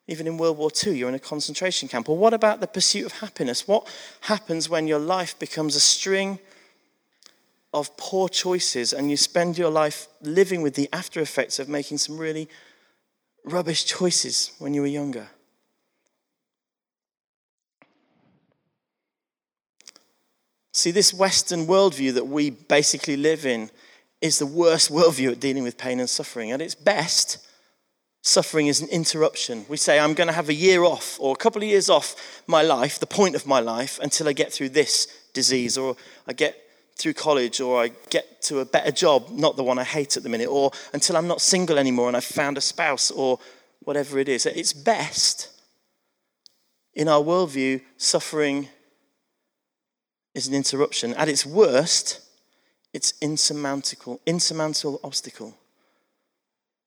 even 0.06 0.28
in 0.28 0.38
World 0.38 0.56
War 0.56 0.70
II, 0.86 0.96
you're 0.96 1.08
in 1.08 1.16
a 1.16 1.18
concentration 1.18 1.88
camp. 1.88 2.08
Or 2.08 2.16
what 2.16 2.32
about 2.32 2.60
the 2.60 2.68
pursuit 2.68 3.06
of 3.06 3.12
happiness? 3.14 3.66
What 3.66 3.92
happens 4.20 4.68
when 4.68 4.86
your 4.86 5.00
life 5.00 5.36
becomes 5.36 5.74
a 5.74 5.80
string 5.80 6.38
of 7.72 7.96
poor 7.96 8.28
choices 8.28 8.92
and 8.92 9.10
you 9.10 9.16
spend 9.16 9.58
your 9.58 9.70
life 9.70 10.08
living 10.22 10.62
with 10.62 10.74
the 10.74 10.88
after 10.92 11.20
effects 11.20 11.58
of 11.58 11.68
making 11.68 11.98
some 11.98 12.16
really 12.16 12.48
rubbish 13.44 13.84
choices 13.84 14.52
when 14.58 14.74
you 14.74 14.80
were 14.80 14.86
younger? 14.86 15.28
See, 20.72 20.90
this 20.90 21.12
Western 21.12 21.66
worldview 21.66 22.14
that 22.14 22.28
we 22.28 22.50
basically 22.50 23.16
live 23.16 23.44
in 23.44 23.70
is 24.20 24.38
the 24.38 24.46
worst 24.46 24.90
worldview 24.92 25.32
at 25.32 25.40
dealing 25.40 25.62
with 25.62 25.76
pain 25.76 26.00
and 26.00 26.08
suffering. 26.08 26.52
At 26.52 26.62
its 26.62 26.74
best, 26.74 27.48
Suffering 28.22 28.66
is 28.66 28.80
an 28.80 28.88
interruption. 28.88 29.64
We 29.68 29.76
say, 29.76 29.98
I'm 29.98 30.12
going 30.12 30.26
to 30.26 30.34
have 30.34 30.48
a 30.48 30.54
year 30.54 30.84
off 30.84 31.16
or 31.20 31.32
a 31.32 31.36
couple 31.36 31.62
of 31.62 31.68
years 31.68 31.88
off 31.88 32.42
my 32.46 32.62
life, 32.62 32.98
the 32.98 33.06
point 33.06 33.34
of 33.34 33.46
my 33.46 33.60
life, 33.60 33.98
until 34.02 34.28
I 34.28 34.32
get 34.32 34.52
through 34.52 34.70
this 34.70 35.06
disease 35.32 35.78
or 35.78 35.96
I 36.26 36.32
get 36.32 36.56
through 36.98 37.14
college 37.14 37.60
or 37.60 37.80
I 37.80 37.92
get 38.10 38.42
to 38.42 38.58
a 38.58 38.64
better 38.64 38.90
job, 38.90 39.30
not 39.30 39.56
the 39.56 39.62
one 39.62 39.78
I 39.78 39.84
hate 39.84 40.16
at 40.16 40.24
the 40.24 40.28
minute, 40.28 40.48
or 40.48 40.72
until 40.92 41.16
I'm 41.16 41.28
not 41.28 41.40
single 41.40 41.78
anymore 41.78 42.08
and 42.08 42.16
I've 42.16 42.24
found 42.24 42.58
a 42.58 42.60
spouse 42.60 43.10
or 43.10 43.38
whatever 43.80 44.18
it 44.18 44.28
is. 44.28 44.44
Its 44.44 44.72
best, 44.72 45.48
in 46.94 47.08
our 47.08 47.22
worldview, 47.22 47.80
suffering 47.96 48.68
is 50.34 50.48
an 50.48 50.54
interruption. 50.54 51.14
At 51.14 51.28
its 51.28 51.46
worst, 51.46 52.20
it's 52.92 53.14
insurmountable, 53.20 54.20
insurmountable 54.26 55.00
obstacle. 55.04 55.54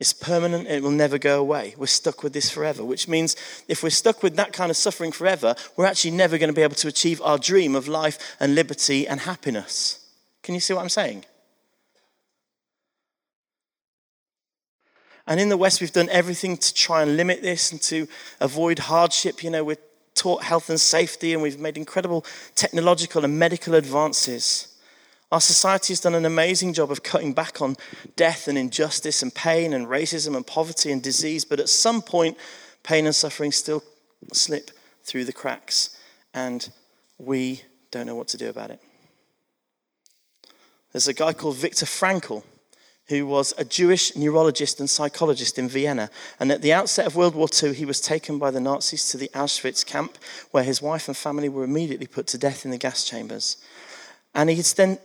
It's 0.01 0.13
permanent, 0.13 0.67
it 0.67 0.81
will 0.81 0.89
never 0.89 1.19
go 1.19 1.39
away. 1.39 1.75
We're 1.77 1.85
stuck 1.85 2.23
with 2.23 2.33
this 2.33 2.49
forever, 2.49 2.83
which 2.83 3.07
means 3.07 3.35
if 3.67 3.83
we're 3.83 3.91
stuck 3.91 4.23
with 4.23 4.35
that 4.35 4.51
kind 4.51 4.71
of 4.71 4.77
suffering 4.77 5.11
forever, 5.11 5.55
we're 5.77 5.85
actually 5.85 6.11
never 6.11 6.39
going 6.39 6.49
to 6.49 6.55
be 6.55 6.63
able 6.63 6.75
to 6.75 6.87
achieve 6.87 7.21
our 7.21 7.37
dream 7.37 7.75
of 7.75 7.87
life 7.87 8.35
and 8.39 8.55
liberty 8.55 9.07
and 9.07 9.21
happiness. 9.21 10.00
Can 10.43 10.55
you 10.55 10.61
see 10.61 10.73
what 10.73 10.81
I'm 10.81 10.89
saying? 10.89 11.25
And 15.27 15.39
in 15.39 15.49
the 15.49 15.57
West, 15.57 15.81
we've 15.81 15.91
done 15.91 16.09
everything 16.09 16.57
to 16.57 16.73
try 16.73 17.03
and 17.03 17.15
limit 17.15 17.41
this 17.41 17.71
and 17.71 17.81
to 17.83 18.07
avoid 18.39 18.79
hardship. 18.79 19.43
You 19.43 19.51
know, 19.51 19.63
we're 19.63 19.77
taught 20.15 20.43
health 20.43 20.69
and 20.69 20.79
safety, 20.79 21.33
and 21.33 21.41
we've 21.41 21.59
made 21.59 21.77
incredible 21.77 22.25
technological 22.55 23.23
and 23.23 23.37
medical 23.37 23.75
advances. 23.75 24.67
Our 25.31 25.39
society 25.39 25.93
has 25.93 26.01
done 26.01 26.15
an 26.15 26.25
amazing 26.25 26.73
job 26.73 26.91
of 26.91 27.03
cutting 27.03 27.33
back 27.33 27.61
on 27.61 27.77
death 28.17 28.49
and 28.49 28.57
injustice 28.57 29.21
and 29.23 29.33
pain 29.33 29.73
and 29.73 29.87
racism 29.87 30.35
and 30.35 30.45
poverty 30.45 30.91
and 30.91 31.01
disease, 31.01 31.45
but 31.45 31.59
at 31.59 31.69
some 31.69 32.01
point, 32.01 32.35
pain 32.83 33.05
and 33.05 33.15
suffering 33.15 33.51
still 33.53 33.83
slip 34.33 34.71
through 35.03 35.23
the 35.23 35.33
cracks, 35.33 35.97
and 36.33 36.69
we 37.17 37.61
don't 37.91 38.07
know 38.07 38.15
what 38.15 38.27
to 38.29 38.37
do 38.37 38.49
about 38.49 38.71
it. 38.71 38.81
There's 40.91 41.07
a 41.07 41.13
guy 41.13 41.33
called 41.33 41.57
Viktor 41.57 41.85
Frankl 41.85 42.43
who 43.07 43.25
was 43.27 43.53
a 43.57 43.65
Jewish 43.65 44.15
neurologist 44.15 44.79
and 44.79 44.89
psychologist 44.89 45.59
in 45.59 45.67
Vienna. 45.67 46.09
And 46.39 46.51
at 46.51 46.61
the 46.61 46.71
outset 46.71 47.05
of 47.05 47.15
World 47.15 47.35
War 47.35 47.47
II, 47.61 47.73
he 47.73 47.83
was 47.83 47.99
taken 47.99 48.39
by 48.39 48.51
the 48.51 48.61
Nazis 48.61 49.09
to 49.09 49.17
the 49.17 49.29
Auschwitz 49.33 49.85
camp, 49.85 50.17
where 50.51 50.63
his 50.63 50.81
wife 50.81 51.09
and 51.09 51.17
family 51.17 51.49
were 51.49 51.65
immediately 51.65 52.07
put 52.07 52.27
to 52.27 52.37
death 52.37 52.63
in 52.63 52.71
the 52.71 52.77
gas 52.77 53.03
chambers. 53.03 53.57
And 54.33 54.49
he 54.49 54.61
then 54.61 54.97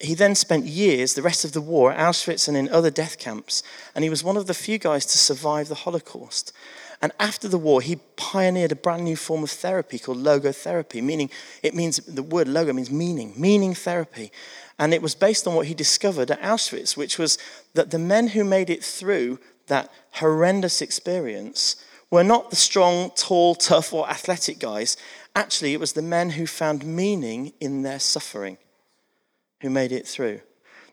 he 0.00 0.14
then 0.14 0.34
spent 0.34 0.66
years, 0.66 1.14
the 1.14 1.22
rest 1.22 1.44
of 1.44 1.52
the 1.52 1.60
war, 1.60 1.92
at 1.92 1.98
Auschwitz 1.98 2.48
and 2.48 2.56
in 2.56 2.68
other 2.68 2.90
death 2.90 3.18
camps, 3.18 3.62
and 3.94 4.02
he 4.02 4.10
was 4.10 4.24
one 4.24 4.36
of 4.36 4.46
the 4.46 4.52
few 4.52 4.76
guys 4.76 5.06
to 5.06 5.18
survive 5.18 5.68
the 5.68 5.76
Holocaust. 5.76 6.52
And 7.00 7.12
after 7.20 7.48
the 7.48 7.58
war, 7.58 7.80
he 7.80 7.96
pioneered 8.16 8.72
a 8.72 8.76
brand 8.76 9.04
new 9.04 9.16
form 9.16 9.42
of 9.44 9.50
therapy 9.50 9.98
called 9.98 10.18
logotherapy, 10.18 11.02
meaning 11.02 11.30
it 11.62 11.74
means 11.74 11.98
the 11.98 12.22
word 12.22 12.48
logo 12.48 12.72
means 12.72 12.90
meaning, 12.90 13.34
meaning 13.36 13.74
therapy. 13.74 14.32
And 14.78 14.92
it 14.92 15.02
was 15.02 15.14
based 15.14 15.46
on 15.46 15.54
what 15.54 15.66
he 15.66 15.74
discovered 15.74 16.30
at 16.30 16.42
Auschwitz, 16.42 16.96
which 16.96 17.18
was 17.18 17.38
that 17.74 17.90
the 17.90 17.98
men 17.98 18.28
who 18.28 18.44
made 18.44 18.70
it 18.70 18.82
through 18.82 19.38
that 19.66 19.90
horrendous 20.12 20.82
experience 20.82 21.76
were 22.10 22.24
not 22.24 22.50
the 22.50 22.56
strong, 22.56 23.10
tall, 23.16 23.54
tough, 23.54 23.92
or 23.92 24.08
athletic 24.08 24.58
guys. 24.58 24.96
Actually, 25.34 25.72
it 25.72 25.80
was 25.80 25.92
the 25.92 26.02
men 26.02 26.30
who 26.30 26.46
found 26.46 26.84
meaning 26.84 27.52
in 27.60 27.82
their 27.82 27.98
suffering 27.98 28.58
who 29.60 29.70
made 29.70 29.92
it 29.92 30.06
through. 30.06 30.40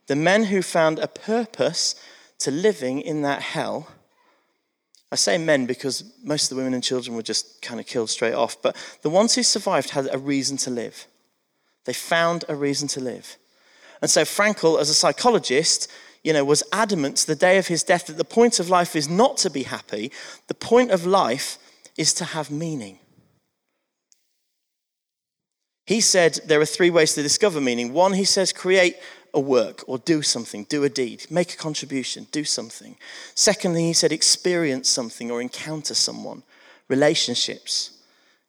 The 0.07 0.15
men 0.15 0.45
who 0.45 0.61
found 0.61 0.99
a 0.99 1.07
purpose 1.07 1.95
to 2.39 2.51
living 2.51 3.01
in 3.01 3.21
that 3.21 3.41
hell. 3.41 3.89
I 5.11 5.15
say 5.15 5.37
men 5.37 5.65
because 5.65 6.03
most 6.23 6.45
of 6.45 6.49
the 6.49 6.55
women 6.55 6.73
and 6.73 6.83
children 6.83 7.15
were 7.15 7.21
just 7.21 7.61
kind 7.61 7.79
of 7.79 7.85
killed 7.85 8.09
straight 8.09 8.33
off, 8.33 8.61
but 8.61 8.75
the 9.01 9.09
ones 9.09 9.35
who 9.35 9.43
survived 9.43 9.91
had 9.91 10.07
a 10.11 10.17
reason 10.17 10.57
to 10.57 10.69
live. 10.69 11.05
They 11.85 11.93
found 11.93 12.45
a 12.47 12.55
reason 12.55 12.87
to 12.89 12.99
live. 12.99 13.37
And 14.01 14.09
so 14.09 14.23
Frankl, 14.23 14.79
as 14.79 14.89
a 14.89 14.95
psychologist, 14.95 15.89
you 16.23 16.33
know, 16.33 16.43
was 16.43 16.63
adamant 16.71 17.17
to 17.17 17.27
the 17.27 17.35
day 17.35 17.57
of 17.57 17.67
his 17.67 17.83
death 17.83 18.07
that 18.07 18.17
the 18.17 18.25
point 18.25 18.59
of 18.59 18.69
life 18.69 18.95
is 18.95 19.09
not 19.09 19.37
to 19.37 19.49
be 19.49 19.63
happy. 19.63 20.11
The 20.47 20.53
point 20.53 20.91
of 20.91 21.05
life 21.05 21.57
is 21.97 22.13
to 22.15 22.25
have 22.25 22.51
meaning. 22.51 22.99
He 25.85 25.99
said 26.01 26.39
there 26.45 26.61
are 26.61 26.65
three 26.65 26.89
ways 26.89 27.13
to 27.13 27.23
discover 27.23 27.59
meaning. 27.59 27.93
One, 27.93 28.13
he 28.13 28.23
says, 28.23 28.53
create 28.53 28.97
a 29.33 29.39
work 29.39 29.83
or 29.87 29.97
do 29.97 30.21
something, 30.21 30.65
do 30.65 30.83
a 30.83 30.89
deed, 30.89 31.25
make 31.29 31.53
a 31.53 31.57
contribution, 31.57 32.27
do 32.31 32.43
something. 32.43 32.97
Secondly, 33.33 33.85
he 33.85 33.93
said, 33.93 34.11
experience 34.11 34.89
something 34.89 35.31
or 35.31 35.41
encounter 35.41 35.93
someone, 35.93 36.43
relationships. 36.87 37.91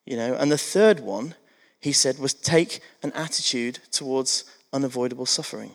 You 0.05 0.17
know, 0.17 0.35
and 0.35 0.51
the 0.51 0.59
third 0.59 1.01
one, 1.01 1.35
he 1.81 1.93
said, 1.93 2.19
was 2.19 2.35
take 2.35 2.81
an 3.03 3.13
attitude 3.13 3.79
towards 3.91 4.45
unavoidable 4.73 5.27
suffering. 5.27 5.73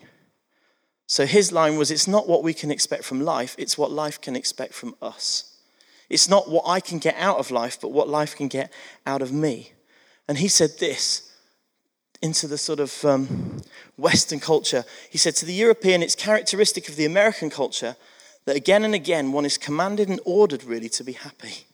So 1.07 1.25
his 1.25 1.51
line 1.51 1.77
was 1.77 1.89
it's 1.89 2.07
not 2.07 2.27
what 2.27 2.43
we 2.43 2.53
can 2.53 2.71
expect 2.71 3.03
from 3.03 3.21
life, 3.21 3.55
it's 3.57 3.77
what 3.77 3.91
life 3.91 4.19
can 4.19 4.35
expect 4.35 4.73
from 4.73 4.95
us. 5.01 5.53
It's 6.09 6.29
not 6.29 6.49
what 6.49 6.63
I 6.67 6.79
can 6.79 6.99
get 6.99 7.15
out 7.17 7.37
of 7.37 7.51
life, 7.51 7.79
but 7.81 7.91
what 7.91 8.07
life 8.07 8.35
can 8.35 8.47
get 8.47 8.71
out 9.05 9.21
of 9.21 9.31
me. 9.31 9.73
And 10.27 10.37
he 10.37 10.47
said 10.47 10.71
this 10.79 11.33
into 12.21 12.47
the 12.47 12.57
sort 12.57 12.79
of 12.79 13.05
um, 13.05 13.61
Western 13.97 14.39
culture. 14.39 14.85
He 15.09 15.17
said, 15.17 15.35
To 15.35 15.45
the 15.45 15.53
European, 15.53 16.01
it's 16.01 16.15
characteristic 16.15 16.89
of 16.89 16.95
the 16.95 17.05
American 17.05 17.49
culture 17.49 17.95
that 18.45 18.55
again 18.55 18.83
and 18.83 18.95
again 18.95 19.31
one 19.33 19.45
is 19.45 19.57
commanded 19.57 20.07
and 20.07 20.19
ordered 20.25 20.63
really 20.63 20.89
to 20.89 21.03
be 21.03 21.13
happy. 21.13 21.67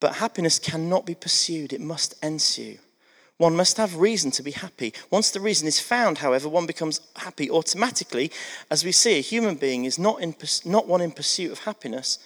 But 0.00 0.16
happiness 0.16 0.58
cannot 0.58 1.06
be 1.06 1.14
pursued, 1.14 1.72
it 1.72 1.80
must 1.80 2.14
ensue. 2.22 2.78
One 3.38 3.56
must 3.56 3.78
have 3.78 3.96
reason 3.96 4.30
to 4.32 4.42
be 4.42 4.52
happy. 4.52 4.94
Once 5.10 5.30
the 5.30 5.40
reason 5.40 5.66
is 5.66 5.80
found, 5.80 6.18
however, 6.18 6.48
one 6.48 6.66
becomes 6.66 7.00
happy 7.16 7.50
automatically. 7.50 8.30
As 8.70 8.84
we 8.84 8.92
see, 8.92 9.18
a 9.18 9.22
human 9.22 9.56
being 9.56 9.84
is 9.84 9.98
not, 9.98 10.20
in, 10.20 10.36
not 10.64 10.86
one 10.86 11.00
in 11.00 11.10
pursuit 11.10 11.50
of 11.50 11.60
happiness, 11.60 12.18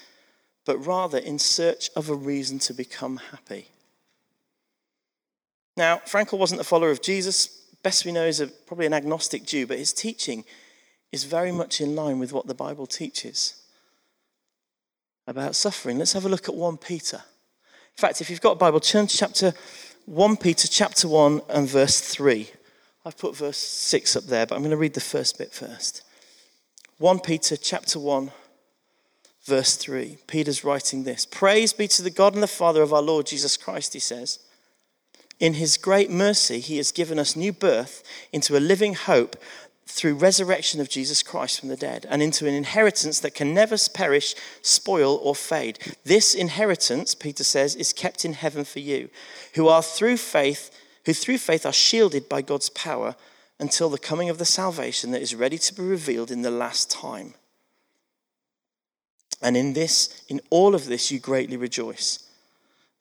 but 0.66 0.84
rather 0.84 1.16
in 1.16 1.38
search 1.38 1.88
of 1.96 2.10
a 2.10 2.14
reason 2.14 2.58
to 2.58 2.74
become 2.74 3.16
happy. 3.30 3.68
Now, 5.78 6.02
Frankl 6.04 6.38
wasn't 6.38 6.60
a 6.60 6.64
follower 6.64 6.90
of 6.90 7.00
Jesus. 7.00 7.46
Best 7.82 8.04
we 8.04 8.12
know 8.12 8.26
is 8.26 8.40
a, 8.40 8.48
probably 8.48 8.86
an 8.86 8.92
agnostic 8.92 9.46
Jew, 9.46 9.66
but 9.66 9.78
his 9.78 9.94
teaching 9.94 10.44
is 11.10 11.24
very 11.24 11.52
much 11.52 11.80
in 11.80 11.94
line 11.94 12.18
with 12.18 12.32
what 12.32 12.46
the 12.46 12.54
Bible 12.54 12.86
teaches 12.86 13.62
about 15.26 15.54
suffering. 15.54 15.98
Let's 15.98 16.12
have 16.12 16.26
a 16.26 16.28
look 16.28 16.48
at 16.48 16.54
1 16.54 16.76
Peter. 16.78 17.16
In 17.16 18.00
fact, 18.00 18.20
if 18.20 18.28
you've 18.28 18.40
got 18.40 18.52
a 18.52 18.56
Bible, 18.56 18.80
turn 18.80 19.06
to 19.06 19.16
chapter 19.16 19.54
1 20.08 20.38
Peter 20.38 20.66
chapter 20.66 21.06
1 21.06 21.42
and 21.50 21.68
verse 21.68 22.00
3. 22.00 22.48
I've 23.04 23.18
put 23.18 23.36
verse 23.36 23.58
6 23.58 24.16
up 24.16 24.24
there, 24.24 24.46
but 24.46 24.54
I'm 24.54 24.62
going 24.62 24.70
to 24.70 24.76
read 24.78 24.94
the 24.94 25.00
first 25.00 25.36
bit 25.36 25.52
first. 25.52 26.02
1 26.96 27.20
Peter 27.20 27.58
chapter 27.58 27.98
1 27.98 28.30
verse 29.44 29.76
3. 29.76 30.16
Peter's 30.26 30.64
writing 30.64 31.04
this 31.04 31.26
Praise 31.26 31.74
be 31.74 31.86
to 31.88 32.00
the 32.00 32.08
God 32.08 32.32
and 32.32 32.42
the 32.42 32.46
Father 32.46 32.80
of 32.80 32.94
our 32.94 33.02
Lord 33.02 33.26
Jesus 33.26 33.58
Christ, 33.58 33.92
he 33.92 33.98
says. 33.98 34.38
In 35.40 35.52
his 35.54 35.76
great 35.76 36.10
mercy, 36.10 36.60
he 36.60 36.78
has 36.78 36.90
given 36.90 37.18
us 37.18 37.36
new 37.36 37.52
birth 37.52 38.02
into 38.32 38.56
a 38.56 38.60
living 38.60 38.94
hope 38.94 39.36
through 39.88 40.14
resurrection 40.14 40.80
of 40.80 40.88
Jesus 40.88 41.22
Christ 41.22 41.58
from 41.58 41.70
the 41.70 41.76
dead 41.76 42.06
and 42.08 42.22
into 42.22 42.46
an 42.46 42.54
inheritance 42.54 43.20
that 43.20 43.34
can 43.34 43.54
never 43.54 43.76
perish, 43.92 44.34
spoil, 44.62 45.16
or 45.16 45.34
fade. 45.34 45.78
This 46.04 46.34
inheritance, 46.34 47.14
Peter 47.14 47.42
says, 47.42 47.74
is 47.74 47.92
kept 47.92 48.24
in 48.24 48.34
heaven 48.34 48.64
for 48.64 48.80
you, 48.80 49.08
who 49.54 49.66
are 49.66 49.82
through 49.82 50.18
faith, 50.18 50.70
who 51.06 51.14
through 51.14 51.38
faith 51.38 51.64
are 51.64 51.72
shielded 51.72 52.28
by 52.28 52.42
God's 52.42 52.68
power 52.70 53.16
until 53.58 53.88
the 53.88 53.98
coming 53.98 54.28
of 54.28 54.38
the 54.38 54.44
salvation 54.44 55.10
that 55.10 55.22
is 55.22 55.34
ready 55.34 55.58
to 55.58 55.74
be 55.74 55.82
revealed 55.82 56.30
in 56.30 56.42
the 56.42 56.50
last 56.50 56.90
time. 56.90 57.34
And 59.40 59.56
in 59.56 59.72
this, 59.72 60.22
in 60.28 60.40
all 60.50 60.74
of 60.74 60.86
this, 60.86 61.10
you 61.10 61.18
greatly 61.18 61.56
rejoice. 61.56 62.28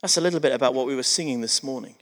That's 0.00 0.16
a 0.16 0.20
little 0.20 0.40
bit 0.40 0.52
about 0.52 0.74
what 0.74 0.86
we 0.86 0.96
were 0.96 1.02
singing 1.02 1.40
this 1.40 1.62
morning. 1.62 1.96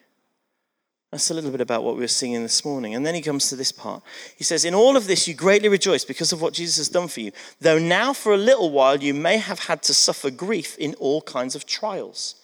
That's 1.12 1.30
a 1.30 1.34
little 1.34 1.50
bit 1.50 1.60
about 1.60 1.84
what 1.84 1.94
we 1.94 2.00
were 2.00 2.08
singing 2.08 2.42
this 2.42 2.64
morning. 2.64 2.94
And 2.94 3.06
then 3.06 3.14
he 3.14 3.22
comes 3.22 3.48
to 3.48 3.56
this 3.56 3.72
part. 3.72 4.02
He 4.36 4.44
says, 4.44 4.64
In 4.64 4.74
all 4.74 4.96
of 4.96 5.06
this, 5.06 5.28
you 5.28 5.34
greatly 5.34 5.68
rejoice 5.68 6.04
because 6.04 6.32
of 6.32 6.42
what 6.42 6.52
Jesus 6.52 6.76
has 6.78 6.88
done 6.88 7.08
for 7.08 7.20
you, 7.20 7.32
though 7.60 7.78
now 7.78 8.12
for 8.12 8.34
a 8.34 8.38
little 8.38 8.70
while 8.70 8.96
you 8.96 9.14
may 9.14 9.38
have 9.38 9.60
had 9.60 9.82
to 9.84 9.94
suffer 9.94 10.30
grief 10.30 10.76
in 10.78 10.94
all 10.94 11.22
kinds 11.22 11.54
of 11.54 11.64
trials. 11.64 12.34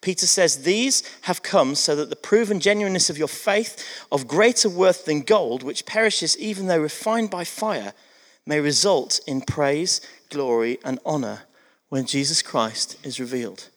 Peter 0.00 0.26
says, 0.26 0.62
These 0.62 1.02
have 1.22 1.42
come 1.42 1.74
so 1.74 1.94
that 1.96 2.10
the 2.10 2.16
proven 2.16 2.58
genuineness 2.58 3.10
of 3.10 3.18
your 3.18 3.28
faith, 3.28 4.06
of 4.10 4.26
greater 4.26 4.68
worth 4.68 5.04
than 5.04 5.20
gold, 5.20 5.62
which 5.62 5.86
perishes 5.86 6.38
even 6.38 6.66
though 6.66 6.80
refined 6.80 7.30
by 7.30 7.44
fire, 7.44 7.92
may 8.46 8.60
result 8.60 9.20
in 9.26 9.40
praise 9.40 10.00
glory, 10.30 10.78
and 10.84 10.98
honor 11.04 11.42
when 11.88 12.06
Jesus 12.06 12.42
Christ 12.42 12.96
is 13.04 13.20
revealed. 13.20 13.68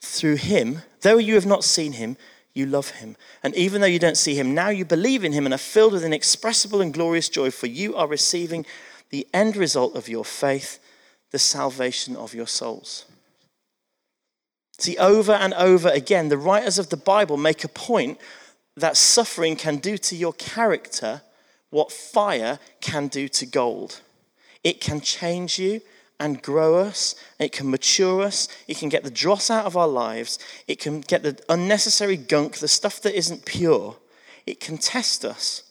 Through 0.00 0.36
him, 0.36 0.82
though 1.02 1.18
you 1.18 1.34
have 1.34 1.46
not 1.46 1.64
seen 1.64 1.92
him, 1.92 2.16
you 2.54 2.66
love 2.66 2.90
him. 2.90 3.16
And 3.42 3.54
even 3.54 3.80
though 3.80 3.86
you 3.86 3.98
don't 3.98 4.16
see 4.16 4.34
him 4.34 4.54
now, 4.54 4.68
you 4.68 4.84
believe 4.84 5.24
in 5.24 5.32
him 5.32 5.46
and 5.46 5.54
are 5.54 5.58
filled 5.58 5.92
with 5.92 6.04
inexpressible 6.04 6.80
and 6.80 6.92
glorious 6.92 7.28
joy, 7.28 7.50
for 7.50 7.66
you 7.66 7.96
are 7.96 8.06
receiving 8.06 8.66
the 9.10 9.26
end 9.32 9.56
result 9.56 9.96
of 9.96 10.08
your 10.08 10.24
faith, 10.24 10.78
the 11.30 11.38
salvation 11.38 12.16
of 12.16 12.34
your 12.34 12.46
souls. 12.46 13.06
See, 14.78 14.98
over 14.98 15.32
and 15.32 15.54
over 15.54 15.88
again, 15.88 16.28
the 16.28 16.38
writers 16.38 16.78
of 16.78 16.88
the 16.88 16.96
Bible 16.96 17.36
make 17.36 17.62
a 17.64 17.68
point 17.68 18.18
that 18.76 18.96
suffering 18.96 19.56
can 19.56 19.76
do 19.76 19.96
to 19.98 20.16
your 20.16 20.32
character 20.32 21.22
what 21.70 21.92
fire 21.92 22.58
can 22.80 23.08
do 23.08 23.28
to 23.28 23.46
gold. 23.46 24.00
It 24.64 24.80
can 24.80 25.00
change 25.00 25.58
you 25.58 25.80
and 26.22 26.40
grow 26.40 26.76
us. 26.76 27.16
It 27.40 27.50
can 27.50 27.68
mature 27.68 28.22
us. 28.22 28.46
It 28.68 28.78
can 28.78 28.88
get 28.88 29.02
the 29.02 29.10
dross 29.10 29.50
out 29.50 29.66
of 29.66 29.76
our 29.76 29.88
lives. 29.88 30.38
It 30.68 30.78
can 30.78 31.00
get 31.00 31.24
the 31.24 31.36
unnecessary 31.48 32.16
gunk, 32.16 32.58
the 32.58 32.68
stuff 32.68 33.02
that 33.02 33.16
isn't 33.16 33.44
pure. 33.44 33.96
It 34.46 34.60
can 34.60 34.78
test 34.78 35.24
us 35.24 35.64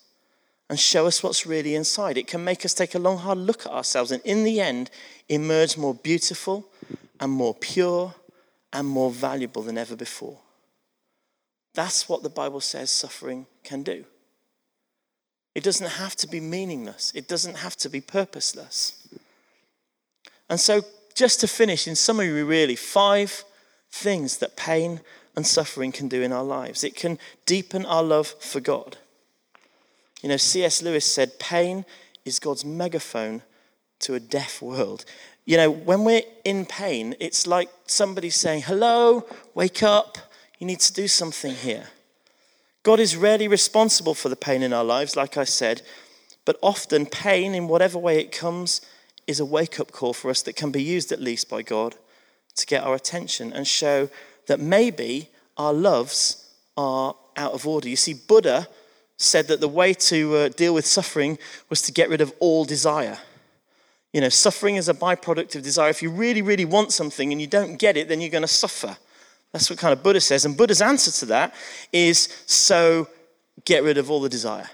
and 0.69 0.77
show 0.77 1.07
us 1.07 1.23
what's 1.23 1.45
really 1.45 1.73
inside. 1.73 2.17
It 2.17 2.27
can 2.27 2.43
make 2.43 2.65
us 2.65 2.73
take 2.73 2.95
a 2.95 2.99
long, 2.99 3.19
hard 3.19 3.37
look 3.37 3.65
at 3.65 3.71
ourselves 3.71 4.11
and, 4.11 4.21
in 4.23 4.43
the 4.43 4.59
end, 4.59 4.91
emerge 5.29 5.77
more 5.77 5.93
beautiful 5.93 6.67
and 7.21 7.31
more 7.31 7.55
pure 7.55 8.13
and 8.73 8.85
more 8.85 9.09
valuable 9.09 9.61
than 9.61 9.77
ever 9.77 9.95
before. 9.95 10.39
That's 11.73 12.09
what 12.09 12.23
the 12.23 12.29
Bible 12.29 12.59
says 12.59 12.91
suffering 12.91 13.47
can 13.63 13.83
do. 13.83 14.03
It 15.55 15.63
doesn't 15.63 15.91
have 15.91 16.17
to 16.17 16.27
be 16.27 16.41
meaningless, 16.41 17.13
it 17.15 17.29
doesn't 17.29 17.55
have 17.55 17.77
to 17.77 17.89
be 17.89 18.01
purposeless. 18.01 19.00
And 20.51 20.59
so, 20.59 20.83
just 21.15 21.39
to 21.39 21.47
finish, 21.47 21.87
in 21.87 21.95
summary, 21.95 22.43
really, 22.43 22.75
five 22.75 23.45
things 23.89 24.37
that 24.39 24.57
pain 24.57 24.99
and 25.33 25.47
suffering 25.47 25.93
can 25.93 26.09
do 26.09 26.21
in 26.21 26.33
our 26.33 26.43
lives. 26.43 26.83
It 26.83 26.93
can 26.93 27.19
deepen 27.45 27.85
our 27.85 28.03
love 28.03 28.27
for 28.27 28.59
God. 28.59 28.97
You 30.21 30.27
know, 30.27 30.35
C.S. 30.35 30.81
Lewis 30.81 31.05
said, 31.05 31.39
pain 31.39 31.85
is 32.25 32.37
God's 32.37 32.65
megaphone 32.65 33.43
to 33.99 34.13
a 34.13 34.19
deaf 34.19 34.61
world. 34.61 35.05
You 35.45 35.55
know, 35.55 35.71
when 35.71 36.03
we're 36.03 36.23
in 36.43 36.65
pain, 36.65 37.15
it's 37.21 37.47
like 37.47 37.69
somebody 37.87 38.29
saying, 38.29 38.63
Hello, 38.63 39.25
wake 39.55 39.81
up, 39.81 40.17
you 40.59 40.67
need 40.67 40.81
to 40.81 40.91
do 40.91 41.07
something 41.07 41.55
here. 41.55 41.87
God 42.83 42.99
is 42.99 43.15
rarely 43.15 43.47
responsible 43.47 44.15
for 44.15 44.27
the 44.27 44.35
pain 44.35 44.63
in 44.63 44.73
our 44.73 44.83
lives, 44.83 45.15
like 45.15 45.37
I 45.37 45.45
said, 45.45 45.81
but 46.43 46.59
often 46.61 47.05
pain, 47.05 47.55
in 47.55 47.69
whatever 47.69 47.97
way 47.97 48.19
it 48.19 48.33
comes, 48.33 48.81
is 49.31 49.39
a 49.39 49.45
wake 49.45 49.79
up 49.79 49.91
call 49.91 50.13
for 50.13 50.29
us 50.29 50.43
that 50.43 50.55
can 50.55 50.71
be 50.71 50.83
used 50.83 51.11
at 51.11 51.19
least 51.19 51.49
by 51.49 51.63
God 51.63 51.95
to 52.55 52.65
get 52.67 52.83
our 52.83 52.93
attention 52.93 53.51
and 53.51 53.67
show 53.67 54.09
that 54.47 54.59
maybe 54.59 55.29
our 55.57 55.73
loves 55.73 56.49
are 56.77 57.15
out 57.35 57.53
of 57.53 57.65
order. 57.65 57.89
You 57.89 57.95
see, 57.95 58.13
Buddha 58.13 58.67
said 59.17 59.47
that 59.47 59.59
the 59.59 59.67
way 59.67 59.93
to 59.93 60.35
uh, 60.35 60.49
deal 60.49 60.73
with 60.73 60.85
suffering 60.85 61.37
was 61.69 61.81
to 61.83 61.91
get 61.91 62.09
rid 62.09 62.21
of 62.21 62.33
all 62.39 62.65
desire. 62.65 63.17
You 64.13 64.21
know, 64.21 64.29
suffering 64.29 64.75
is 64.75 64.89
a 64.89 64.93
byproduct 64.93 65.55
of 65.55 65.63
desire. 65.63 65.89
If 65.89 66.01
you 66.01 66.11
really, 66.11 66.41
really 66.41 66.65
want 66.65 66.91
something 66.91 67.31
and 67.31 67.39
you 67.39 67.47
don't 67.47 67.77
get 67.77 67.95
it, 67.97 68.09
then 68.09 68.19
you're 68.19 68.29
going 68.29 68.41
to 68.41 68.47
suffer. 68.47 68.97
That's 69.51 69.69
what 69.69 69.79
kind 69.79 69.93
of 69.93 70.03
Buddha 70.03 70.21
says. 70.21 70.45
And 70.45 70.57
Buddha's 70.57 70.81
answer 70.81 71.11
to 71.11 71.25
that 71.27 71.53
is 71.93 72.43
so 72.45 73.07
get 73.63 73.83
rid 73.83 73.97
of 73.97 74.09
all 74.11 74.21
the 74.21 74.29
desire. 74.29 74.69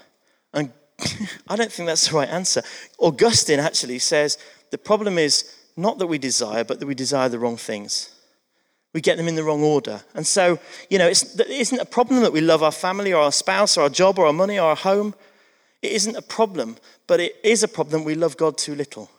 And 0.52 0.72
I 1.48 1.56
don't 1.56 1.70
think 1.70 1.86
that's 1.86 2.08
the 2.08 2.16
right 2.16 2.28
answer. 2.28 2.62
Augustine 2.98 3.60
actually 3.60 3.98
says 3.98 4.38
the 4.70 4.78
problem 4.78 5.18
is 5.18 5.54
not 5.76 5.98
that 5.98 6.06
we 6.06 6.18
desire, 6.18 6.64
but 6.64 6.80
that 6.80 6.86
we 6.86 6.94
desire 6.94 7.28
the 7.28 7.38
wrong 7.38 7.56
things. 7.56 8.10
We 8.92 9.00
get 9.00 9.16
them 9.16 9.28
in 9.28 9.36
the 9.36 9.44
wrong 9.44 9.62
order. 9.62 10.02
And 10.14 10.26
so, 10.26 10.58
you 10.90 10.98
know, 10.98 11.06
it 11.08 11.22
isn't 11.48 11.78
a 11.78 11.84
problem 11.84 12.22
that 12.22 12.32
we 12.32 12.40
love 12.40 12.62
our 12.62 12.72
family 12.72 13.12
or 13.12 13.22
our 13.22 13.32
spouse 13.32 13.76
or 13.76 13.82
our 13.82 13.88
job 13.88 14.18
or 14.18 14.26
our 14.26 14.32
money 14.32 14.58
or 14.58 14.70
our 14.70 14.76
home. 14.76 15.14
It 15.82 15.92
isn't 15.92 16.16
a 16.16 16.22
problem, 16.22 16.76
but 17.06 17.20
it 17.20 17.36
is 17.44 17.62
a 17.62 17.68
problem 17.68 18.02
we 18.02 18.14
love 18.14 18.36
God 18.36 18.58
too 18.58 18.74
little. 18.74 19.10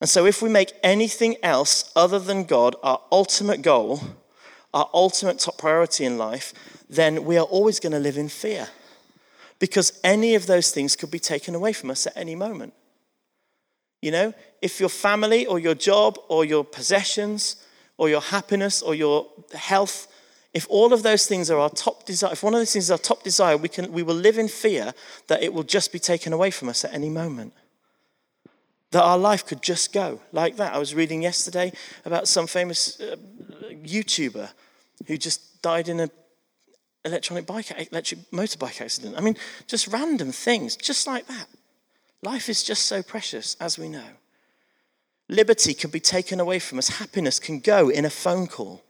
And 0.00 0.08
so, 0.08 0.24
if 0.24 0.40
we 0.40 0.48
make 0.48 0.72
anything 0.82 1.36
else 1.42 1.92
other 1.94 2.18
than 2.18 2.44
God 2.44 2.74
our 2.82 3.00
ultimate 3.12 3.60
goal, 3.60 4.00
our 4.72 4.88
ultimate 4.94 5.38
top 5.38 5.58
priority 5.58 6.04
in 6.04 6.16
life, 6.16 6.54
then 6.88 7.24
we 7.24 7.36
are 7.36 7.44
always 7.44 7.78
going 7.78 7.92
to 7.92 7.98
live 7.98 8.16
in 8.16 8.28
fear. 8.28 8.68
Because 9.60 10.00
any 10.02 10.34
of 10.34 10.46
those 10.46 10.72
things 10.72 10.96
could 10.96 11.10
be 11.10 11.20
taken 11.20 11.54
away 11.54 11.72
from 11.72 11.90
us 11.90 12.06
at 12.06 12.16
any 12.16 12.34
moment. 12.34 12.74
You 14.02 14.10
know, 14.10 14.34
if 14.60 14.80
your 14.80 14.88
family 14.88 15.46
or 15.46 15.58
your 15.58 15.74
job 15.74 16.18
or 16.28 16.44
your 16.44 16.64
possessions 16.64 17.56
or 17.96 18.08
your 18.08 18.22
happiness 18.22 18.82
or 18.82 18.94
your 18.94 19.28
health, 19.54 20.08
if 20.52 20.66
all 20.68 20.92
of 20.92 21.04
those 21.04 21.26
things 21.26 21.50
are 21.50 21.58
our 21.58 21.70
top 21.70 22.06
desire, 22.06 22.32
if 22.32 22.42
one 22.42 22.54
of 22.54 22.60
those 22.60 22.72
things 22.72 22.86
is 22.86 22.90
our 22.90 22.98
top 22.98 23.22
desire, 23.22 23.56
we, 23.56 23.68
can, 23.68 23.92
we 23.92 24.02
will 24.02 24.14
live 24.14 24.38
in 24.38 24.48
fear 24.48 24.92
that 25.28 25.42
it 25.42 25.52
will 25.52 25.62
just 25.62 25.92
be 25.92 25.98
taken 25.98 26.32
away 26.32 26.50
from 26.50 26.68
us 26.68 26.84
at 26.84 26.92
any 26.92 27.10
moment 27.10 27.52
that 28.90 29.02
our 29.02 29.18
life 29.18 29.46
could 29.46 29.62
just 29.62 29.92
go 29.92 30.20
like 30.32 30.56
that. 30.56 30.74
I 30.74 30.78
was 30.78 30.94
reading 30.94 31.22
yesterday 31.22 31.72
about 32.04 32.26
some 32.26 32.46
famous 32.46 33.00
uh, 33.00 33.16
YouTuber 33.84 34.50
who 35.06 35.16
just 35.16 35.62
died 35.62 35.88
in 35.88 36.00
a 36.00 36.10
electronic 37.04 37.46
bike, 37.46 37.70
electric 37.92 38.30
motorbike 38.30 38.80
accident. 38.80 39.16
I 39.16 39.20
mean, 39.20 39.36
just 39.66 39.88
random 39.88 40.32
things, 40.32 40.76
just 40.76 41.06
like 41.06 41.26
that. 41.26 41.46
Life 42.22 42.48
is 42.48 42.62
just 42.62 42.84
so 42.84 43.02
precious, 43.02 43.56
as 43.60 43.78
we 43.78 43.88
know. 43.88 44.04
Liberty 45.28 45.74
can 45.74 45.90
be 45.90 46.00
taken 46.00 46.40
away 46.40 46.58
from 46.58 46.78
us. 46.78 46.88
Happiness 46.88 47.38
can 47.38 47.60
go 47.60 47.88
in 47.88 48.04
a 48.04 48.10
phone 48.10 48.46
call. 48.46 48.82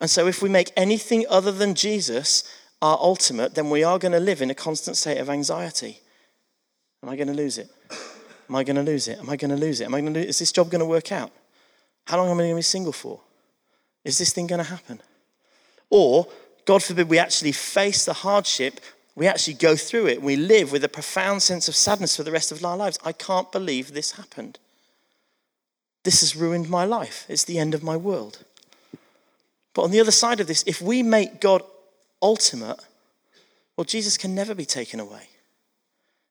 And 0.00 0.10
so, 0.10 0.26
if 0.26 0.42
we 0.42 0.48
make 0.48 0.72
anything 0.76 1.24
other 1.28 1.52
than 1.52 1.74
Jesus 1.74 2.44
our 2.82 2.98
ultimate, 2.98 3.54
then 3.54 3.70
we 3.70 3.84
are 3.84 3.98
going 3.98 4.12
to 4.12 4.20
live 4.20 4.40
in 4.40 4.50
a 4.50 4.54
constant 4.54 4.96
state 4.96 5.18
of 5.18 5.28
anxiety. 5.28 6.00
Am 7.02 7.08
I 7.08 7.16
going 7.16 7.28
to 7.28 7.34
lose 7.34 7.58
it? 7.58 7.70
Am 8.48 8.56
I 8.56 8.64
going 8.64 8.76
to 8.76 8.82
lose 8.82 9.08
it? 9.08 9.18
Am 9.18 9.30
I 9.30 9.36
going 9.36 9.50
to 9.50 9.56
lose 9.56 9.80
it? 9.80 9.84
Am 9.84 9.94
I 9.94 10.00
going 10.00 10.12
to 10.12 10.20
lose, 10.20 10.28
is 10.30 10.38
this 10.40 10.52
job 10.52 10.70
going 10.70 10.80
to 10.80 10.86
work 10.86 11.12
out? 11.12 11.30
How 12.06 12.16
long 12.16 12.28
am 12.30 12.36
I 12.36 12.42
going 12.42 12.50
to 12.50 12.56
be 12.56 12.62
single 12.62 12.92
for? 12.92 13.20
Is 14.04 14.18
this 14.18 14.32
thing 14.32 14.46
going 14.46 14.62
to 14.62 14.68
happen? 14.68 15.00
Or, 15.90 16.28
God 16.64 16.82
forbid, 16.82 17.08
we 17.08 17.18
actually 17.18 17.52
face 17.52 18.04
the 18.04 18.12
hardship, 18.12 18.80
we 19.16 19.26
actually 19.26 19.54
go 19.54 19.76
through 19.76 20.06
it, 20.06 20.22
we 20.22 20.36
live 20.36 20.72
with 20.72 20.84
a 20.84 20.88
profound 20.88 21.42
sense 21.42 21.68
of 21.68 21.74
sadness 21.74 22.16
for 22.16 22.22
the 22.22 22.32
rest 22.32 22.52
of 22.52 22.64
our 22.64 22.76
lives. 22.76 22.98
I 23.04 23.12
can't 23.12 23.50
believe 23.52 23.92
this 23.92 24.12
happened. 24.12 24.58
This 26.04 26.20
has 26.20 26.36
ruined 26.36 26.70
my 26.70 26.84
life. 26.84 27.26
It's 27.28 27.44
the 27.44 27.58
end 27.58 27.74
of 27.74 27.82
my 27.82 27.96
world. 27.96 28.38
But 29.74 29.82
on 29.82 29.90
the 29.90 30.00
other 30.00 30.10
side 30.10 30.40
of 30.40 30.46
this, 30.46 30.64
if 30.66 30.80
we 30.80 31.02
make 31.02 31.40
God 31.40 31.62
ultimate, 32.22 32.78
well, 33.76 33.84
Jesus 33.84 34.16
can 34.16 34.34
never 34.34 34.54
be 34.54 34.64
taken 34.64 35.00
away. 35.00 35.28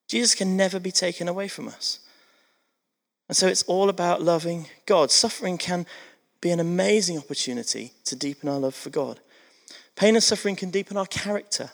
Jesus 0.08 0.34
can 0.34 0.58
never 0.58 0.80
be 0.80 0.92
taken 0.92 1.28
away 1.28 1.48
from 1.48 1.68
us. 1.68 2.00
And 3.28 3.38
so 3.38 3.48
it's 3.48 3.64
all 3.64 3.90
about 3.90 4.24
loving 4.24 4.68
God. 4.88 5.12
Suffering 5.12 5.58
can 5.58 5.86
be 6.42 6.50
an 6.50 6.60
amazing 6.60 7.18
opportunity 7.18 7.94
to 8.06 8.16
deepen 8.16 8.50
our 8.50 8.60
love 8.60 8.76
for 8.76 8.90
God. 8.90 9.20
Pain 10.00 10.16
and 10.16 10.24
suffering 10.24 10.56
can 10.56 10.72
deepen 10.72 10.96
our 10.96 11.06
character. 11.06 11.72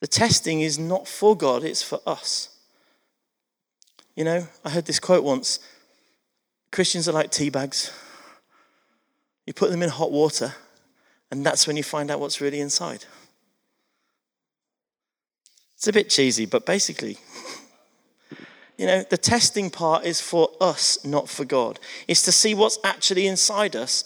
The 0.00 0.06
testing 0.06 0.60
is 0.60 0.78
not 0.78 1.08
for 1.08 1.34
God, 1.34 1.64
it's 1.64 1.82
for 1.82 1.98
us. 2.06 2.50
You 4.14 4.24
know, 4.24 4.46
I 4.66 4.68
heard 4.68 4.84
this 4.84 5.00
quote 5.00 5.24
once 5.24 5.60
Christians 6.70 7.08
are 7.08 7.12
like 7.12 7.30
tea 7.30 7.48
bags. 7.48 7.90
You 9.46 9.54
put 9.54 9.70
them 9.70 9.82
in 9.82 9.88
hot 9.88 10.12
water, 10.12 10.54
and 11.30 11.44
that's 11.44 11.66
when 11.66 11.78
you 11.78 11.82
find 11.82 12.10
out 12.10 12.20
what's 12.20 12.42
really 12.42 12.60
inside. 12.60 13.06
It's 15.76 15.88
a 15.88 15.92
bit 15.94 16.10
cheesy, 16.10 16.44
but 16.44 16.66
basically, 16.66 17.16
you 18.76 18.84
know, 18.84 19.04
the 19.08 19.16
testing 19.16 19.70
part 19.70 20.04
is 20.04 20.20
for 20.20 20.50
us, 20.60 21.02
not 21.02 21.30
for 21.30 21.46
God. 21.46 21.80
It's 22.06 22.22
to 22.24 22.32
see 22.32 22.54
what's 22.54 22.78
actually 22.84 23.26
inside 23.26 23.74
us 23.74 24.04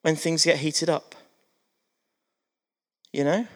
when 0.00 0.16
things 0.16 0.46
get 0.46 0.60
heated 0.60 0.88
up. 0.88 1.15
You 3.16 3.24
know? 3.24 3.46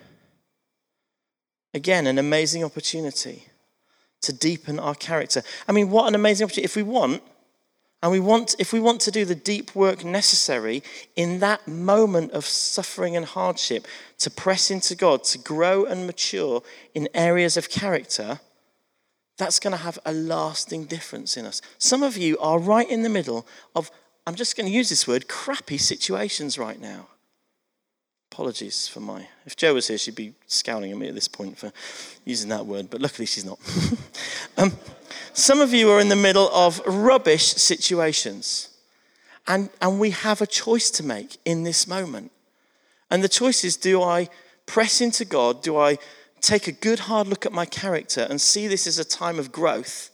Again, 1.74 2.06
an 2.06 2.18
amazing 2.18 2.64
opportunity 2.64 3.44
to 4.22 4.32
deepen 4.32 4.78
our 4.78 4.94
character. 4.94 5.42
I 5.68 5.72
mean, 5.72 5.90
what 5.90 6.08
an 6.08 6.14
amazing 6.14 6.46
opportunity. 6.46 6.64
If 6.64 6.76
we 6.76 6.82
want, 6.82 7.22
and 8.02 8.10
we 8.10 8.20
want, 8.20 8.56
if 8.58 8.72
we 8.72 8.80
want 8.80 9.02
to 9.02 9.10
do 9.10 9.26
the 9.26 9.34
deep 9.34 9.74
work 9.74 10.02
necessary 10.02 10.82
in 11.14 11.40
that 11.40 11.68
moment 11.68 12.32
of 12.32 12.46
suffering 12.46 13.16
and 13.16 13.26
hardship 13.26 13.86
to 14.20 14.30
press 14.30 14.70
into 14.70 14.94
God, 14.94 15.24
to 15.24 15.36
grow 15.36 15.84
and 15.84 16.06
mature 16.06 16.62
in 16.94 17.10
areas 17.12 17.58
of 17.58 17.68
character, 17.68 18.40
that's 19.36 19.60
going 19.60 19.72
to 19.72 19.84
have 19.84 19.98
a 20.06 20.14
lasting 20.14 20.86
difference 20.86 21.36
in 21.36 21.44
us. 21.44 21.60
Some 21.76 22.02
of 22.02 22.16
you 22.16 22.38
are 22.38 22.58
right 22.58 22.88
in 22.88 23.02
the 23.02 23.10
middle 23.10 23.46
of, 23.76 23.90
I'm 24.26 24.36
just 24.36 24.56
going 24.56 24.70
to 24.70 24.74
use 24.74 24.88
this 24.88 25.06
word, 25.06 25.28
crappy 25.28 25.76
situations 25.76 26.56
right 26.56 26.80
now. 26.80 27.08
Apologies 28.32 28.86
for 28.86 29.00
my. 29.00 29.26
If 29.44 29.56
Joe 29.56 29.74
was 29.74 29.88
here, 29.88 29.98
she'd 29.98 30.14
be 30.14 30.34
scowling 30.46 30.92
at 30.92 30.96
me 30.96 31.08
at 31.08 31.14
this 31.14 31.26
point 31.26 31.58
for 31.58 31.72
using 32.24 32.48
that 32.50 32.64
word, 32.64 32.88
but 32.88 33.00
luckily 33.00 33.26
she's 33.26 33.44
not. 33.44 33.58
um, 34.56 34.72
some 35.32 35.60
of 35.60 35.74
you 35.74 35.90
are 35.90 36.00
in 36.00 36.08
the 36.08 36.16
middle 36.16 36.48
of 36.50 36.80
rubbish 36.86 37.46
situations, 37.46 38.68
and, 39.48 39.68
and 39.82 39.98
we 39.98 40.10
have 40.10 40.40
a 40.40 40.46
choice 40.46 40.92
to 40.92 41.02
make 41.02 41.38
in 41.44 41.64
this 41.64 41.88
moment. 41.88 42.30
And 43.10 43.24
the 43.24 43.28
choice 43.28 43.64
is 43.64 43.76
do 43.76 44.00
I 44.00 44.28
press 44.64 45.00
into 45.00 45.24
God? 45.24 45.60
Do 45.60 45.76
I 45.76 45.98
take 46.40 46.68
a 46.68 46.72
good 46.72 47.00
hard 47.00 47.26
look 47.26 47.44
at 47.44 47.52
my 47.52 47.66
character 47.66 48.28
and 48.30 48.40
see 48.40 48.68
this 48.68 48.86
as 48.86 48.98
a 49.00 49.04
time 49.04 49.40
of 49.40 49.50
growth? 49.50 50.10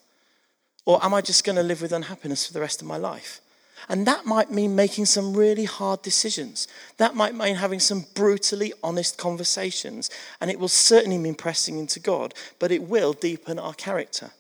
Or 0.86 1.04
am 1.04 1.12
I 1.12 1.20
just 1.20 1.44
going 1.44 1.56
to 1.56 1.62
live 1.62 1.82
with 1.82 1.92
unhappiness 1.92 2.46
for 2.46 2.54
the 2.54 2.60
rest 2.60 2.80
of 2.80 2.88
my 2.88 2.96
life? 2.96 3.42
And 3.89 4.07
that 4.07 4.26
might 4.26 4.51
mean 4.51 4.74
making 4.74 5.07
some 5.07 5.37
really 5.37 5.64
hard 5.64 6.03
decisions. 6.03 6.66
That 6.97 7.14
might 7.14 7.34
mean 7.34 7.55
having 7.55 7.78
some 7.78 8.05
brutally 8.14 8.72
honest 8.82 9.16
conversations. 9.16 10.11
And 10.41 10.51
it 10.51 10.59
will 10.59 10.68
certainly 10.68 11.18
mean 11.18 11.34
pressing 11.34 11.78
into 11.78 12.01
God, 12.01 12.34
but 12.59 12.72
it 12.72 12.82
will 12.82 13.12
deepen 13.12 13.59
our 13.59 13.74
character. 13.74 14.32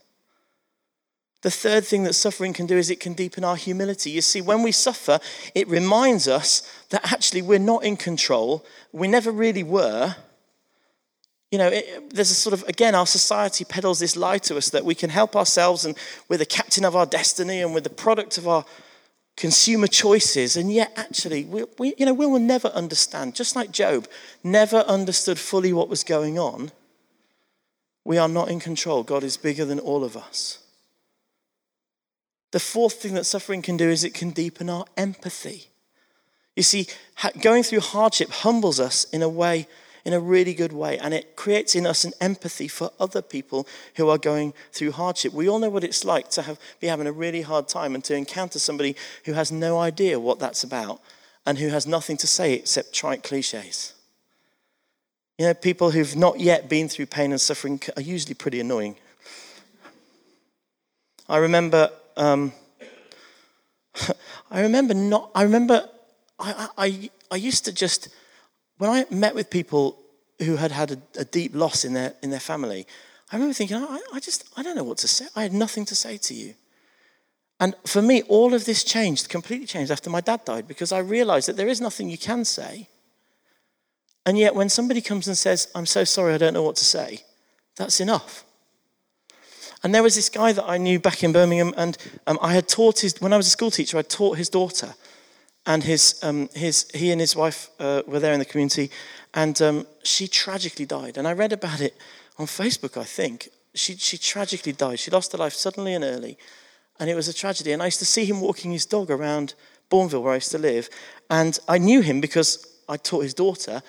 The 1.42 1.50
third 1.50 1.84
thing 1.84 2.02
that 2.04 2.14
suffering 2.14 2.52
can 2.52 2.66
do 2.66 2.76
is 2.76 2.90
it 2.90 2.98
can 2.98 3.12
deepen 3.12 3.44
our 3.44 3.54
humility. 3.54 4.10
You 4.10 4.20
see, 4.20 4.40
when 4.40 4.64
we 4.64 4.72
suffer, 4.72 5.20
it 5.54 5.68
reminds 5.68 6.26
us 6.26 6.68
that 6.90 7.12
actually 7.12 7.42
we're 7.42 7.60
not 7.60 7.84
in 7.84 7.96
control. 7.96 8.64
We 8.90 9.06
never 9.06 9.30
really 9.30 9.62
were. 9.62 10.16
You 11.52 11.58
know, 11.58 11.68
it, 11.68 12.10
there's 12.10 12.32
a 12.32 12.34
sort 12.34 12.52
of, 12.52 12.64
again, 12.64 12.96
our 12.96 13.06
society 13.06 13.64
peddles 13.64 14.00
this 14.00 14.16
lie 14.16 14.38
to 14.38 14.56
us 14.56 14.70
that 14.70 14.84
we 14.84 14.96
can 14.96 15.10
help 15.10 15.36
ourselves 15.36 15.84
and 15.84 15.96
we're 16.28 16.38
the 16.38 16.46
captain 16.46 16.84
of 16.84 16.96
our 16.96 17.06
destiny 17.06 17.62
and 17.62 17.72
we're 17.72 17.80
the 17.80 17.90
product 17.90 18.38
of 18.38 18.48
our 18.48 18.64
consumer 19.36 19.86
choices, 19.86 20.56
and 20.56 20.72
yet 20.72 20.92
actually, 20.96 21.44
we, 21.44 21.64
we, 21.78 21.94
you 21.98 22.06
know, 22.06 22.14
we 22.14 22.26
will 22.26 22.38
never 22.38 22.68
understand. 22.68 23.34
Just 23.34 23.54
like 23.54 23.70
Job 23.70 24.08
never 24.42 24.78
understood 24.78 25.38
fully 25.38 25.72
what 25.72 25.88
was 25.88 26.02
going 26.02 26.38
on, 26.38 26.72
we 28.04 28.18
are 28.18 28.28
not 28.28 28.48
in 28.48 28.60
control. 28.60 29.02
God 29.02 29.24
is 29.24 29.36
bigger 29.36 29.64
than 29.64 29.78
all 29.78 30.04
of 30.04 30.16
us. 30.16 30.60
The 32.52 32.60
fourth 32.60 32.94
thing 32.94 33.14
that 33.14 33.24
suffering 33.24 33.60
can 33.60 33.76
do 33.76 33.88
is 33.88 34.04
it 34.04 34.14
can 34.14 34.30
deepen 34.30 34.70
our 34.70 34.86
empathy. 34.96 35.66
You 36.54 36.62
see, 36.62 36.86
going 37.42 37.62
through 37.62 37.80
hardship 37.80 38.30
humbles 38.30 38.80
us 38.80 39.04
in 39.04 39.22
a 39.22 39.28
way 39.28 39.68
in 40.06 40.12
a 40.12 40.20
really 40.20 40.54
good 40.54 40.72
way. 40.72 40.96
And 40.98 41.12
it 41.12 41.34
creates 41.34 41.74
in 41.74 41.84
us 41.84 42.04
an 42.04 42.12
empathy 42.20 42.68
for 42.68 42.92
other 43.00 43.20
people 43.20 43.66
who 43.96 44.08
are 44.08 44.18
going 44.18 44.54
through 44.70 44.92
hardship. 44.92 45.32
We 45.32 45.48
all 45.48 45.58
know 45.58 45.68
what 45.68 45.82
it's 45.82 46.04
like 46.04 46.30
to 46.30 46.42
have, 46.42 46.60
be 46.78 46.86
having 46.86 47.08
a 47.08 47.12
really 47.12 47.42
hard 47.42 47.66
time 47.66 47.96
and 47.96 48.04
to 48.04 48.14
encounter 48.14 48.60
somebody 48.60 48.94
who 49.24 49.32
has 49.32 49.50
no 49.50 49.80
idea 49.80 50.20
what 50.20 50.38
that's 50.38 50.62
about 50.62 51.00
and 51.44 51.58
who 51.58 51.70
has 51.70 51.88
nothing 51.88 52.16
to 52.18 52.26
say 52.28 52.54
except 52.54 52.92
trite 52.92 53.24
cliches. 53.24 53.94
You 55.38 55.46
know, 55.46 55.54
people 55.54 55.90
who've 55.90 56.14
not 56.14 56.38
yet 56.38 56.68
been 56.68 56.88
through 56.88 57.06
pain 57.06 57.32
and 57.32 57.40
suffering 57.40 57.80
are 57.96 58.02
usually 58.02 58.34
pretty 58.34 58.60
annoying. 58.60 58.94
I 61.28 61.38
remember, 61.38 61.90
um, 62.16 62.52
I 64.52 64.60
remember 64.60 64.94
not, 64.94 65.32
I 65.34 65.42
remember, 65.42 65.88
I, 66.38 66.68
I, 66.78 67.10
I 67.32 67.36
used 67.36 67.64
to 67.64 67.72
just 67.72 68.08
when 68.78 68.90
I 68.90 69.06
met 69.10 69.34
with 69.34 69.50
people 69.50 69.98
who 70.40 70.56
had 70.56 70.70
had 70.70 70.92
a, 70.92 70.98
a 71.20 71.24
deep 71.24 71.54
loss 71.54 71.84
in 71.84 71.94
their, 71.94 72.14
in 72.22 72.30
their 72.30 72.40
family, 72.40 72.86
I 73.32 73.36
remember 73.36 73.54
thinking, 73.54 73.76
I, 73.76 74.00
I 74.12 74.20
just, 74.20 74.44
I 74.56 74.62
don't 74.62 74.76
know 74.76 74.84
what 74.84 74.98
to 74.98 75.08
say. 75.08 75.26
I 75.34 75.42
had 75.42 75.52
nothing 75.52 75.84
to 75.86 75.94
say 75.94 76.16
to 76.18 76.34
you. 76.34 76.54
And 77.58 77.74
for 77.86 78.02
me, 78.02 78.22
all 78.22 78.52
of 78.52 78.66
this 78.66 78.84
changed, 78.84 79.28
completely 79.28 79.66
changed 79.66 79.90
after 79.90 80.10
my 80.10 80.20
dad 80.20 80.44
died 80.44 80.68
because 80.68 80.92
I 80.92 80.98
realized 80.98 81.48
that 81.48 81.56
there 81.56 81.68
is 81.68 81.80
nothing 81.80 82.10
you 82.10 82.18
can 82.18 82.44
say. 82.44 82.88
And 84.26 84.38
yet, 84.38 84.54
when 84.54 84.68
somebody 84.68 85.00
comes 85.00 85.26
and 85.26 85.38
says, 85.38 85.68
I'm 85.74 85.86
so 85.86 86.04
sorry, 86.04 86.34
I 86.34 86.38
don't 86.38 86.52
know 86.52 86.62
what 86.62 86.76
to 86.76 86.84
say, 86.84 87.20
that's 87.76 88.00
enough. 88.00 88.44
And 89.82 89.94
there 89.94 90.02
was 90.02 90.16
this 90.16 90.28
guy 90.28 90.52
that 90.52 90.68
I 90.68 90.78
knew 90.78 90.98
back 90.98 91.22
in 91.22 91.32
Birmingham, 91.32 91.72
and 91.76 91.96
um, 92.26 92.38
I 92.42 92.52
had 92.52 92.68
taught 92.68 93.00
his, 93.00 93.20
when 93.20 93.32
I 93.32 93.36
was 93.36 93.46
a 93.46 93.50
school 93.50 93.70
teacher, 93.70 93.96
I 93.96 94.02
taught 94.02 94.36
his 94.36 94.48
daughter 94.48 94.94
and 95.66 95.82
his, 95.82 96.18
um, 96.22 96.48
his, 96.54 96.86
he 96.94 97.10
and 97.10 97.20
his 97.20 97.34
wife 97.34 97.70
uh, 97.80 98.02
were 98.06 98.20
there 98.20 98.32
in 98.32 98.38
the 98.38 98.44
community, 98.44 98.90
and 99.34 99.60
um, 99.60 99.86
she 100.04 100.28
tragically 100.28 100.86
died. 100.86 101.18
And 101.18 101.26
I 101.26 101.32
read 101.32 101.52
about 101.52 101.80
it 101.80 101.96
on 102.38 102.46
Facebook, 102.46 102.96
I 102.96 103.04
think. 103.04 103.48
She, 103.74 103.96
she 103.96 104.16
tragically 104.16 104.72
died. 104.72 105.00
She 105.00 105.10
lost 105.10 105.32
her 105.32 105.38
life 105.38 105.52
suddenly 105.52 105.94
and 105.94 106.04
early, 106.04 106.38
and 106.98 107.10
it 107.10 107.14
was 107.14 107.28
a 107.28 107.34
tragedy. 107.34 107.72
And 107.72 107.82
I 107.82 107.86
used 107.86 107.98
to 107.98 108.06
see 108.06 108.24
him 108.24 108.40
walking 108.40 108.70
his 108.70 108.86
dog 108.86 109.10
around 109.10 109.54
Bournville, 109.90 110.22
where 110.22 110.32
I 110.32 110.36
used 110.36 110.52
to 110.52 110.58
live, 110.58 110.88
and 111.28 111.58
I 111.68 111.78
knew 111.78 112.00
him 112.00 112.20
because 112.20 112.66
I 112.88 112.96
taught 112.96 113.24
his 113.24 113.34
daughter. 113.34 113.82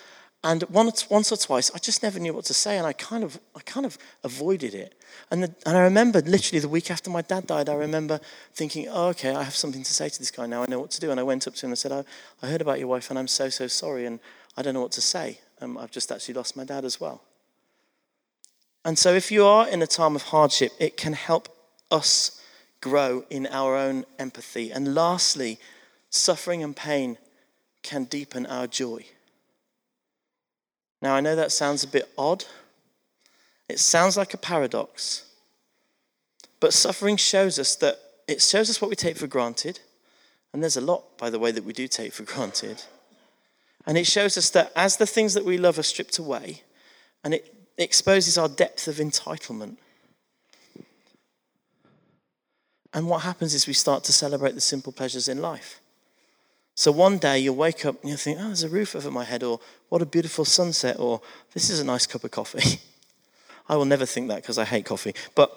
And 0.48 0.64
once, 0.70 1.06
or 1.12 1.36
twice, 1.36 1.70
I 1.76 1.78
just 1.78 2.02
never 2.02 2.20
knew 2.20 2.34
what 2.34 2.46
to 2.46 2.54
say, 2.54 2.78
and 2.78 2.88
I 2.88 2.94
kind 2.94 3.26
of, 3.26 3.38
I 3.54 3.60
kind 3.60 3.86
of 3.86 3.98
avoided 4.24 4.74
it. 4.74 4.96
And, 5.30 5.44
the, 5.44 5.54
and 5.66 5.78
I 5.78 5.82
remember 5.82 6.22
literally 6.22 6.62
the 6.62 6.70
week 6.70 6.90
after 6.90 7.10
my 7.10 7.22
dad 7.22 7.48
died, 7.48 7.68
I 7.68 7.74
remember 7.74 8.22
thinking, 8.54 8.88
oh, 8.90 9.10
okay, 9.10 9.36
I 9.36 9.44
have 9.44 9.58
something 9.58 9.84
to 9.84 9.94
say 9.94 10.08
to 10.08 10.18
this 10.18 10.32
guy 10.32 10.46
now. 10.46 10.64
I 10.64 10.68
know 10.70 10.80
what 10.80 10.92
to 10.92 11.02
do. 11.02 11.12
And 11.12 11.20
I 11.20 11.24
went 11.24 11.48
up 11.48 11.56
to 11.56 11.66
him 11.66 11.72
and 11.74 11.78
said, 11.78 11.92
I, 11.92 12.06
I 12.42 12.48
heard 12.48 12.62
about 12.62 12.80
your 12.80 12.88
wife 12.88 13.10
and 13.10 13.20
I'm 13.20 13.28
so, 13.28 13.50
so 13.50 13.68
sorry. 13.68 14.06
And 14.06 14.22
I 14.56 14.62
don't 14.62 14.74
know 14.74 14.80
what 14.80 14.94
to 14.94 15.02
say. 15.02 15.42
Um, 15.60 15.78
I've 15.78 15.92
just 15.92 16.14
actually 16.14 16.36
lost 16.36 16.56
my 16.56 16.64
dad 16.64 16.86
as 16.86 16.98
well. 16.98 17.22
And 18.86 18.98
so 18.98 19.14
if 19.14 19.34
you 19.34 19.46
are 19.46 19.68
in 19.68 19.82
a 19.82 19.88
time 19.88 20.16
of 20.16 20.22
hardship, 20.22 20.72
it 20.80 20.96
can 20.96 21.12
help 21.12 21.50
us 21.92 22.42
grow 22.80 23.26
in 23.30 23.48
our 23.48 23.76
own 23.76 24.06
empathy. 24.18 24.72
And 24.72 24.96
lastly, 24.96 25.60
suffering 26.10 26.64
and 26.64 26.74
pain 26.74 27.18
can 27.84 28.06
deepen 28.06 28.46
our 28.46 28.68
joy. 28.68 29.04
Now, 31.02 31.16
I 31.16 31.22
know 31.22 31.36
that 31.36 31.52
sounds 31.52 31.84
a 31.84 31.88
bit 31.88 32.10
odd. 32.18 32.46
It 33.70 33.80
sounds 33.80 34.18
like 34.18 34.34
a 34.34 34.38
paradox. 34.38 35.26
But 36.60 36.74
suffering 36.74 37.18
shows 37.18 37.60
us 37.60 37.76
that 37.78 38.00
it 38.28 38.42
shows 38.42 38.70
us 38.70 38.82
what 38.82 38.90
we 38.90 38.96
take 38.96 39.18
for 39.18 39.28
granted. 39.28 39.80
And 40.52 40.62
there's 40.62 40.78
a 40.78 40.82
lot, 40.82 41.18
by 41.18 41.30
the 41.30 41.40
way, 41.40 41.52
that 41.52 41.64
we 41.64 41.74
do 41.74 41.88
take 41.88 42.14
for 42.14 42.24
granted. 42.24 42.84
And 43.86 43.98
it 43.98 44.08
shows 44.08 44.38
us 44.38 44.50
that 44.52 44.72
as 44.76 44.98
the 44.98 45.06
things 45.06 45.34
that 45.34 45.46
we 45.46 45.58
love 45.58 45.80
are 45.80 45.84
stripped 45.84 46.18
away, 46.18 46.64
and 47.24 47.34
it 47.34 47.54
exposes 47.78 48.38
our 48.38 48.50
depth 48.50 48.88
of 48.88 48.96
entitlement. 48.96 49.78
And 52.94 53.08
what 53.08 53.22
happens 53.22 53.54
is 53.54 53.68
we 53.68 53.74
start 53.74 54.04
to 54.06 54.14
celebrate 54.14 54.56
the 54.56 54.62
simple 54.62 54.92
pleasures 54.92 55.28
in 55.28 55.42
life. 55.42 55.80
So 56.78 56.92
one 56.92 57.18
day 57.18 57.40
you'll 57.40 57.56
wake 57.56 57.88
up 57.88 58.00
and 58.02 58.10
you'll 58.10 58.20
think, 58.20 58.38
oh, 58.40 58.46
there's 58.46 58.62
a 58.62 58.70
roof 58.70 58.96
over 58.96 59.10
my 59.10 59.24
head, 59.24 59.42
or 59.42 59.60
what 59.90 60.04
a 60.04 60.06
beautiful 60.06 60.46
sunset, 60.46 61.00
or 61.00 61.22
this 61.56 61.72
is 61.72 61.80
a 61.80 61.84
nice 61.84 62.06
cup 62.06 62.24
of 62.24 62.30
coffee. 62.30 62.80
I 63.68 63.76
will 63.76 63.86
never 63.86 64.06
think 64.06 64.28
that 64.28 64.44
because 64.44 64.60
I 64.60 64.64
hate 64.64 64.86
coffee. 64.86 65.16
But 65.34 65.52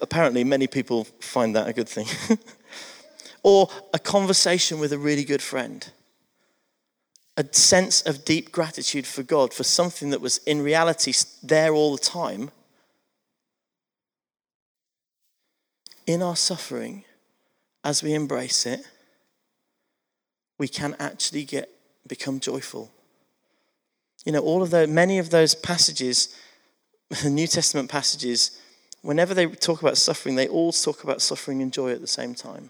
apparently, 0.00 0.44
many 0.44 0.68
people 0.68 1.02
find 1.18 1.56
that 1.56 1.66
a 1.66 1.72
good 1.72 1.88
thing. 1.88 2.06
or 3.42 3.70
a 3.92 3.98
conversation 3.98 4.78
with 4.78 4.92
a 4.92 4.98
really 4.98 5.24
good 5.24 5.42
friend. 5.42 5.90
A 7.36 7.44
sense 7.50 8.00
of 8.02 8.24
deep 8.24 8.52
gratitude 8.52 9.08
for 9.08 9.24
God 9.24 9.52
for 9.52 9.64
something 9.64 10.10
that 10.10 10.20
was 10.20 10.38
in 10.46 10.62
reality 10.62 11.12
there 11.42 11.74
all 11.74 11.96
the 11.96 12.02
time. 12.02 12.52
In 16.06 16.22
our 16.22 16.36
suffering, 16.36 17.04
as 17.82 18.00
we 18.00 18.14
embrace 18.14 18.64
it, 18.64 18.86
we 20.60 20.68
can 20.68 20.94
actually 20.98 21.42
get 21.42 21.70
become 22.06 22.38
joyful. 22.38 22.92
You 24.26 24.32
know, 24.32 24.40
all 24.40 24.62
of 24.62 24.68
the 24.70 24.86
many 24.86 25.18
of 25.18 25.30
those 25.30 25.54
passages, 25.54 26.36
the 27.22 27.30
New 27.40 27.46
Testament 27.46 27.88
passages, 27.88 28.60
whenever 29.00 29.32
they 29.32 29.46
talk 29.46 29.80
about 29.80 29.96
suffering, 29.96 30.36
they 30.36 30.48
all 30.48 30.70
talk 30.70 31.02
about 31.02 31.22
suffering 31.22 31.62
and 31.62 31.72
joy 31.72 31.92
at 31.92 32.02
the 32.02 32.06
same 32.06 32.34
time. 32.34 32.68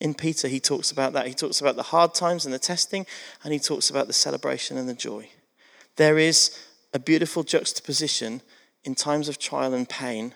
In 0.00 0.14
Peter, 0.14 0.48
he 0.48 0.60
talks 0.60 0.90
about 0.90 1.12
that. 1.12 1.26
He 1.26 1.34
talks 1.34 1.60
about 1.60 1.76
the 1.76 1.82
hard 1.82 2.14
times 2.14 2.46
and 2.46 2.54
the 2.54 2.58
testing, 2.58 3.04
and 3.44 3.52
he 3.52 3.58
talks 3.58 3.90
about 3.90 4.06
the 4.06 4.14
celebration 4.14 4.78
and 4.78 4.88
the 4.88 4.94
joy. 4.94 5.28
There 5.96 6.16
is 6.16 6.58
a 6.94 6.98
beautiful 6.98 7.42
juxtaposition 7.42 8.40
in 8.82 8.94
times 8.94 9.28
of 9.28 9.38
trial 9.38 9.74
and 9.74 9.86
pain. 9.86 10.32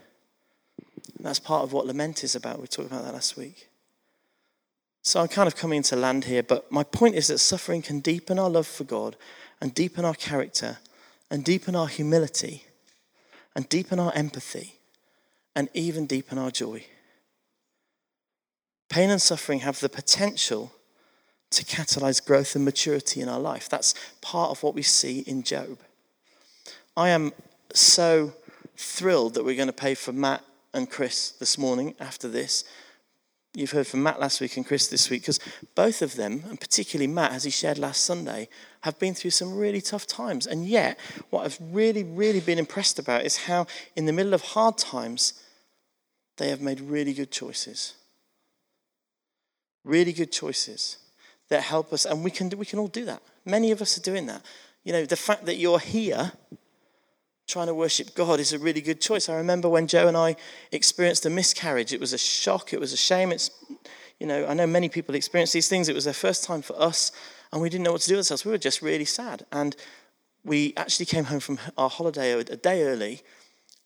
And 1.16 1.26
that's 1.26 1.41
part 1.41 1.64
of 1.64 1.72
what 1.72 1.87
lament 1.87 2.22
is 2.24 2.34
about. 2.34 2.61
We 2.61 2.66
talked 2.66 2.91
about 2.91 3.05
that 3.05 3.14
last 3.14 3.39
week. 3.39 3.70
So 5.07 5.20
I'm 5.20 5.28
kind 5.28 5.46
of 5.46 5.54
coming 5.54 5.84
to 5.84 5.94
land 5.94 6.24
here, 6.24 6.42
but 6.42 6.72
my 6.72 6.82
point 6.82 7.14
is 7.14 7.28
that 7.28 7.38
suffering 7.38 7.80
can 7.80 8.00
deepen 8.00 8.40
our 8.40 8.50
love 8.50 8.66
for 8.66 8.82
God 8.82 9.14
and 9.61 9.72
deepen 9.72 10.04
our 10.04 10.16
character 10.16 10.78
and 11.30 11.44
deepen 11.44 11.76
our 11.76 11.86
humility 11.86 12.64
and 13.54 13.68
deepen 13.68 14.00
our 14.00 14.12
empathy 14.16 14.80
and 15.54 15.68
even 15.74 16.07
deepen 16.07 16.38
our 16.38 16.50
joy. 16.50 16.84
Pain 18.88 19.11
and 19.11 19.22
suffering 19.22 19.61
have 19.61 19.78
the 19.78 19.88
potential 19.88 20.72
to 21.50 21.64
catalyze 21.64 22.26
growth 22.26 22.57
and 22.57 22.64
maturity 22.64 23.20
in 23.20 23.28
our 23.28 23.38
life. 23.38 23.68
That's 23.68 23.94
part 24.20 24.50
of 24.50 24.64
what 24.64 24.74
we 24.74 24.82
see 24.82 25.20
in 25.20 25.44
Job. 25.44 25.78
I 26.96 27.11
am 27.11 27.32
so 27.72 28.32
thrilled 28.76 29.34
that 29.34 29.44
we're 29.44 29.54
going 29.54 29.68
to 29.68 29.72
pay 29.72 29.94
for 29.94 30.11
Matt 30.11 30.42
and 30.74 30.90
Chris 30.90 31.30
this 31.30 31.57
morning 31.57 31.94
after 32.00 32.26
this 32.26 32.64
you've 33.57 33.70
heard 33.70 33.86
from 33.86 34.02
Matt 34.02 34.20
last 34.20 34.40
week 34.40 34.57
and 34.59 34.66
Chris 34.66 34.86
this 34.86 35.09
week, 35.09 35.22
because 35.22 35.40
both 35.74 36.02
of 36.02 36.16
them, 36.16 36.44
and 36.48 36.61
particularly 36.61 37.07
Matt, 37.07 37.32
as 37.32 37.44
he 37.44 37.50
shared 37.50 37.78
last 37.78 38.04
Sunday, 38.04 38.48
have 38.82 38.98
been 38.98 39.14
through 39.14 39.30
some 39.30 39.57
really 39.57 39.80
tough 39.80 40.07
times. 40.07 40.46
And 40.46 40.66
yet, 40.66 40.98
what 41.30 41.46
I've 41.46 41.59
really, 41.61 42.04
really 42.04 42.40
been 42.40 42.59
impressed 42.59 42.98
about 42.98 43.24
is 43.24 43.36
how, 43.36 43.66
in 43.96 44.04
the 44.04 44.12
middle 44.12 44.34
of 44.34 44.42
hard 44.42 44.76
times, 44.76 45.32
they 46.36 46.50
have 46.50 46.61
made 46.61 46.80
really 46.80 47.14
good 47.14 47.30
choices. 47.30 47.94
Really 49.84 50.12
good 50.12 50.32
choices 50.32 50.98
that 51.48 51.62
help 51.62 51.94
us, 51.94 52.04
and 52.04 52.22
we 52.22 52.30
can, 52.30 52.50
we 52.50 52.66
can 52.66 52.78
all 52.78 52.88
do 52.88 53.07
that. 53.07 53.22
Many 53.46 53.70
of 53.70 53.80
us 53.80 53.96
are 53.96 54.02
doing 54.02 54.26
that. 54.26 54.42
You 54.84 54.92
know, 54.92 55.07
the 55.07 55.16
fact 55.16 55.46
that 55.46 55.57
you're 55.57 55.78
here 55.78 56.32
trying 57.47 57.68
to 57.68 57.74
worship 57.74 58.14
God 58.14 58.40
is 58.40 58.53
a 58.53 58.59
really 58.59 58.80
good 58.80 59.01
choice. 59.01 59.28
I 59.28 59.36
remember 59.36 59.68
when 59.68 59.86
Joe 59.86 60.09
and 60.09 60.16
I 60.16 60.36
experienced 60.72 61.26
a 61.26 61.30
miscarriage. 61.30 61.92
It 61.92 62.01
was 62.01 62.12
a 62.12 62.18
shock. 62.18 62.72
It 62.72 62.80
was 62.80 62.92
a 62.92 62.97
shame. 62.97 63.30
It's, 63.30 63.51
you 64.18 64.26
know, 64.26 64.47
I 64.47 64.55
know 64.55 64.66
many 64.66 64.88
people 64.88 65.14
experience 65.14 65.53
these 65.53 65.68
things. 65.68 65.88
It 65.88 65.94
was 65.94 66.05
their 66.05 66.14
first 66.14 66.44
time 66.44 66.62
for 66.62 66.80
us, 66.80 67.12
and 67.53 67.62
we 67.62 67.68
didn't 67.68 67.84
know 67.84 67.92
what 67.92 68.01
to 68.03 68.09
do 68.09 68.14
with 68.14 68.20
ourselves. 68.20 68.44
We 68.44 68.51
were 68.51 68.59
just 68.59 68.82
really 68.82 69.05
sad. 69.05 69.47
And 69.53 69.76
we 70.44 70.74
actually 70.76 71.07
came 71.07 71.24
home 71.24 71.40
from 71.40 71.59
our 71.78 71.88
holiday 71.88 72.32
a 72.32 72.44
day 72.44 72.82
early, 72.82 73.22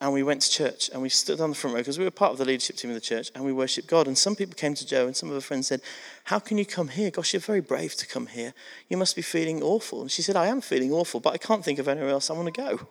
and 0.01 0.15
we 0.15 0.23
went 0.23 0.41
to 0.41 0.51
church, 0.51 0.89
and 0.91 1.03
we 1.03 1.11
stood 1.11 1.43
on 1.43 1.51
the 1.51 1.57
front 1.57 1.75
row 1.75 1.81
because 1.81 1.99
we 1.99 2.05
were 2.07 2.11
part 2.11 2.33
of 2.33 2.39
the 2.39 2.47
leadership 2.47 2.77
team 2.77 2.91
of 2.91 2.95
the 2.95 3.01
church, 3.03 3.31
and 3.35 3.45
we 3.45 3.53
worshipped 3.53 3.89
God. 3.89 4.07
And 4.07 4.17
some 4.17 4.35
people 4.35 4.55
came 4.55 4.73
to 4.73 4.87
Joe, 4.87 5.07
and 5.07 5.15
some 5.15 5.29
of 5.29 5.35
her 5.35 5.43
friends 5.43 5.67
said, 5.67 5.83
How 6.25 6.39
can 6.39 6.57
you 6.57 6.65
come 6.65 6.89
here? 6.89 7.11
Gosh, 7.11 7.35
you're 7.35 7.41
very 7.41 7.61
brave 7.61 7.95
to 7.97 8.07
come 8.07 8.27
here. 8.29 8.55
You 8.89 8.97
must 8.97 9.17
be 9.17 9.23
feeling 9.23 9.63
awful. 9.63 10.01
And 10.01 10.11
she 10.11 10.23
said, 10.23 10.37
I 10.37 10.47
am 10.47 10.63
feeling 10.63 10.93
awful, 10.93 11.21
but 11.21 11.35
I 11.35 11.37
can't 11.37 11.63
think 11.63 11.79
of 11.79 11.89
anywhere 11.89 12.09
else 12.09 12.31
I 12.31 12.33
want 12.33 12.55
to 12.55 12.59
go. 12.59 12.89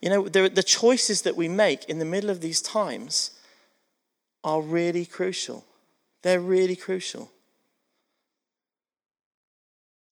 You 0.00 0.10
know, 0.10 0.28
the 0.28 0.62
choices 0.62 1.22
that 1.22 1.36
we 1.36 1.48
make 1.48 1.84
in 1.86 1.98
the 1.98 2.04
middle 2.04 2.30
of 2.30 2.40
these 2.40 2.62
times 2.62 3.32
are 4.44 4.60
really 4.60 5.04
crucial. 5.04 5.64
They're 6.22 6.40
really 6.40 6.76
crucial. 6.76 7.30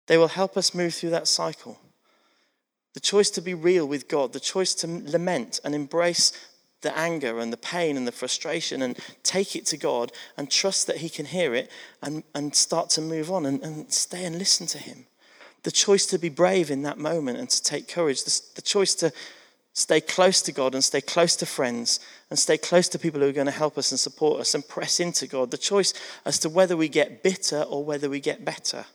They 0.06 0.18
will 0.18 0.28
help 0.28 0.56
us 0.56 0.74
move 0.74 0.94
through 0.94 1.10
that 1.10 1.28
cycle. 1.28 1.78
The 2.94 3.00
choice 3.00 3.30
to 3.30 3.40
be 3.40 3.54
real 3.54 3.86
with 3.86 4.08
God, 4.08 4.32
the 4.32 4.40
choice 4.40 4.74
to 4.76 4.86
lament 4.86 5.60
and 5.64 5.74
embrace 5.74 6.32
the 6.82 6.96
anger 6.96 7.40
and 7.40 7.52
the 7.52 7.56
pain 7.56 7.96
and 7.96 8.06
the 8.06 8.12
frustration 8.12 8.82
and 8.82 8.98
take 9.22 9.56
it 9.56 9.66
to 9.66 9.76
God 9.76 10.12
and 10.36 10.50
trust 10.50 10.86
that 10.86 10.98
He 10.98 11.08
can 11.08 11.26
hear 11.26 11.54
it 11.54 11.70
and, 12.02 12.22
and 12.34 12.54
start 12.54 12.90
to 12.90 13.00
move 13.00 13.30
on 13.30 13.46
and, 13.46 13.62
and 13.62 13.92
stay 13.92 14.24
and 14.24 14.38
listen 14.38 14.66
to 14.68 14.78
Him. 14.78 15.06
The 15.64 15.70
choice 15.72 16.06
to 16.06 16.18
be 16.18 16.28
brave 16.28 16.70
in 16.70 16.82
that 16.82 16.98
moment 16.98 17.38
and 17.38 17.50
to 17.50 17.62
take 17.62 17.88
courage, 17.88 18.24
the, 18.24 18.40
the 18.54 18.62
choice 18.62 18.94
to 18.96 19.12
stay 19.76 20.00
close 20.00 20.40
to 20.40 20.52
God 20.52 20.74
and 20.74 20.82
stay 20.82 21.02
close 21.02 21.36
to 21.36 21.44
friends 21.44 22.00
and 22.30 22.38
stay 22.38 22.56
close 22.56 22.88
to 22.88 22.98
people 22.98 23.20
who 23.20 23.28
are 23.28 23.32
going 23.32 23.44
to 23.44 23.52
help 23.52 23.76
us 23.76 23.90
and 23.90 24.00
support 24.00 24.40
us 24.40 24.54
and 24.54 24.66
press 24.66 25.00
into 25.00 25.26
God. 25.26 25.50
The 25.50 25.58
choice 25.58 25.92
as 26.24 26.38
to 26.40 26.48
whether 26.48 26.78
we 26.78 26.88
get 26.88 27.22
bitter 27.22 27.60
or 27.60 27.84
whether 27.84 28.08
we 28.08 28.18
get 28.18 28.42
better. 28.42 28.86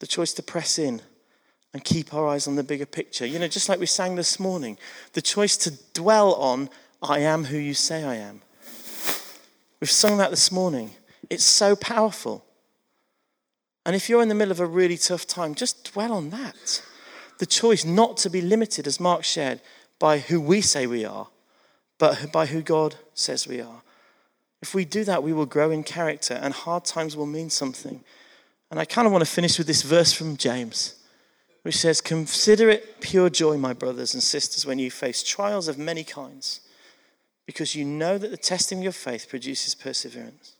The 0.00 0.06
choice 0.06 0.34
to 0.34 0.42
press 0.42 0.78
in 0.78 1.00
and 1.72 1.82
keep 1.82 2.12
our 2.12 2.28
eyes 2.28 2.46
on 2.46 2.56
the 2.56 2.62
bigger 2.62 2.84
picture. 2.84 3.24
You 3.24 3.38
know, 3.38 3.48
just 3.48 3.70
like 3.70 3.80
we 3.80 3.86
sang 3.86 4.16
this 4.16 4.38
morning, 4.38 4.76
the 5.14 5.22
choice 5.22 5.56
to 5.56 5.72
dwell 5.94 6.34
on, 6.34 6.68
I 7.00 7.20
am 7.20 7.44
who 7.44 7.56
you 7.56 7.72
say 7.72 8.04
I 8.04 8.16
am. 8.16 8.42
We've 9.80 9.90
sung 9.90 10.18
that 10.18 10.28
this 10.28 10.52
morning. 10.52 10.90
It's 11.30 11.44
so 11.44 11.74
powerful. 11.74 12.44
And 13.86 13.96
if 13.96 14.10
you're 14.10 14.22
in 14.22 14.28
the 14.28 14.34
middle 14.34 14.52
of 14.52 14.60
a 14.60 14.66
really 14.66 14.98
tough 14.98 15.26
time, 15.26 15.54
just 15.54 15.90
dwell 15.94 16.12
on 16.12 16.28
that 16.28 16.82
the 17.42 17.46
choice 17.46 17.84
not 17.84 18.16
to 18.18 18.30
be 18.30 18.40
limited, 18.40 18.86
as 18.86 19.00
Mark 19.00 19.24
shared, 19.24 19.60
by 19.98 20.20
who 20.20 20.40
we 20.40 20.60
say 20.60 20.86
we 20.86 21.04
are, 21.04 21.26
but 21.98 22.30
by 22.30 22.46
who 22.46 22.62
God 22.62 22.94
says 23.14 23.48
we 23.48 23.60
are. 23.60 23.82
If 24.60 24.76
we 24.76 24.84
do 24.84 25.02
that, 25.02 25.24
we 25.24 25.32
will 25.32 25.46
grow 25.46 25.72
in 25.72 25.82
character 25.82 26.34
and 26.34 26.54
hard 26.54 26.84
times 26.84 27.16
will 27.16 27.26
mean 27.26 27.50
something. 27.50 28.04
And 28.70 28.78
I 28.78 28.84
kind 28.84 29.06
of 29.06 29.12
want 29.12 29.24
to 29.24 29.30
finish 29.30 29.58
with 29.58 29.66
this 29.66 29.82
verse 29.82 30.12
from 30.12 30.36
James, 30.36 30.94
which 31.62 31.78
says, 31.78 32.00
Consider 32.00 32.70
it 32.70 33.00
pure 33.00 33.28
joy, 33.28 33.56
my 33.56 33.72
brothers 33.72 34.14
and 34.14 34.22
sisters, 34.22 34.64
when 34.64 34.78
you 34.78 34.88
face 34.88 35.24
trials 35.24 35.66
of 35.66 35.78
many 35.78 36.04
kinds, 36.04 36.60
because 37.44 37.74
you 37.74 37.84
know 37.84 38.18
that 38.18 38.30
the 38.30 38.36
testing 38.36 38.78
of 38.78 38.84
your 38.84 38.92
faith 38.92 39.26
produces 39.28 39.74
perseverance. 39.74 40.54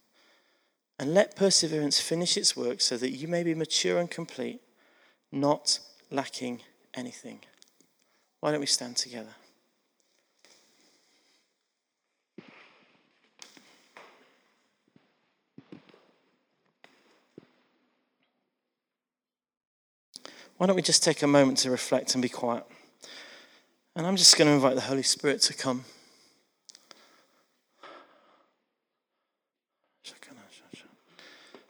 And 0.99 1.15
let 1.15 1.37
perseverance 1.37 2.01
finish 2.01 2.37
its 2.37 2.57
work 2.57 2.81
so 2.81 2.97
that 2.97 3.11
you 3.11 3.29
may 3.29 3.45
be 3.45 3.55
mature 3.55 4.01
and 4.01 4.11
complete, 4.11 4.61
not 5.31 5.79
lacking 6.11 6.61
anything. 6.95 7.41
Why 8.41 8.51
don't 8.51 8.61
we 8.61 8.67
stand 8.67 8.97
together? 8.97 9.35
Why 20.57 20.67
don't 20.67 20.77
we 20.77 20.83
just 20.83 21.03
take 21.03 21.23
a 21.23 21.27
moment 21.27 21.59
to 21.59 21.71
reflect 21.71 22.15
and 22.15 22.23
be 22.23 22.29
quiet? 22.29 22.65
And 23.97 24.07
I'm 24.07 24.17
just 24.17 24.39
going 24.39 24.47
to 24.47 24.55
invite 24.55 24.77
the 24.77 24.83
Holy 24.83 25.03
Spirit 25.03 25.41
to 25.43 25.55
come. 25.55 25.85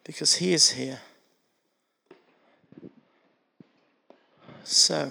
Because 0.05 0.35
He 0.35 0.53
is 0.53 0.71
here. 0.71 1.01
So, 4.65 5.11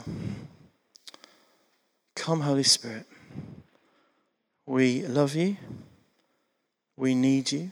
come, 2.16 2.42
Holy 2.42 2.64
Spirit. 2.64 3.06
We 4.66 5.06
love 5.06 5.36
you. 5.36 5.58
We 6.96 7.16
need 7.16 7.52
you. 7.52 7.72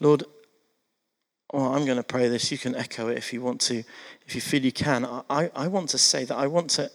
Lord, 0.00 0.24
well, 1.52 1.74
I'm 1.74 1.84
going 1.84 1.98
to 1.98 2.02
pray 2.02 2.28
this. 2.28 2.50
You 2.50 2.58
can 2.58 2.74
echo 2.74 3.08
it 3.08 3.18
if 3.18 3.32
you 3.32 3.42
want 3.42 3.60
to, 3.62 3.84
if 4.26 4.34
you 4.34 4.40
feel 4.40 4.64
you 4.64 4.72
can. 4.72 5.04
I, 5.28 5.50
I 5.54 5.68
want 5.68 5.90
to 5.90 5.98
say 5.98 6.24
that 6.24 6.36
I 6.36 6.46
want 6.46 6.70
to, 6.70 6.90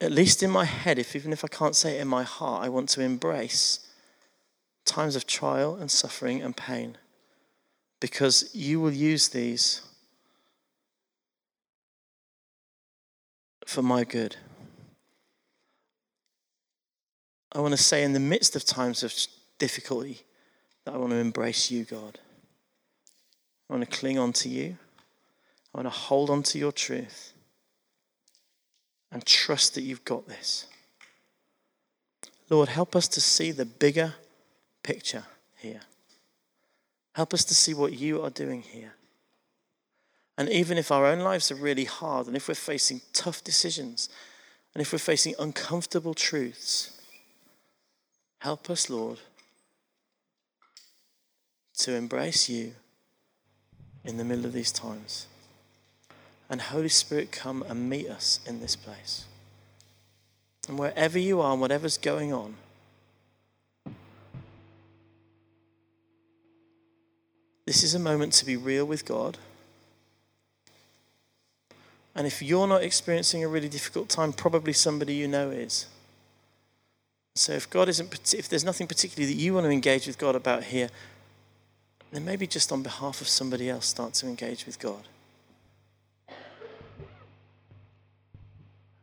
at 0.00 0.12
least 0.12 0.42
in 0.42 0.50
my 0.50 0.64
head, 0.64 0.98
if 0.98 1.16
even 1.16 1.32
if 1.32 1.44
I 1.44 1.48
can't 1.48 1.74
say 1.74 1.98
it 1.98 2.00
in 2.00 2.08
my 2.08 2.22
heart, 2.22 2.64
I 2.64 2.68
want 2.68 2.88
to 2.90 3.02
embrace 3.02 3.87
times 4.88 5.14
of 5.14 5.26
trial 5.26 5.76
and 5.76 5.90
suffering 5.90 6.42
and 6.42 6.56
pain 6.56 6.96
because 8.00 8.50
you 8.54 8.80
will 8.80 8.92
use 8.92 9.28
these 9.28 9.82
for 13.66 13.82
my 13.82 14.02
good. 14.02 14.36
I 17.52 17.60
want 17.60 17.72
to 17.72 17.82
say, 17.82 18.02
in 18.02 18.12
the 18.12 18.20
midst 18.20 18.56
of 18.56 18.64
times 18.64 19.02
of 19.02 19.14
difficulty, 19.58 20.20
that 20.84 20.94
I 20.94 20.98
want 20.98 21.10
to 21.10 21.16
embrace 21.16 21.70
you, 21.70 21.84
God. 21.84 22.18
I 23.68 23.74
want 23.74 23.88
to 23.88 23.96
cling 23.98 24.18
on 24.18 24.32
to 24.34 24.48
you. 24.48 24.76
I 25.74 25.78
want 25.78 25.86
to 25.86 25.98
hold 25.98 26.30
on 26.30 26.42
to 26.44 26.58
your 26.58 26.72
truth 26.72 27.32
and 29.12 29.24
trust 29.24 29.74
that 29.74 29.82
you've 29.82 30.04
got 30.04 30.28
this. 30.28 30.66
Lord, 32.50 32.68
help 32.68 32.96
us 32.96 33.08
to 33.08 33.20
see 33.20 33.50
the 33.50 33.66
bigger 33.66 34.14
picture 34.88 35.24
here. 35.58 35.82
Help 37.12 37.34
us 37.34 37.44
to 37.44 37.54
see 37.54 37.74
what 37.74 37.92
you 37.92 38.22
are 38.22 38.30
doing 38.30 38.62
here. 38.62 38.94
And 40.38 40.48
even 40.48 40.78
if 40.78 40.90
our 40.90 41.04
own 41.04 41.18
lives 41.18 41.50
are 41.50 41.56
really 41.56 41.84
hard, 41.84 42.26
and 42.26 42.34
if 42.34 42.48
we're 42.48 42.54
facing 42.54 43.02
tough 43.12 43.44
decisions, 43.44 44.08
and 44.72 44.80
if 44.80 44.90
we're 44.90 44.98
facing 44.98 45.34
uncomfortable 45.38 46.14
truths, 46.14 46.98
help 48.38 48.70
us, 48.70 48.88
Lord, 48.88 49.18
to 51.80 51.94
embrace 51.94 52.48
you 52.48 52.72
in 54.04 54.16
the 54.16 54.24
middle 54.24 54.46
of 54.46 54.54
these 54.54 54.72
times. 54.72 55.26
And 56.48 56.62
Holy 56.62 56.88
Spirit, 56.88 57.30
come 57.30 57.62
and 57.68 57.90
meet 57.90 58.08
us 58.08 58.40
in 58.46 58.60
this 58.60 58.74
place. 58.74 59.26
And 60.66 60.78
wherever 60.78 61.18
you 61.18 61.42
are, 61.42 61.52
and 61.52 61.60
whatever's 61.60 61.98
going 61.98 62.32
on, 62.32 62.54
this 67.68 67.82
is 67.82 67.94
a 67.94 67.98
moment 67.98 68.32
to 68.32 68.46
be 68.46 68.56
real 68.56 68.86
with 68.86 69.04
God. 69.04 69.36
And 72.14 72.26
if 72.26 72.40
you're 72.40 72.66
not 72.66 72.82
experiencing 72.82 73.44
a 73.44 73.48
really 73.48 73.68
difficult 73.68 74.08
time, 74.08 74.32
probably 74.32 74.72
somebody 74.72 75.14
you 75.14 75.28
know 75.28 75.50
is. 75.50 75.84
So 77.34 77.52
if 77.52 77.68
God 77.68 77.90
isn't, 77.90 78.32
if 78.32 78.48
there's 78.48 78.64
nothing 78.64 78.86
particularly 78.86 79.34
that 79.34 79.38
you 79.38 79.52
want 79.52 79.66
to 79.66 79.70
engage 79.70 80.06
with 80.06 80.16
God 80.16 80.34
about 80.34 80.64
here, 80.64 80.88
then 82.10 82.24
maybe 82.24 82.46
just 82.46 82.72
on 82.72 82.82
behalf 82.82 83.20
of 83.20 83.28
somebody 83.28 83.68
else 83.68 83.84
start 83.84 84.14
to 84.14 84.26
engage 84.26 84.64
with 84.64 84.78
God. 84.78 85.02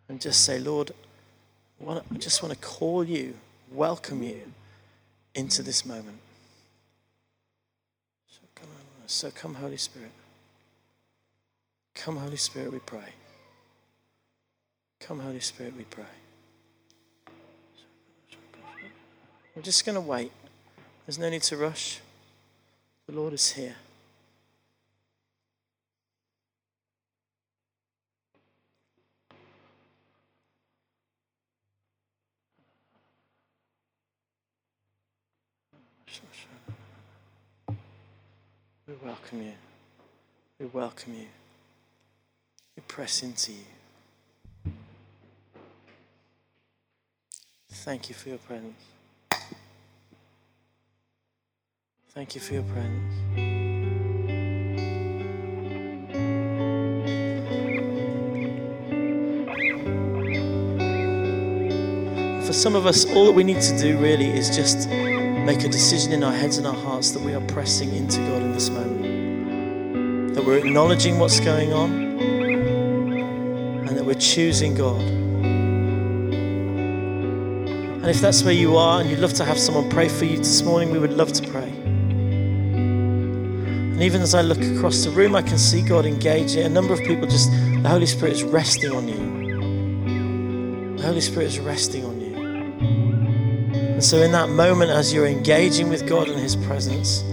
And 0.10 0.20
just 0.20 0.44
say, 0.44 0.58
Lord, 0.58 0.90
I 1.88 2.02
just 2.18 2.42
want 2.42 2.52
to 2.52 2.60
call 2.60 3.04
you, 3.04 3.36
welcome 3.72 4.24
you 4.24 4.42
into 5.36 5.62
this 5.62 5.86
moment. 5.86 6.18
So 9.08 9.30
come, 9.32 9.56
Holy 9.56 9.78
Spirit. 9.78 10.12
Come, 11.94 12.18
Holy 12.18 12.38
Spirit, 12.38 12.74
we 12.74 12.80
pray. 12.80 13.14
Come, 15.00 15.20
Holy 15.20 15.40
Spirit, 15.40 15.76
we 15.78 15.84
pray. 15.84 16.04
We're 19.56 19.62
just 19.62 19.86
going 19.86 19.96
to 19.96 20.02
wait. 20.02 20.32
There's 21.06 21.20
no 21.20 21.30
need 21.30 21.44
to 21.44 21.58
rush. 21.58 22.02
The 23.08 23.14
Lord 23.14 23.34
is 23.34 23.52
here. 23.52 23.76
We 38.88 38.94
welcome 39.04 39.42
you. 39.42 39.54
We 40.60 40.68
welcome 40.68 41.16
you. 41.16 41.26
We 42.78 42.84
press 42.88 43.24
into 43.24 43.52
you. 43.52 44.72
Thank 47.72 48.10
you 48.10 48.16
for 48.16 48.30
your 48.30 48.38
presence. 48.38 48.80
Thank 52.10 52.36
you 52.36 52.42
for 52.42 52.54
your 52.54 52.64
presence. 52.64 53.14
For 62.46 62.54
some 62.54 62.76
of 62.76 62.86
us, 62.86 63.06
all 63.16 63.26
that 63.26 63.34
we 63.34 63.44
need 63.44 63.62
to 63.62 63.78
do 63.80 63.98
really 63.98 64.28
is 64.28 64.56
just 64.56 64.88
make 65.46 65.64
a 65.64 65.70
decision 65.70 66.12
in 66.12 66.24
our 66.24 66.34
heads 66.34 66.58
and 66.58 66.66
our 66.66 66.74
hearts 66.74 67.12
that 67.12 67.22
we 67.22 67.36
are 67.36 67.42
pressing 67.42 67.94
into 67.96 68.18
God 68.18 68.42
in 68.42 68.52
this 68.52 68.72
moment. 68.72 70.34
That 70.34 70.44
we're 70.44 70.58
acknowledging 70.58 71.20
what's 71.20 71.40
going 71.40 71.72
on 71.72 71.92
and 73.88 73.90
that 73.90 74.04
we're 74.04 74.16
choosing 74.16 74.74
God. 74.74 75.00
And 78.06 78.08
if 78.08 78.20
that's 78.22 78.42
where 78.44 78.56
you 78.56 78.76
are 78.76 79.02
and 79.02 79.10
you'd 79.10 79.20
love 79.20 79.34
to 79.36 79.46
have 79.46 79.60
someone 79.60 79.88
pray 79.88 80.10
for 80.10 80.26
you 80.26 80.38
this 80.38 80.64
morning, 80.64 80.90
we 80.90 80.98
would 80.98 81.14
love 81.14 81.32
to 81.34 81.48
pray. 81.48 81.70
And 83.96 84.02
even 84.02 84.22
as 84.24 84.34
I 84.34 84.42
look 84.42 84.62
across 84.62 85.04
the 85.04 85.12
room, 85.12 85.36
I 85.36 85.44
can 85.44 85.60
see 85.60 85.84
God 85.84 86.08
engaging. 86.08 86.64
A 86.64 86.70
number 86.70 86.92
of 86.92 87.02
people 87.02 87.28
just, 87.28 87.52
the 87.52 87.88
Holy 87.88 88.08
Spirit 88.08 88.34
is 88.34 88.44
resting 88.44 88.92
on 88.92 89.08
you. 89.08 90.96
The 90.98 91.04
Holy 91.04 91.22
Spirit 91.22 91.46
is 91.46 91.60
resting 91.60 92.04
on 92.04 92.14
you. 92.14 92.15
And 93.96 94.04
so, 94.04 94.22
in 94.22 94.32
that 94.34 94.50
moment, 94.50 94.92
as 94.92 95.12
you're 95.12 95.26
engaging 95.26 95.90
with 95.90 96.08
God 96.08 96.28
in 96.28 96.38
His 96.38 96.56
presence, 96.56 97.24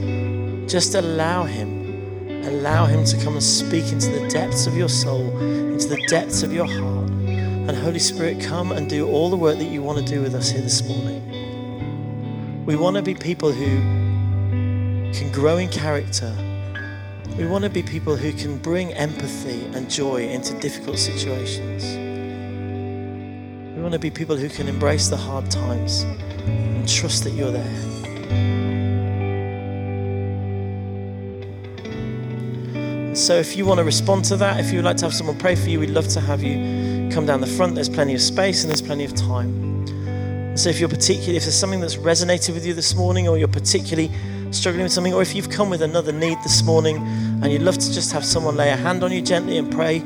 just 0.72 0.94
allow 0.94 1.42
Him, 1.44 2.46
allow 2.46 2.86
Him 2.86 3.04
to 3.04 3.22
come 3.22 3.34
and 3.34 3.42
speak 3.42 3.92
into 3.92 4.08
the 4.10 4.28
depths 4.28 4.66
of 4.66 4.74
your 4.74 4.88
soul, 4.88 5.36
into 5.38 5.88
the 5.88 6.02
depths 6.08 6.42
of 6.42 6.52
your 6.52 6.66
heart. 6.66 7.10
And 7.10 7.76
Holy 7.76 7.98
Spirit, 7.98 8.40
come 8.40 8.72
and 8.72 8.88
do 8.88 9.06
all 9.06 9.28
the 9.28 9.36
work 9.36 9.58
that 9.58 9.66
you 9.66 9.82
want 9.82 9.98
to 9.98 10.04
do 10.04 10.22
with 10.22 10.34
us 10.34 10.50
here 10.50 10.62
this 10.62 10.82
morning. 10.88 12.64
We 12.64 12.76
want 12.76 12.96
to 12.96 13.02
be 13.02 13.14
people 13.14 13.52
who 13.52 13.80
can 15.12 15.30
grow 15.30 15.58
in 15.58 15.68
character 15.68 16.32
we 17.38 17.46
want 17.46 17.64
to 17.64 17.70
be 17.70 17.82
people 17.82 18.14
who 18.14 18.30
can 18.34 18.58
bring 18.58 18.92
empathy 18.92 19.64
and 19.72 19.90
joy 19.90 20.28
into 20.28 20.52
difficult 20.60 20.98
situations. 20.98 21.82
We 23.74 23.80
want 23.80 23.94
to 23.94 23.98
be 23.98 24.10
people 24.10 24.36
who 24.36 24.50
can 24.50 24.68
embrace 24.68 25.08
the 25.08 25.16
hard 25.16 25.50
times 25.50 26.04
and 26.83 26.91
trust 26.91 27.22
that 27.22 27.30
you're 27.30 27.53
there. 27.53 27.93
So, 33.14 33.35
if 33.37 33.57
you 33.57 33.64
want 33.66 33.78
to 33.78 33.85
respond 33.85 34.24
to 34.26 34.37
that, 34.39 34.59
if 34.59 34.72
you 34.72 34.78
would 34.78 34.85
like 34.85 34.97
to 34.97 35.05
have 35.05 35.14
someone 35.14 35.39
pray 35.39 35.55
for 35.55 35.68
you, 35.68 35.78
we'd 35.78 35.91
love 35.91 36.09
to 36.09 36.20
have 36.20 36.43
you 36.43 37.09
come 37.12 37.24
down 37.24 37.41
the 37.41 37.47
front. 37.47 37.76
There's 37.76 37.89
plenty 37.89 38.14
of 38.14 38.20
space 38.20 38.64
and 38.64 38.70
there's 38.70 38.83
plenty 38.83 39.05
of 39.05 39.14
time. 39.14 40.57
So, 40.57 40.70
if 40.70 40.80
you're 40.80 40.89
particularly, 40.89 41.37
if 41.37 41.45
there's 41.45 41.57
something 41.57 41.80
that's 41.80 41.97
resonated 41.97 42.55
with 42.55 42.66
you 42.66 42.74
this 42.74 42.97
morning, 42.97 43.28
or 43.28 43.39
you're 43.39 43.47
particularly 43.47 44.11
struggling 44.51 44.83
with 44.83 44.93
something, 44.93 45.14
or 45.14 45.22
if 45.22 45.37
you've 45.37 45.51
come 45.51 45.70
with 45.70 45.83
another 45.83 46.11
need 46.11 46.39
this 46.43 46.64
morning 46.64 46.97
and 46.97 47.53
you'd 47.53 47.62
love 47.62 47.78
to 47.78 47.93
just 47.93 48.11
have 48.12 48.24
someone 48.24 48.57
lay 48.57 48.70
a 48.70 48.76
hand 48.76 49.05
on 49.05 49.12
you 49.12 49.22
gently 49.22 49.57
and 49.57 49.70
pray, 49.70 50.03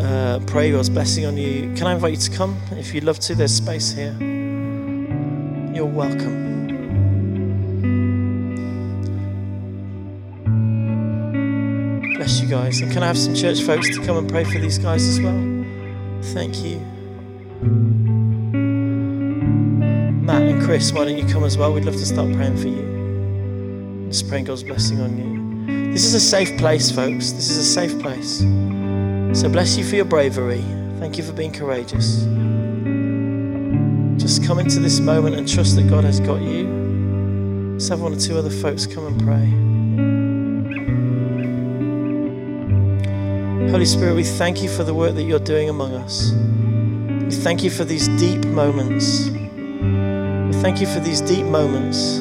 uh, 0.00 0.40
pray 0.46 0.72
God's 0.72 0.90
blessing 0.90 1.24
on 1.24 1.38
you, 1.38 1.72
can 1.74 1.86
I 1.86 1.94
invite 1.94 2.12
you 2.12 2.18
to 2.18 2.30
come? 2.36 2.60
If 2.72 2.92
you'd 2.92 3.04
love 3.04 3.18
to, 3.20 3.34
there's 3.34 3.54
space 3.54 3.92
here. 3.92 4.27
You're 5.78 5.86
welcome. 5.86 6.66
Bless 12.16 12.40
you 12.40 12.48
guys. 12.48 12.80
And 12.80 12.90
can 12.90 13.04
I 13.04 13.06
have 13.06 13.16
some 13.16 13.32
church 13.32 13.62
folks 13.62 13.88
to 13.90 14.04
come 14.04 14.16
and 14.16 14.28
pray 14.28 14.42
for 14.42 14.58
these 14.58 14.76
guys 14.76 15.06
as 15.06 15.20
well? 15.20 15.38
Thank 16.34 16.64
you. 16.64 16.80
Matt 20.20 20.42
and 20.42 20.60
Chris, 20.64 20.92
why 20.92 21.04
don't 21.04 21.16
you 21.16 21.32
come 21.32 21.44
as 21.44 21.56
well? 21.56 21.72
We'd 21.72 21.84
love 21.84 21.94
to 21.94 22.06
start 22.06 22.32
praying 22.32 22.56
for 22.56 22.66
you. 22.66 24.08
Just 24.08 24.28
praying 24.28 24.46
God's 24.46 24.64
blessing 24.64 25.00
on 25.00 25.16
you. 25.16 25.92
This 25.92 26.04
is 26.04 26.14
a 26.14 26.18
safe 26.18 26.58
place, 26.58 26.90
folks. 26.90 27.30
This 27.30 27.50
is 27.50 27.58
a 27.58 27.64
safe 27.64 27.96
place. 28.00 28.40
So 29.40 29.48
bless 29.48 29.76
you 29.76 29.84
for 29.84 29.94
your 29.94 30.06
bravery. 30.06 30.64
Thank 30.98 31.18
you 31.18 31.22
for 31.22 31.34
being 31.34 31.52
courageous. 31.52 32.26
Just 34.18 34.44
come 34.44 34.58
into 34.58 34.80
this 34.80 35.00
moment 35.00 35.36
and 35.36 35.48
trust 35.48 35.76
that 35.76 35.88
God 35.88 36.04
has 36.04 36.18
got 36.20 36.42
you. 36.42 36.66
Let's 37.74 37.88
have 37.88 38.00
one 38.00 38.12
or 38.12 38.18
two 38.18 38.36
other 38.36 38.50
folks 38.50 38.86
come 38.86 39.06
and 39.06 39.22
pray. 39.22 39.46
Holy 43.70 43.84
Spirit, 43.84 44.14
we 44.14 44.24
thank 44.24 44.62
you 44.62 44.68
for 44.68 44.82
the 44.82 44.94
work 44.94 45.14
that 45.14 45.22
you're 45.22 45.38
doing 45.38 45.68
among 45.68 45.94
us. 45.94 46.32
We 46.32 47.30
thank 47.30 47.62
you 47.62 47.70
for 47.70 47.84
these 47.84 48.08
deep 48.18 48.44
moments. 48.46 49.30
We 49.30 50.52
thank 50.62 50.80
you 50.80 50.86
for 50.86 51.00
these 51.00 51.20
deep 51.20 51.44
moments 51.44 52.16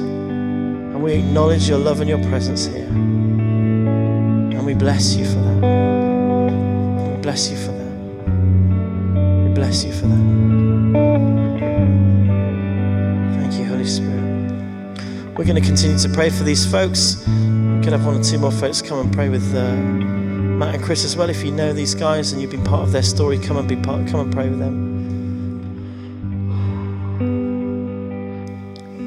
And 0.97 1.01
we 1.01 1.13
acknowledge 1.13 1.69
your 1.69 1.79
love 1.79 2.01
and 2.01 2.09
your 2.09 2.21
presence 2.29 2.65
here. 2.67 2.85
And 2.85 4.65
we 4.65 4.73
bless 4.73 5.15
you 5.15 5.25
for 5.25 5.39
that. 5.39 7.15
We 7.15 7.21
bless 7.21 7.49
you 7.49 7.57
for 7.57 7.71
that. 7.71 9.47
We 9.47 9.53
bless 9.53 9.83
you 9.83 9.93
for 9.93 10.07
that. 10.07 10.76
We're 15.37 15.45
going 15.45 15.61
to 15.61 15.61
continue 15.61 15.99
to 15.99 16.09
pray 16.09 16.31
for 16.31 16.43
these 16.43 16.65
folks. 16.65 17.17
We 17.27 17.83
could 17.83 17.93
have 17.93 18.07
one 18.07 18.19
or 18.19 18.23
two 18.23 18.39
more 18.39 18.51
folks 18.51 18.81
come 18.81 18.97
and 18.97 19.13
pray 19.13 19.29
with 19.29 19.53
uh, 19.53 19.75
Matt 19.75 20.73
and 20.73 20.83
Chris 20.83 21.05
as 21.05 21.15
well. 21.15 21.29
If 21.29 21.43
you 21.43 21.51
know 21.51 21.73
these 21.73 21.93
guys 21.93 22.31
and 22.31 22.41
you've 22.41 22.49
been 22.49 22.63
part 22.63 22.81
of 22.81 22.91
their 22.91 23.03
story, 23.03 23.37
come 23.37 23.57
and 23.57 23.69
be 23.69 23.75
part. 23.75 24.07
Come 24.07 24.21
and 24.21 24.33
pray 24.33 24.49
with 24.49 24.57
them. 24.57 24.87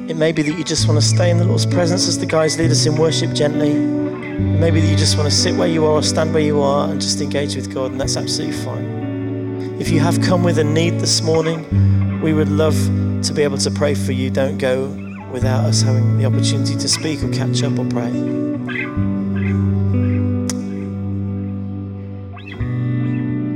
It 0.09 0.15
may 0.15 0.31
be 0.31 0.41
that 0.43 0.57
you 0.57 0.63
just 0.63 0.87
want 0.87 1.01
to 1.01 1.05
stay 1.05 1.31
in 1.31 1.37
the 1.37 1.43
Lord's 1.43 1.65
presence 1.65 2.07
as 2.07 2.17
the 2.17 2.25
guys 2.25 2.57
lead 2.57 2.71
us 2.71 2.85
in 2.85 2.95
worship 2.95 3.33
gently. 3.33 3.71
It 3.71 4.57
may 4.57 4.71
be 4.71 4.79
that 4.79 4.87
you 4.87 4.95
just 4.95 5.17
want 5.17 5.29
to 5.29 5.35
sit 5.35 5.53
where 5.57 5.67
you 5.67 5.83
are 5.83 5.95
or 5.95 6.01
stand 6.01 6.33
where 6.33 6.43
you 6.43 6.61
are 6.61 6.89
and 6.89 7.01
just 7.01 7.19
engage 7.19 7.57
with 7.57 7.73
God, 7.73 7.91
and 7.91 7.99
that's 7.99 8.15
absolutely 8.15 8.55
fine. 8.55 9.77
If 9.81 9.89
you 9.89 9.99
have 9.99 10.21
come 10.21 10.43
with 10.43 10.59
a 10.59 10.63
need 10.63 11.01
this 11.01 11.21
morning, 11.21 12.21
we 12.21 12.33
would 12.33 12.47
love 12.47 12.75
to 13.23 13.33
be 13.33 13.41
able 13.41 13.57
to 13.57 13.69
pray 13.69 13.95
for 13.95 14.13
you. 14.13 14.29
Don't 14.29 14.57
go 14.57 15.00
without 15.31 15.65
us 15.65 15.81
having 15.81 16.17
the 16.17 16.25
opportunity 16.25 16.75
to 16.75 16.87
speak 16.87 17.23
or 17.23 17.29
catch 17.29 17.63
up 17.63 17.77
or 17.79 17.85
pray. 17.85 18.11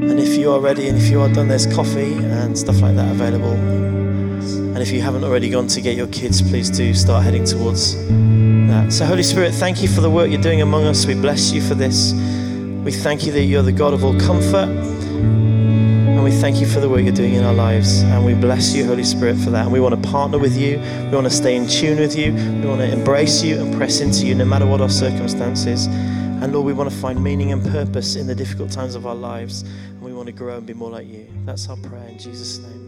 And 0.07 0.19
if 0.19 0.37
you 0.37 0.51
are 0.51 0.59
ready 0.59 0.87
and 0.87 0.97
if 0.97 1.09
you 1.09 1.21
are 1.21 1.29
done, 1.31 1.47
there's 1.47 1.67
coffee 1.67 2.13
and 2.13 2.57
stuff 2.57 2.81
like 2.81 2.95
that 2.95 3.11
available. 3.11 3.53
And 3.53 4.79
if 4.79 4.91
you 4.91 5.01
haven't 5.01 5.23
already 5.23 5.49
gone 5.49 5.67
to 5.67 5.81
get 5.81 5.95
your 5.95 6.07
kids, 6.07 6.41
please 6.41 6.69
do 6.69 6.93
start 6.93 7.23
heading 7.23 7.45
towards 7.45 7.95
that. 8.67 8.91
So, 8.91 9.05
Holy 9.05 9.23
Spirit, 9.23 9.53
thank 9.53 9.81
you 9.81 9.87
for 9.87 10.01
the 10.01 10.09
work 10.09 10.29
you're 10.29 10.41
doing 10.41 10.61
among 10.61 10.85
us. 10.85 11.05
We 11.05 11.13
bless 11.15 11.51
you 11.51 11.61
for 11.61 11.75
this. 11.75 12.13
We 12.83 12.91
thank 12.91 13.25
you 13.25 13.31
that 13.31 13.43
you're 13.43 13.63
the 13.63 13.71
God 13.71 13.93
of 13.93 14.03
all 14.03 14.19
comfort. 14.19 14.94
We 16.25 16.31
thank 16.31 16.59
you 16.59 16.65
for 16.65 16.79
the 16.79 16.89
work 16.89 17.03
you're 17.03 17.13
doing 17.13 17.35
in 17.35 17.43
our 17.43 17.53
lives. 17.53 18.01
And 18.01 18.25
we 18.25 18.33
bless 18.33 18.73
you, 18.73 18.83
Holy 18.83 19.03
Spirit, 19.03 19.37
for 19.37 19.51
that. 19.51 19.65
And 19.65 19.71
we 19.71 19.79
want 19.79 19.93
to 19.93 20.09
partner 20.09 20.39
with 20.39 20.57
you. 20.57 20.79
We 20.79 21.09
want 21.11 21.25
to 21.25 21.29
stay 21.29 21.55
in 21.55 21.67
tune 21.67 21.99
with 21.99 22.15
you. 22.15 22.33
We 22.33 22.67
want 22.67 22.81
to 22.81 22.91
embrace 22.91 23.43
you 23.43 23.61
and 23.61 23.75
press 23.75 24.01
into 24.01 24.25
you 24.25 24.33
no 24.33 24.43
matter 24.43 24.65
what 24.65 24.81
our 24.81 24.89
circumstances. 24.89 25.85
And 25.85 26.51
Lord, 26.51 26.65
we 26.65 26.73
want 26.73 26.89
to 26.89 26.95
find 26.95 27.23
meaning 27.23 27.51
and 27.51 27.63
purpose 27.63 28.15
in 28.15 28.25
the 28.25 28.33
difficult 28.33 28.71
times 28.71 28.95
of 28.95 29.05
our 29.05 29.13
lives. 29.13 29.61
And 29.61 30.01
we 30.01 30.13
want 30.13 30.25
to 30.25 30.31
grow 30.31 30.57
and 30.57 30.65
be 30.65 30.73
more 30.73 30.89
like 30.89 31.05
you. 31.05 31.27
That's 31.45 31.69
our 31.69 31.77
prayer 31.77 32.07
in 32.07 32.17
Jesus' 32.17 32.57
name. 32.57 32.84